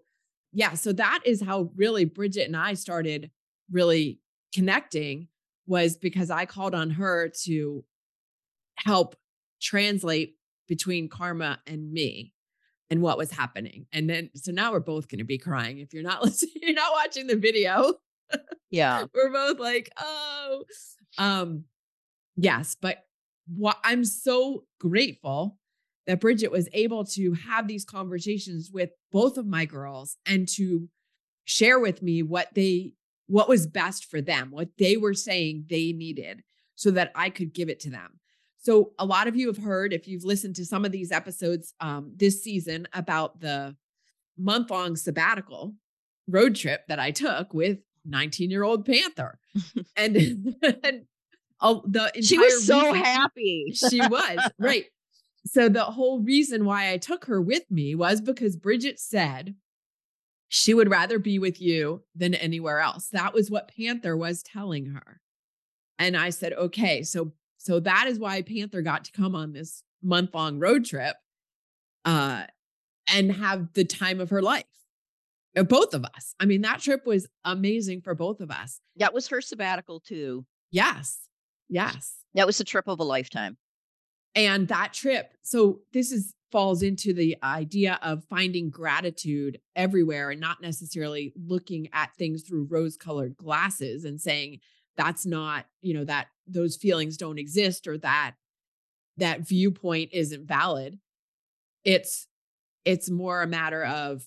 yeah, 0.54 0.74
so 0.74 0.94
that 0.94 1.20
is 1.26 1.42
how 1.42 1.72
really 1.76 2.06
Brigitte 2.06 2.48
and 2.48 2.56
I 2.56 2.76
started 2.76 3.32
really 3.72 4.20
connecting 4.54 5.28
was 5.68 5.98
because 5.98 6.30
I 6.30 6.46
called 6.46 6.76
on 6.76 6.92
her 6.92 7.30
to 7.44 7.84
help 8.78 9.16
translate 9.62 10.36
between 10.68 11.10
karma 11.10 11.60
and 11.66 11.92
me 11.92 12.34
and 12.90 13.02
what 13.02 13.18
was 13.18 13.32
happening. 13.32 13.88
And 13.92 14.10
then 14.10 14.30
so 14.36 14.52
now 14.52 14.72
we're 14.72 14.80
both 14.80 15.08
going 15.08 15.20
to 15.20 15.26
be 15.26 15.38
crying 15.38 15.80
if 15.80 15.94
you're 15.94 16.04
not 16.04 16.24
listening, 16.24 16.54
you're 16.62 16.74
not 16.74 16.94
watching 16.94 17.28
the 17.28 17.36
video. 17.36 17.96
Yeah. 18.70 19.06
we're 19.14 19.32
both 19.32 19.60
like, 19.60 19.92
"Oh." 20.00 20.64
Um 21.18 21.66
yes, 22.36 22.76
but 22.80 23.05
what 23.48 23.78
I'm 23.84 24.06
so 24.06 24.66
grateful 24.80 25.58
that 26.08 26.20
Brigitte 26.20 26.52
was 26.52 26.70
able 26.74 27.04
to 27.06 27.34
have 27.34 27.68
these 27.68 27.86
conversations 27.86 28.70
with 28.72 28.92
both 29.12 29.38
of 29.38 29.48
my 29.48 29.66
girls 29.66 30.18
and 30.26 30.48
to 30.50 30.88
share 31.46 31.80
with 31.80 32.02
me 32.02 32.24
what 32.24 32.54
they 32.54 32.94
what 33.28 33.50
was 33.50 33.66
best 33.66 34.06
for 34.06 34.22
them, 34.22 34.52
what 34.52 34.70
they 34.78 34.98
were 34.98 35.16
saying 35.16 35.66
they 35.68 35.92
needed 35.92 36.44
so 36.76 36.92
that 36.92 37.12
I 37.16 37.30
could 37.32 37.54
give 37.54 37.70
it 37.70 37.80
to 37.82 37.90
them. 37.90 38.20
So 38.60 38.92
a 39.00 39.06
lot 39.06 39.28
of 39.28 39.36
you 39.36 39.48
have 39.48 39.58
heard 39.58 39.94
if 39.94 40.08
you've 40.08 40.24
listened 40.24 40.56
to 40.58 40.66
some 40.66 40.86
of 40.86 40.92
these 40.92 41.12
episodes 41.12 41.74
um, 41.80 42.14
this 42.16 42.44
season 42.44 42.88
about 42.94 43.40
the 43.40 43.76
month-long 44.38 44.96
sabbatical 44.96 45.74
road 46.28 46.56
trip 46.56 46.82
that 46.88 47.00
I 47.00 47.12
took 47.12 47.54
with 47.54 47.80
19-year-old 48.08 48.86
Panther. 48.86 49.40
And, 49.98 50.18
and 50.84 51.06
uh, 51.62 51.80
the 51.86 52.12
She 52.22 52.38
was 52.38 52.66
so 52.66 52.92
reason- 52.92 53.04
happy. 53.04 53.72
she 53.74 54.00
was 54.02 54.52
right. 54.60 54.86
So 55.48 55.70
the 55.70 55.84
whole 55.84 56.20
reason 56.22 56.66
why 56.66 56.92
I 56.92 56.98
took 56.98 57.26
her 57.26 57.42
with 57.42 57.70
me 57.70 57.94
was 57.96 58.20
because 58.22 58.56
Brigitte 58.58 59.00
said 59.00 59.56
she 60.50 60.74
would 60.74 60.90
rather 60.90 61.20
be 61.20 61.38
with 61.40 61.62
you 61.62 62.04
than 62.16 62.34
anywhere 62.34 62.80
else. 62.80 63.10
That 63.10 63.34
was 63.34 63.52
what 63.52 63.72
Panther 63.76 64.18
was 64.18 64.42
telling 64.44 64.88
her. 64.88 65.22
And 66.00 66.18
I 66.18 66.30
said, 66.32 66.54
"Okay, 66.54 67.04
so 67.04 67.34
so 67.58 67.80
that 67.80 68.08
is 68.08 68.20
why 68.20 68.42
Panther 68.42 68.82
got 68.82 69.06
to 69.06 69.12
come 69.12 69.36
on 69.36 69.54
this 69.54 69.82
month-long 70.04 70.60
road 70.60 70.86
trip 70.86 71.16
uh 72.06 72.44
and 73.14 73.32
have 73.32 73.72
the 73.74 73.84
time 73.86 74.20
of 74.20 74.30
her 74.32 74.42
life. 74.42 74.66
Uh, 75.56 75.64
Both 75.64 75.94
of 75.94 76.04
us. 76.06 76.34
I 76.40 76.46
mean, 76.46 76.62
that 76.62 76.80
trip 76.80 77.06
was 77.06 77.28
amazing 77.44 78.02
for 78.02 78.14
both 78.16 78.42
of 78.42 78.50
us. 78.52 78.82
That 78.98 79.14
was 79.14 79.28
her 79.30 79.42
sabbatical 79.42 80.00
too. 80.00 80.46
Yes. 80.72 81.20
Yes. 81.70 82.16
That 82.34 82.46
was 82.46 82.58
the 82.58 82.64
trip 82.64 82.88
of 82.88 83.00
a 83.00 83.04
lifetime. 83.04 83.58
And 84.36 84.68
that 84.68 84.94
trip, 84.94 85.32
so 85.42 85.80
this 85.94 86.12
is 86.12 86.34
falls 86.52 86.84
into 86.84 87.14
the 87.14 87.36
idea 87.44 88.00
of 88.02 88.24
finding 88.30 88.70
gratitude 88.70 89.60
everywhere 89.76 90.30
and 90.30 90.40
not 90.40 90.62
necessarily 90.62 91.34
looking 91.36 91.90
at 91.92 92.16
things 92.16 92.44
through 92.44 92.68
rose-colored 92.70 93.36
glasses 93.36 94.06
and 94.06 94.22
saying 94.22 94.60
that's 94.96 95.26
not, 95.26 95.66
you 95.82 95.94
know, 95.94 96.06
that 96.06 96.28
those 96.48 96.78
feelings 96.78 97.18
don't 97.18 97.40
exist 97.40 97.88
or 97.88 97.98
that 97.98 98.36
that 99.18 99.42
viewpoint 99.42 100.12
isn't 100.14 100.48
valid. 100.48 101.00
It's 101.84 102.28
it's 102.86 103.10
more 103.10 103.42
a 103.42 103.48
matter 103.48 103.84
of 103.84 104.26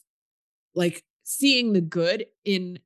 like 0.74 1.04
seeing 1.24 1.72
the 1.72 1.80
good 1.80 2.26
in 2.44 2.78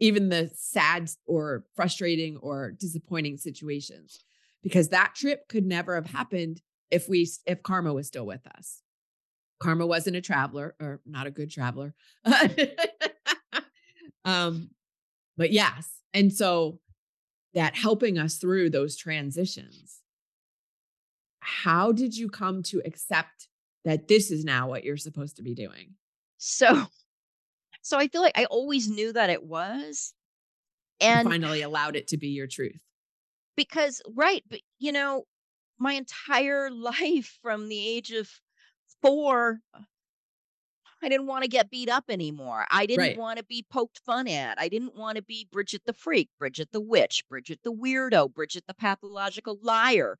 even 0.00 0.28
the 0.28 0.50
sad 0.54 1.10
or 1.26 1.64
frustrating 1.74 2.36
or 2.38 2.72
disappointing 2.72 3.36
situations 3.36 4.20
because 4.62 4.88
that 4.88 5.14
trip 5.14 5.48
could 5.48 5.66
never 5.66 5.94
have 5.94 6.06
happened 6.06 6.60
if 6.90 7.08
we 7.08 7.28
if 7.46 7.62
karma 7.62 7.92
was 7.92 8.06
still 8.06 8.26
with 8.26 8.46
us. 8.56 8.82
Karma 9.60 9.86
wasn't 9.86 10.16
a 10.16 10.20
traveler 10.20 10.74
or 10.80 11.00
not 11.04 11.26
a 11.26 11.30
good 11.30 11.50
traveler. 11.50 11.94
Um 14.24 14.70
but 15.38 15.52
yes 15.52 15.88
and 16.12 16.30
so 16.30 16.80
that 17.54 17.74
helping 17.74 18.18
us 18.18 18.36
through 18.36 18.70
those 18.70 18.96
transitions. 18.96 20.00
How 21.40 21.92
did 21.92 22.16
you 22.16 22.28
come 22.28 22.62
to 22.64 22.82
accept 22.84 23.48
that 23.84 24.06
this 24.06 24.30
is 24.30 24.44
now 24.44 24.68
what 24.68 24.84
you're 24.84 24.96
supposed 24.96 25.36
to 25.36 25.42
be 25.42 25.54
doing? 25.54 25.94
So 26.36 26.86
so 27.88 27.98
I 27.98 28.08
feel 28.08 28.20
like 28.20 28.36
I 28.38 28.44
always 28.44 28.88
knew 28.88 29.12
that 29.14 29.30
it 29.30 29.42
was. 29.42 30.12
you 31.00 31.08
And 31.08 31.28
finally 31.28 31.62
allowed 31.62 31.96
it 31.96 32.08
to 32.08 32.18
be 32.18 32.28
your 32.28 32.46
truth 32.46 32.82
because 33.56 34.02
right, 34.14 34.42
but 34.48 34.60
you 34.78 34.92
know, 34.92 35.24
my 35.78 35.94
entire 35.94 36.70
life 36.72 37.38
from 37.42 37.68
the 37.68 37.88
age 37.88 38.12
of 38.12 38.28
4 39.00 39.60
uh, 39.74 39.80
I 41.00 41.08
didn't 41.08 41.28
want 41.28 41.44
to 41.44 41.48
get 41.48 41.70
beat 41.70 41.88
up 41.88 42.04
anymore. 42.08 42.66
I 42.70 42.84
didn't 42.84 42.98
right 43.00 43.16
want 43.16 43.38
to 43.38 43.44
be 43.44 43.64
poked 43.70 44.00
fun 44.04 44.26
at. 44.28 44.60
I 44.60 44.68
didn't 44.68 44.96
want 44.96 45.16
to 45.16 45.22
be 45.22 45.48
Brigitte 45.50 45.84
the 45.86 45.92
freak, 45.92 46.28
Brigitte 46.38 46.72
the 46.72 46.80
witch, 46.80 47.22
Brigitte 47.28 47.62
the 47.62 47.72
weirdo, 47.72 48.34
Brigitte 48.34 48.66
the 48.66 48.74
pathological 48.74 49.58
liar. 49.62 50.18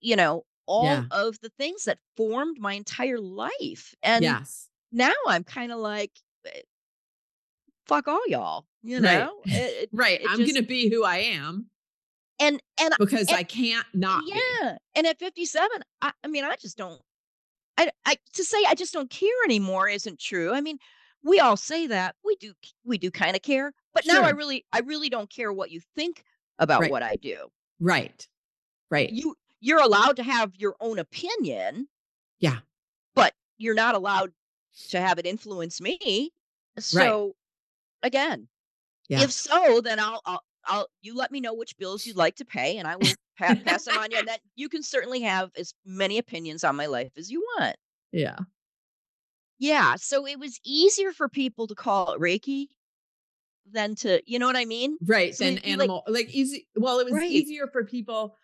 You 0.00 0.16
know, 0.16 0.44
all 0.66 0.86
yeah 0.86 1.04
of 1.12 1.38
the 1.40 1.50
things 1.58 1.84
that 1.84 1.98
formed 2.16 2.58
my 2.58 2.74
entire 2.74 3.18
life. 3.18 3.94
And 4.02 4.22
yes 4.24 4.68
now 4.92 5.12
I'm 5.26 5.44
kind 5.44 5.72
of 5.72 5.78
like 5.78 6.12
"Eh, 6.46 6.62
fuck 7.86 8.08
all 8.08 8.26
y'all, 8.26 8.66
you 8.82 9.00
right 9.00 9.18
know? 9.18 9.34
It, 9.44 9.82
it, 9.82 9.88
right 9.92 10.20
it 10.20 10.26
i'm 10.28 10.38
just 10.38 10.54
gonna 10.54 10.66
be 10.66 10.88
who 10.88 11.04
i 11.04 11.18
am 11.18 11.66
and 12.40 12.60
and 12.80 12.94
because 12.98 13.28
and 13.28 13.36
i 13.36 13.42
can't 13.42 13.86
not 13.94 14.24
be 14.24 14.32
yeah, 14.34 14.76
and 14.94 15.06
at 15.06 15.18
57, 15.18 15.68
I, 16.02 16.12
I 16.22 16.28
mean, 16.28 16.44
I 16.44 16.56
just 16.56 16.76
don't. 16.76 17.00
I, 17.76 17.90
I 18.06 18.16
to 18.34 18.44
say 18.44 18.58
I 18.68 18.74
just 18.74 18.92
don't 18.92 19.10
care 19.10 19.28
anymore 19.44 19.88
isn't 19.88 20.20
true. 20.20 20.52
I 20.52 20.60
mean, 20.60 20.78
we 21.22 21.40
all 21.40 21.56
say 21.56 21.86
that 21.88 22.14
we 22.24 22.36
do 22.36 22.52
we 22.84 22.98
do 22.98 23.10
kind 23.10 23.34
of 23.34 23.42
care, 23.42 23.72
but 23.92 24.04
now 24.06 24.22
I 24.22 24.30
really 24.30 24.64
I 24.72 24.80
really 24.80 25.08
don't 25.08 25.30
care 25.30 25.52
what 25.52 25.70
you 25.70 25.80
think 25.96 26.24
about 26.58 26.82
right 26.82 26.90
what 26.90 27.02
I 27.02 27.16
do. 27.16 27.48
right 27.80 28.26
right 28.90 29.10
You 29.10 29.34
you're 29.60 29.80
allowed 29.80 30.16
to 30.16 30.22
have 30.22 30.52
your 30.56 30.76
own 30.80 30.98
opinion, 30.98 31.88
yeah 32.38 32.58
but 33.14 33.32
you're 33.58 33.74
not 33.74 33.94
allowed 33.94 34.32
to 34.90 35.00
have 35.00 35.18
it 35.18 35.26
influence 35.26 35.80
me. 35.80 36.30
right 36.76 36.82
So 36.82 37.34
again, 38.04 38.48
yeah 39.08 39.24
if 39.24 39.32
so, 39.32 39.80
then 39.82 40.00
I'll 40.00 40.20
I'll 40.26 40.42
I'll 40.66 40.88
you 41.02 41.16
let 41.16 41.32
me 41.32 41.40
know 41.40 41.54
which 41.54 41.76
bills 41.78 42.06
you'd 42.06 42.16
like 42.16 42.36
to 42.36 42.44
pay, 42.44 42.78
and 42.78 42.88
I 42.88 42.96
will 42.96 43.16
pa- 43.38 43.56
pass 43.64 43.84
them 43.84 43.96
on 43.98 44.10
you. 44.12 44.18
And 44.18 44.28
that 44.28 44.40
you 44.56 44.68
can 44.68 44.82
certainly 44.82 45.20
have 45.22 45.50
as 45.58 45.74
many 45.84 46.18
opinions 46.18 46.64
on 46.64 46.76
my 46.76 46.86
life 46.86 47.12
as 47.16 47.30
you 47.30 47.40
want. 47.58 47.76
yeah 48.12 48.36
Yeah, 49.58 49.96
so 49.96 50.26
it 50.26 50.38
was 50.38 50.58
easier 50.64 51.12
for 51.12 51.28
people 51.28 51.66
to 51.68 51.74
call 51.74 52.12
it 52.12 52.20
Reiki 52.20 52.68
than 53.70 53.94
to, 53.96 54.22
you 54.26 54.38
know 54.38 54.46
what 54.46 54.56
I 54.56 54.64
mean? 54.64 54.98
right 55.06 55.34
So 55.34 55.44
then 55.44 55.54
it'd 55.54 55.66
like, 55.66 55.88
animal 55.88 56.02
like 56.06 56.34
easy 56.34 56.68
well 56.76 56.98
it 56.98 57.04
was 57.06 57.14
right, 57.14 57.30
easier 57.30 57.66
for 57.66 57.84
people 57.84 58.36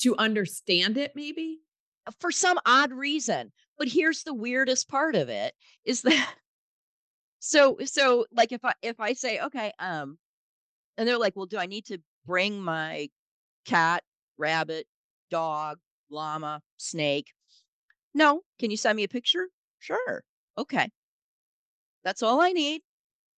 to 0.00 0.16
understand 0.16 0.96
it 0.96 1.12
maybe 1.16 1.58
uh, 2.06 2.12
for 2.20 2.30
some 2.30 2.58
odd 2.64 2.92
reason. 2.92 3.52
But 3.76 3.88
here's 3.88 4.22
the 4.22 4.34
weirdest 4.34 4.88
part 4.88 5.16
of 5.16 5.28
it 5.28 5.54
is 5.84 6.02
that 6.02 6.34
so 7.40 7.78
so 7.84 8.26
like 8.32 8.52
if 8.52 8.64
I 8.64 8.74
if 8.82 9.00
I 9.00 9.12
say 9.14 9.40
okay, 9.40 9.72
um, 9.78 10.18
and 10.98 11.08
they're 11.08 11.18
like, 11.18 11.36
well, 11.36 11.46
do 11.46 11.58
I 11.58 11.66
need 11.66 11.86
to 11.86 11.98
bring 12.26 12.62
my 12.62 13.10
cat, 13.66 14.04
rabbit, 14.38 14.86
dog, 15.30 15.80
llama, 16.10 16.62
snake? 16.78 17.34
No. 18.14 18.44
Can 18.58 18.70
you 18.70 18.76
send 18.76 18.96
me 18.96 19.04
a 19.04 19.08
picture? 19.08 19.48
Sure. 19.80 20.24
Okay. 20.58 20.90
That's 22.02 22.24
all 22.24 22.40
I 22.40 22.50
need. 22.52 22.82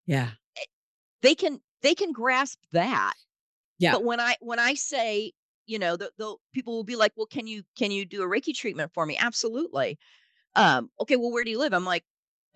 yeah 0.06 0.32
They 1.22 1.34
can 1.34 1.60
they 1.82 1.94
can 1.94 2.12
grasp 2.12 2.58
that. 2.72 3.14
yeah 3.78 3.96
But 3.96 4.04
when 4.04 4.20
I 4.20 4.36
when 4.40 4.58
I 4.60 4.74
say, 4.74 5.32
you 5.66 5.78
know, 5.78 5.96
the 5.96 6.12
the 6.18 6.36
people 6.54 6.74
will 6.76 6.84
be 6.84 6.96
like, 6.96 7.12
"Well, 7.16 7.26
can 7.26 7.46
you 7.48 7.64
can 7.76 7.90
you 7.92 8.04
do 8.06 8.22
a 8.22 8.26
Reiki 8.26 8.54
treatment 8.54 8.92
for 8.94 9.06
me?" 9.06 9.16
Absolutely. 9.18 9.98
Um, 10.56 10.90
okay, 11.00 11.16
well, 11.16 11.32
where 11.32 11.44
do 11.44 11.50
you 11.50 11.58
live? 11.58 11.74
I'm 11.74 11.84
like, 11.86 12.04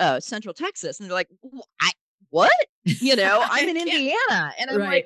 uh, 0.00 0.20
Central 0.20 0.54
Texas. 0.54 1.00
And 1.00 1.08
they're 1.08 1.14
like, 1.14 1.28
I 1.80 1.90
what? 2.30 2.52
You 2.84 3.16
know, 3.16 3.44
I'm 3.50 3.68
in 3.68 3.76
Indiana. 3.76 4.52
And 4.58 4.70
I'm 4.70 4.78
like, 4.78 4.88
right 4.88 5.04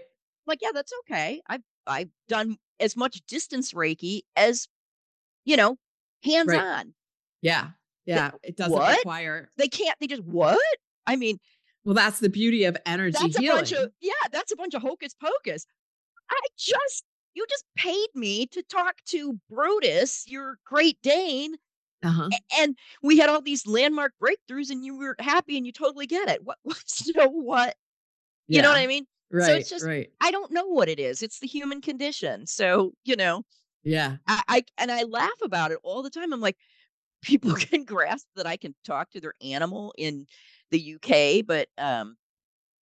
like, 0.48 0.60
yeah, 0.62 0.70
that's 0.74 0.92
okay. 1.00 1.40
I've 1.46 1.62
I've 1.86 2.08
done 2.28 2.56
as 2.80 2.96
much 2.96 3.20
distance 3.28 3.72
Reiki 3.72 4.22
as, 4.34 4.66
you 5.44 5.56
know, 5.56 5.76
hands 6.24 6.48
right 6.48 6.60
on. 6.60 6.94
yeah 7.42 7.68
yeah 8.06 8.32
it 8.42 8.56
doesn't 8.56 8.72
What? 8.72 8.96
require 8.98 9.50
They 9.56 9.68
can't, 9.68 9.96
they 10.00 10.08
just 10.08 10.24
what? 10.24 10.58
I 11.06 11.16
mean, 11.16 11.38
well 11.84 11.94
that's 11.94 12.18
the 12.18 12.28
beauty 12.28 12.64
of 12.64 12.76
energy 12.86 13.16
that's 13.20 13.38
a 13.38 13.42
bunch 13.46 13.72
of 13.72 13.90
yeah, 14.00 14.12
that's 14.32 14.50
a 14.50 14.56
bunch 14.56 14.74
of 14.74 14.82
hocus 14.82 15.14
pocus. 15.20 15.66
I 16.30 16.40
just 16.56 17.04
you 17.34 17.46
just 17.48 17.64
paid 17.76 18.08
me 18.14 18.46
to 18.46 18.62
talk 18.62 18.96
to 19.08 19.38
Brutus, 19.48 20.24
your 20.26 20.58
Great 20.64 20.98
Dane, 21.02 21.54
uh-huh 22.02 22.28
and 22.58 22.76
we 23.02 23.18
had 23.18 23.28
all 23.28 23.40
these 23.40 23.66
landmark 23.66 24.12
breakthroughs, 24.22 24.70
and 24.70 24.84
you 24.84 24.96
were 24.96 25.16
happy, 25.18 25.56
and 25.56 25.66
you 25.66 25.72
totally 25.72 26.06
get 26.06 26.28
it. 26.28 26.44
What? 26.44 26.58
what 26.62 26.82
so 26.86 27.28
what? 27.28 27.76
You 28.46 28.62
know 28.62 28.70
what 28.70 28.78
I 28.78 28.86
mean? 28.86 29.06
So 29.30 29.38
right 29.38 29.60
it's 29.60 29.68
just 29.68 29.84
right 29.84 30.10
I 30.20 30.30
don't 30.30 30.52
know 30.52 30.66
what 30.66 30.88
it 30.88 30.98
is. 30.98 31.22
It's 31.22 31.38
the 31.38 31.46
human 31.46 31.80
condition. 31.80 32.46
So 32.46 32.92
you 33.04 33.16
know, 33.16 33.42
yeah 33.84 34.16
I, 34.26 34.42
I 34.48 34.64
and 34.78 34.90
I 34.90 35.02
laugh 35.02 35.30
about 35.42 35.70
it 35.70 35.78
all 35.82 36.02
the 36.02 36.10
time. 36.10 36.32
I'm 36.32 36.40
like, 36.40 36.56
people 37.22 37.54
can 37.54 37.84
grasp 37.84 38.26
that 38.36 38.46
I 38.46 38.56
can 38.56 38.74
talk 38.84 39.10
to 39.10 39.20
their 39.20 39.34
animal 39.42 39.92
in 39.98 40.26
the 40.70 40.94
UK, 40.94 41.46
but 41.46 41.68
um, 41.76 42.16
but 42.16 42.27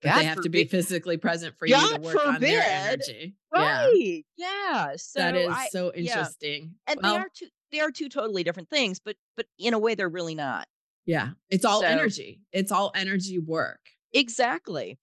God 0.06 0.20
they 0.20 0.26
have 0.26 0.42
to 0.42 0.50
be 0.50 0.64
physically 0.66 1.18
present 1.18 1.58
for 1.58 1.66
you 1.66 1.76
to 1.76 2.00
work 2.02 2.26
on 2.26 2.40
their 2.42 2.62
energy 2.64 3.36
yeah 3.54 3.86
right? 3.86 4.24
Yeah. 4.38 4.88
that 4.92 5.00
So 5.00 5.36
is 5.36 5.48
I 5.50 5.68
so 5.72 5.92
yeah, 5.96 6.00
interesting 6.02 6.76
and 6.88 7.00
they 7.02 7.10
are 7.10 7.28
two 7.34 7.48
they 7.72 7.80
are 7.82 7.92
two 7.92 8.10
totally 8.10 8.44
different 8.44 8.70
things, 8.70 9.00
but 9.00 9.16
but 9.36 9.46
in 9.60 9.74
a 9.74 9.80
way 9.80 9.96
they're 9.96 10.10
really 10.10 10.36
not. 10.36 10.68
yeah 11.06 11.30
it's 11.50 11.66
all 11.66 11.82
So 11.82 11.88
energy 11.88 12.42
it's 12.52 12.72
all 12.72 12.92
energy 12.96 13.40
work 13.40 13.80
exactly. 14.14 14.98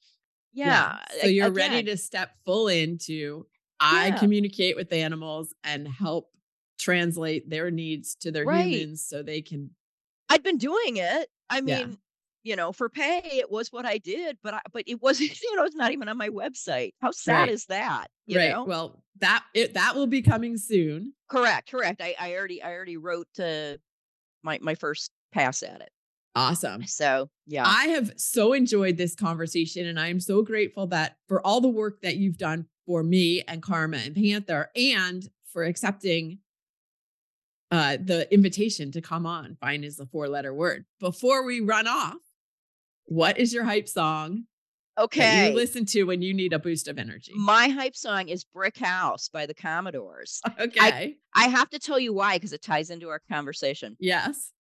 Yeah. 0.55 0.99
Yeah. 1.17 1.21
So 1.23 1.27
you're 1.29 1.51
ready 1.51 1.83
to 1.85 1.97
step 1.97 2.31
full 2.45 2.69
into 2.69 3.47
I 3.81 4.13
communicate 4.13 4.77
with 4.77 4.93
animals 4.93 5.53
and 5.65 5.89
help 5.89 6.31
translate 6.79 7.49
their 7.49 7.71
needs 7.71 8.15
to 8.17 8.31
their 8.31 8.45
Right. 8.45 8.67
humans 8.67 9.05
so 9.07 9.23
they 9.23 9.41
can 9.43 9.71
I'd 10.29 10.43
been 10.43 10.59
doing 10.59 10.97
it. 10.97 11.29
I 11.51 11.57
yeah. 11.65 11.79
mean, 11.85 11.99
you 12.45 12.57
know, 12.57 12.73
for 12.73 12.89
pay, 12.89 13.21
it 13.25 13.51
was 13.51 13.71
what 13.71 13.87
I 13.87 13.99
did, 13.99 14.37
but 14.43 14.55
I, 14.55 14.61
but 14.73 14.85
it 14.87 15.01
wasn't, 15.01 15.41
you 15.43 15.57
know, 15.57 15.65
it's 15.65 15.77
not 15.77 15.93
even 15.93 16.09
on 16.09 16.17
my 16.17 16.29
website. 16.29 16.93
How 17.01 17.11
sad 17.13 17.43
Right. 17.43 17.51
is 17.51 17.67
that? 17.67 18.09
You 18.27 18.39
Right. 18.39 18.51
know? 18.51 18.65
Well, 18.65 19.05
that 19.21 19.45
it 19.55 19.75
that 19.75 19.95
will 19.95 20.07
be 20.07 20.23
coming 20.23 20.57
soon. 20.57 21.13
Correct, 21.29 21.71
correct. 21.71 22.01
I, 22.03 22.15
I 22.19 22.35
already 22.35 22.63
I 22.63 22.73
already 22.73 22.97
wrote 22.97 23.29
uh, 23.39 23.75
my 24.43 24.59
my 24.63 24.75
first 24.75 25.11
pass 25.33 25.63
at 25.63 25.81
it. 25.81 25.91
Awesome. 26.35 26.85
So 26.87 27.29
yeah. 27.47 27.65
I 27.67 27.89
have 27.89 28.13
so 28.17 28.55
enjoyed 28.55 28.97
this 28.97 29.15
conversation 29.15 29.87
and 29.87 30.01
I 30.01 30.09
am 30.09 30.19
so 30.19 30.43
grateful 30.43 30.87
that 30.89 31.17
for 31.29 31.47
all 31.47 31.61
the 31.61 31.69
work 31.69 32.01
that 32.03 32.17
you've 32.17 32.39
done 32.39 32.67
for 32.87 33.03
me 33.03 33.43
and 33.47 33.63
Karma 33.63 33.99
and 33.99 34.15
Panther 34.17 34.71
and 34.75 35.29
for 35.53 35.63
accepting 35.65 36.39
uh 37.71 37.97
the 38.03 38.33
invitation 38.33 38.91
to 38.93 39.01
come 39.01 39.27
on. 39.27 39.57
Fine 39.61 39.85
is 39.85 39.97
the 39.97 40.07
four 40.07 40.27
letter 40.29 40.55
word. 40.55 40.87
Before 41.01 41.45
we 41.45 41.61
run 41.61 41.87
off, 41.87 42.17
what 43.07 43.39
is 43.39 43.53
your 43.53 43.65
hype 43.65 43.89
song 43.89 44.45
that 44.97 45.05
okay. 45.05 45.49
you 45.51 45.55
listen 45.57 45.85
to 45.87 46.05
when 46.05 46.23
you 46.23 46.35
need 46.35 46.53
a 46.53 46.59
boost 46.59 46.89
of 46.89 46.99
energy? 46.99 47.33
My 47.35 47.69
hype 47.69 47.97
song 47.97 48.29
is 48.29 48.45
Brick 48.45 48.79
House 48.79 49.29
by 49.29 49.47
the 49.47 49.55
Commodores. 49.55 50.41
Okay. 50.61 51.17
I 51.35 51.49
have 51.49 51.71
to 51.71 51.79
tell 51.79 51.99
you 51.99 52.13
why 52.13 52.37
because 52.37 52.53
it 52.53 52.63
ties 52.63 52.91
into 52.91 53.09
our 53.09 53.21
conversation. 53.31 53.97
yes. 53.99 54.51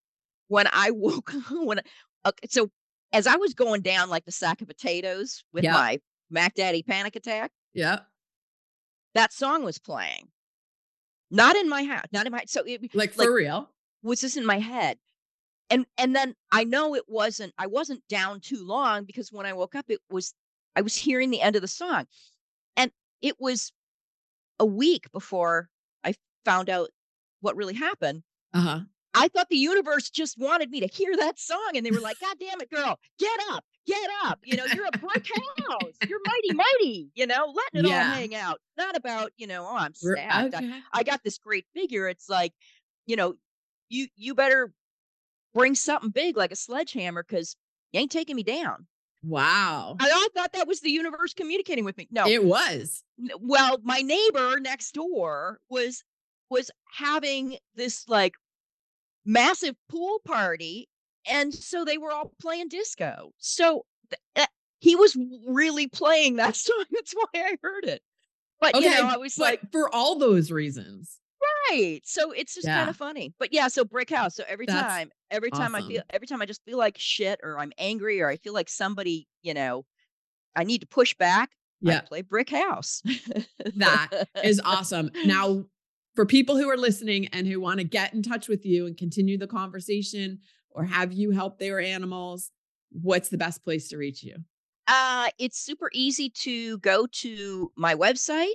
When 0.49 0.66
I 0.72 0.90
woke 0.90 1.32
when 1.51 1.80
okay, 2.26 2.47
so 2.49 2.70
as 3.12 3.26
I 3.26 3.36
was 3.36 3.55
going 3.55 3.82
down 3.82 4.11
like 4.11 4.24
the 4.24 4.32
sack 4.32 4.61
of 4.62 4.68
potatoes 4.68 5.45
with 5.53 5.64
Yeah. 5.64 5.72
my 5.72 6.01
Mac 6.30 6.55
Daddy 6.55 6.82
panic 6.82 7.14
attack, 7.16 7.53
Yeah. 7.74 8.01
that 9.14 9.32
song 9.32 9.64
was 9.64 9.78
playing. 9.78 10.28
Not 11.30 11.57
in 11.57 11.68
my 11.68 11.84
house, 11.84 12.07
not 12.12 12.26
in 12.26 12.32
my 12.32 12.45
so 12.47 12.62
it, 12.66 12.95
like 12.95 13.12
for 13.14 13.32
real. 13.32 13.70
Was 14.03 14.20
this 14.20 14.36
in 14.36 14.45
my 14.45 14.59
head? 14.59 14.99
And 15.72 15.86
and 15.96 16.14
then 16.14 16.34
I 16.52 16.64
know 16.64 16.94
it 16.94 17.04
wasn't 17.08 17.54
I 17.56 17.66
wasn't 17.66 18.06
down 18.06 18.40
too 18.40 18.62
long 18.62 19.04
because 19.04 19.32
when 19.32 19.46
I 19.46 19.54
woke 19.54 19.74
up 19.74 19.86
it 19.88 20.00
was 20.10 20.34
I 20.76 20.82
was 20.82 20.94
hearing 20.94 21.30
the 21.30 21.40
end 21.40 21.56
of 21.56 21.62
the 21.62 21.68
song. 21.68 22.04
And 22.76 22.90
it 23.22 23.36
was 23.40 23.72
a 24.58 24.66
week 24.66 25.10
before 25.12 25.70
I 26.04 26.14
found 26.44 26.68
out 26.68 26.90
what 27.40 27.56
really 27.56 27.74
happened. 27.74 28.22
Uh-huh. 28.52 28.80
I 29.14 29.28
thought 29.28 29.48
the 29.48 29.56
universe 29.56 30.10
just 30.10 30.38
wanted 30.38 30.70
me 30.70 30.80
to 30.80 30.86
hear 30.86 31.16
that 31.16 31.38
song. 31.38 31.70
And 31.74 31.84
they 31.84 31.90
were 31.90 32.00
like, 32.00 32.20
God 32.20 32.36
damn 32.38 32.60
it, 32.60 32.70
girl, 32.70 32.98
get 33.18 33.40
up, 33.50 33.64
get 33.86 34.10
up. 34.24 34.40
You 34.44 34.56
know, 34.56 34.66
you're 34.74 34.86
a 34.86 34.98
brick 34.98 35.26
house. 35.26 35.92
You're 36.06 36.20
mighty, 36.26 36.54
mighty, 36.54 37.08
you 37.14 37.26
know, 37.26 37.54
letting 37.54 37.86
it 37.86 37.90
yeah. 37.90 38.08
all 38.08 38.14
hang 38.14 38.34
out. 38.34 38.60
Not 38.76 38.94
about, 38.94 39.32
you 39.38 39.46
know, 39.46 39.66
oh, 39.66 39.76
I'm 39.76 39.94
sad. 39.94 40.54
Okay. 40.54 40.70
I, 40.92 41.00
I 41.00 41.02
got 41.02 41.22
this 41.24 41.38
great 41.38 41.66
figure. 41.74 42.08
It's 42.08 42.28
like, 42.28 42.52
you 43.06 43.16
know, 43.16 43.34
you 43.88 44.08
you 44.16 44.34
better 44.34 44.72
bring 45.55 45.74
something 45.74 46.11
big 46.11 46.36
like 46.36 46.53
a 46.53 46.57
sledgehammer 46.57 47.24
because 47.26 47.57
you 47.92 48.00
ain't 48.00 48.11
taking 48.11 48.36
me 48.36 48.42
down. 48.42 48.86
Wow. 49.24 49.96
I, 50.00 50.09
I 50.11 50.28
thought 50.34 50.53
that 50.55 50.66
was 50.66 50.80
the 50.80 50.90
universe 50.90 51.32
communicating 51.34 51.84
with 51.84 51.96
me. 51.96 52.09
No. 52.11 52.26
It 52.26 52.44
was. 52.44 53.05
Well, 53.40 53.78
my 53.82 54.00
neighbor 54.00 54.59
next 54.61 54.92
door 54.92 55.59
was 55.68 56.03
was 56.50 56.70
having 56.92 57.57
this 57.76 58.05
like 58.09 58.34
massive 59.24 59.74
pool 59.88 60.20
party 60.24 60.88
and 61.26 61.55
so 61.55 61.84
they 61.84 61.98
were 61.98 62.12
all 62.12 62.32
playing 62.40 62.68
disco. 62.68 63.32
So 63.38 63.84
th- 64.11 64.20
uh, 64.36 64.50
he 64.80 64.96
was 64.96 65.16
really 65.46 65.86
playing 65.86 66.36
that 66.36 66.57
song. 66.57 66.84
That's 66.90 67.14
why 67.14 67.26
I 67.34 67.57
heard 67.62 67.84
it. 67.84 68.03
But 68.61 68.74
okay, 68.74 68.84
you 68.84 68.90
know, 68.90 69.09
I 69.09 69.16
was 69.16 69.38
like 69.38 69.61
for 69.72 69.92
all 69.92 70.18
those 70.18 70.50
reasons. 70.50 71.18
Right. 71.70 72.01
So 72.05 72.32
it's 72.32 72.55
just 72.55 72.66
yeah. 72.66 72.78
kind 72.78 72.90
of 72.90 72.97
funny. 72.97 73.34
But 73.38 73.53
yeah, 73.53 73.68
so 73.68 73.84
brick 73.84 74.11
house. 74.11 74.36
So 74.36 74.45
every 74.49 74.66
That's 74.66 74.80
time, 74.80 75.11
every 75.30 75.51
time 75.51 75.74
awesome. 75.74 75.86
I 75.86 75.88
feel 75.88 76.03
every 76.11 76.26
time 76.26 76.43
I 76.43 76.47
just 76.47 76.64
feel 76.64 76.78
like 76.78 76.97
shit 76.99 77.40
or 77.43 77.59
I'm 77.59 77.72
angry 77.78 78.20
or 78.20 78.28
I 78.28 78.36
feel 78.36 78.53
like 78.53 78.68
somebody, 78.68 79.28
you 79.43 79.55
know, 79.55 79.84
I 80.55 80.64
need 80.64 80.80
to 80.82 80.86
push 80.86 81.14
back. 81.14 81.51
Yeah. 81.80 81.99
I 81.99 82.01
play 82.01 82.22
brick 82.22 82.51
house. 82.51 83.03
that 83.76 84.09
is 84.45 84.61
awesome. 84.64 85.11
Now, 85.24 85.64
for 86.14 86.26
people 86.26 86.57
who 86.57 86.70
are 86.70 86.76
listening 86.76 87.26
and 87.28 87.47
who 87.47 87.61
want 87.61 87.78
to 87.78 87.84
get 87.84 88.14
in 88.14 88.22
touch 88.22 88.49
with 88.49 88.64
you 88.64 88.86
and 88.86 88.97
continue 88.97 89.38
the 89.38 89.47
conversation 89.47 90.38
or 90.70 90.84
have 90.84 91.12
you 91.12 91.30
help 91.30 91.59
their 91.59 91.80
animals, 91.80 92.51
what's 92.90 93.30
the 93.30 93.38
best 93.38 93.64
place 93.64 93.88
to 93.88 93.97
reach 93.97 94.22
you? 94.22 94.36
Uh, 94.86 95.28
it's 95.38 95.59
super 95.59 95.90
easy 95.93 96.28
to 96.30 96.78
go 96.78 97.07
to 97.07 97.70
my 97.76 97.95
website, 97.95 98.55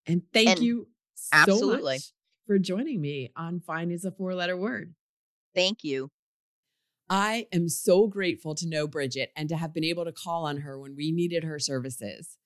And 0.07 0.23
thank 0.33 0.49
and 0.49 0.61
you 0.61 0.89
so 1.15 1.29
absolutely. 1.33 1.95
much 1.95 2.13
for 2.47 2.59
joining 2.59 3.01
me 3.01 3.31
on 3.37 3.61
Fine 3.61 3.91
is 3.91 4.05
a 4.05 4.11
four 4.11 4.35
letter 4.35 4.57
word. 4.57 4.95
Thank 5.55 5.85
you. 5.85 6.11
I 7.13 7.49
am 7.53 7.69
so 7.69 8.07
grateful 8.07 8.55
to 8.55 8.69
know 8.69 8.87
Brigitte 8.87 9.33
and 9.35 9.49
to 9.49 9.57
have 9.57 9.75
been 9.75 9.83
able 9.83 10.05
to 10.05 10.13
call 10.13 10.47
on 10.47 10.59
her 10.59 10.79
when 10.79 10.95
we 10.95 11.11
needed 11.11 11.43
her 11.43 11.59
services. 11.59 12.39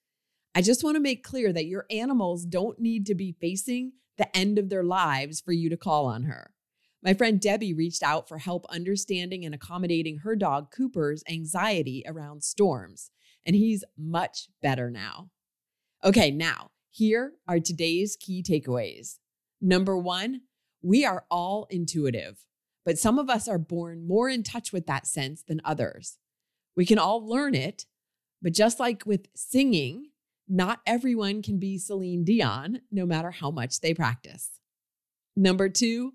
I 0.54 0.62
just 0.62 0.82
want 0.82 0.96
to 0.96 1.02
make 1.02 1.22
clear 1.22 1.52
that 1.52 1.66
your 1.66 1.84
animals 1.90 2.46
don't 2.46 2.78
need 2.78 3.04
to 3.06 3.14
be 3.14 3.36
facing 3.38 3.92
the 4.16 4.34
end 4.34 4.58
of 4.58 4.70
their 4.70 4.82
lives 4.82 5.42
for 5.42 5.52
you 5.52 5.68
to 5.68 5.76
call 5.76 6.06
on 6.06 6.22
her. 6.22 6.54
My 7.02 7.12
friend 7.12 7.38
Debbie 7.38 7.74
reached 7.74 8.02
out 8.02 8.26
for 8.26 8.38
help 8.38 8.64
understanding 8.70 9.44
and 9.44 9.54
accommodating 9.54 10.18
her 10.18 10.34
dog 10.34 10.70
Cooper's 10.70 11.22
anxiety 11.28 12.02
around 12.06 12.42
storms, 12.42 13.10
and 13.44 13.54
he's 13.54 13.84
much 13.98 14.48
better 14.62 14.90
now. 14.90 15.28
Okay, 16.02 16.30
now, 16.30 16.70
here 16.90 17.32
are 17.46 17.60
today's 17.60 18.16
key 18.16 18.42
takeaways. 18.42 19.18
Number 19.60 19.98
one, 19.98 20.42
we 20.80 21.04
are 21.04 21.26
all 21.30 21.66
intuitive 21.68 22.38
but 22.84 22.98
some 22.98 23.18
of 23.18 23.30
us 23.30 23.48
are 23.48 23.58
born 23.58 24.06
more 24.06 24.28
in 24.28 24.42
touch 24.42 24.72
with 24.72 24.86
that 24.86 25.06
sense 25.06 25.42
than 25.42 25.60
others. 25.64 26.18
We 26.76 26.84
can 26.84 26.98
all 26.98 27.26
learn 27.26 27.54
it, 27.54 27.86
but 28.42 28.52
just 28.52 28.78
like 28.78 29.04
with 29.06 29.28
singing, 29.34 30.10
not 30.48 30.80
everyone 30.86 31.42
can 31.42 31.58
be 31.58 31.78
Celine 31.78 32.24
Dion, 32.24 32.82
no 32.90 33.06
matter 33.06 33.30
how 33.30 33.50
much 33.50 33.80
they 33.80 33.94
practice. 33.94 34.60
Number 35.36 35.68
two, 35.68 36.14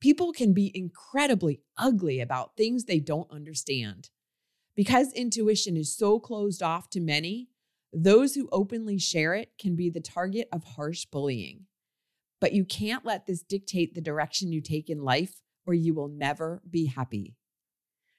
people 0.00 0.32
can 0.32 0.52
be 0.54 0.72
incredibly 0.74 1.60
ugly 1.76 2.20
about 2.20 2.56
things 2.56 2.84
they 2.84 3.00
don't 3.00 3.30
understand. 3.30 4.10
Because 4.74 5.12
intuition 5.12 5.76
is 5.76 5.94
so 5.94 6.18
closed 6.20 6.62
off 6.62 6.88
to 6.90 7.00
many, 7.00 7.48
those 7.92 8.34
who 8.34 8.48
openly 8.52 8.98
share 8.98 9.34
it 9.34 9.50
can 9.58 9.74
be 9.74 9.90
the 9.90 10.00
target 10.00 10.48
of 10.52 10.64
harsh 10.64 11.04
bullying. 11.06 11.66
But 12.40 12.52
you 12.52 12.64
can't 12.64 13.04
let 13.04 13.26
this 13.26 13.42
dictate 13.42 13.94
the 13.94 14.00
direction 14.00 14.52
you 14.52 14.60
take 14.60 14.88
in 14.88 15.02
life 15.02 15.42
or 15.68 15.74
you 15.74 15.92
will 15.92 16.08
never 16.08 16.62
be 16.68 16.86
happy. 16.86 17.36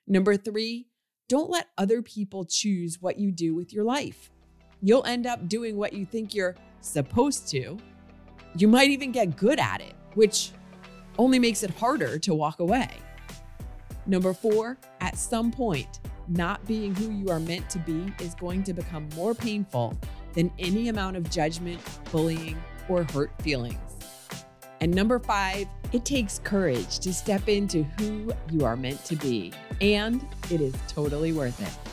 Number 0.08 0.38
three, 0.38 0.88
don't 1.28 1.50
let 1.50 1.68
other 1.80 2.04
people 2.04 2.46
choose 2.46 3.02
what 3.02 3.18
you 3.18 3.32
do 3.32 3.56
with 3.56 3.74
your 3.74 3.84
life. 3.84 4.32
You'll 4.82 5.06
end 5.06 5.26
up 5.26 5.50
doing 5.50 5.76
what 5.76 5.94
you 5.94 6.06
think 6.06 6.36
you're 6.36 6.56
supposed 6.82 7.48
to. 7.50 7.78
You 8.56 8.68
might 8.68 8.92
even 8.92 9.12
get 9.12 9.36
good 9.36 9.60
at 9.60 9.82
it, 9.82 9.96
which 10.14 10.52
only 11.18 11.40
makes 11.40 11.64
it 11.64 11.72
harder 11.72 12.20
to 12.20 12.36
walk 12.36 12.60
away. 12.60 12.90
Number 14.06 14.34
four, 14.34 14.78
at 15.02 15.18
some 15.18 15.52
point, 15.52 16.00
not 16.28 16.64
being 16.68 16.94
who 16.96 17.12
you 17.12 17.30
are 17.30 17.40
meant 17.40 17.68
to 17.72 17.80
be 17.80 18.14
is 18.20 18.36
going 18.36 18.64
to 18.64 18.74
become 18.74 19.10
more 19.16 19.34
painful 19.34 19.98
than 20.34 20.52
any 20.60 20.90
amount 20.90 21.18
of 21.18 21.30
judgment, 21.32 21.82
bullying, 22.12 22.62
or 22.88 23.04
hurt 23.12 23.32
feelings. 23.42 23.99
And 24.82 24.94
number 24.94 25.20
five, 25.20 25.68
it 25.92 26.06
takes 26.06 26.40
courage 26.40 27.00
to 27.00 27.14
step 27.14 27.50
into 27.50 27.84
who 27.84 28.32
you 28.50 28.64
are 28.64 28.78
meant 28.78 29.04
to 29.06 29.16
be, 29.16 29.52
and 29.82 30.26
it 30.50 30.62
is 30.62 30.74
totally 30.88 31.34
worth 31.34 31.60
it. 31.62 31.89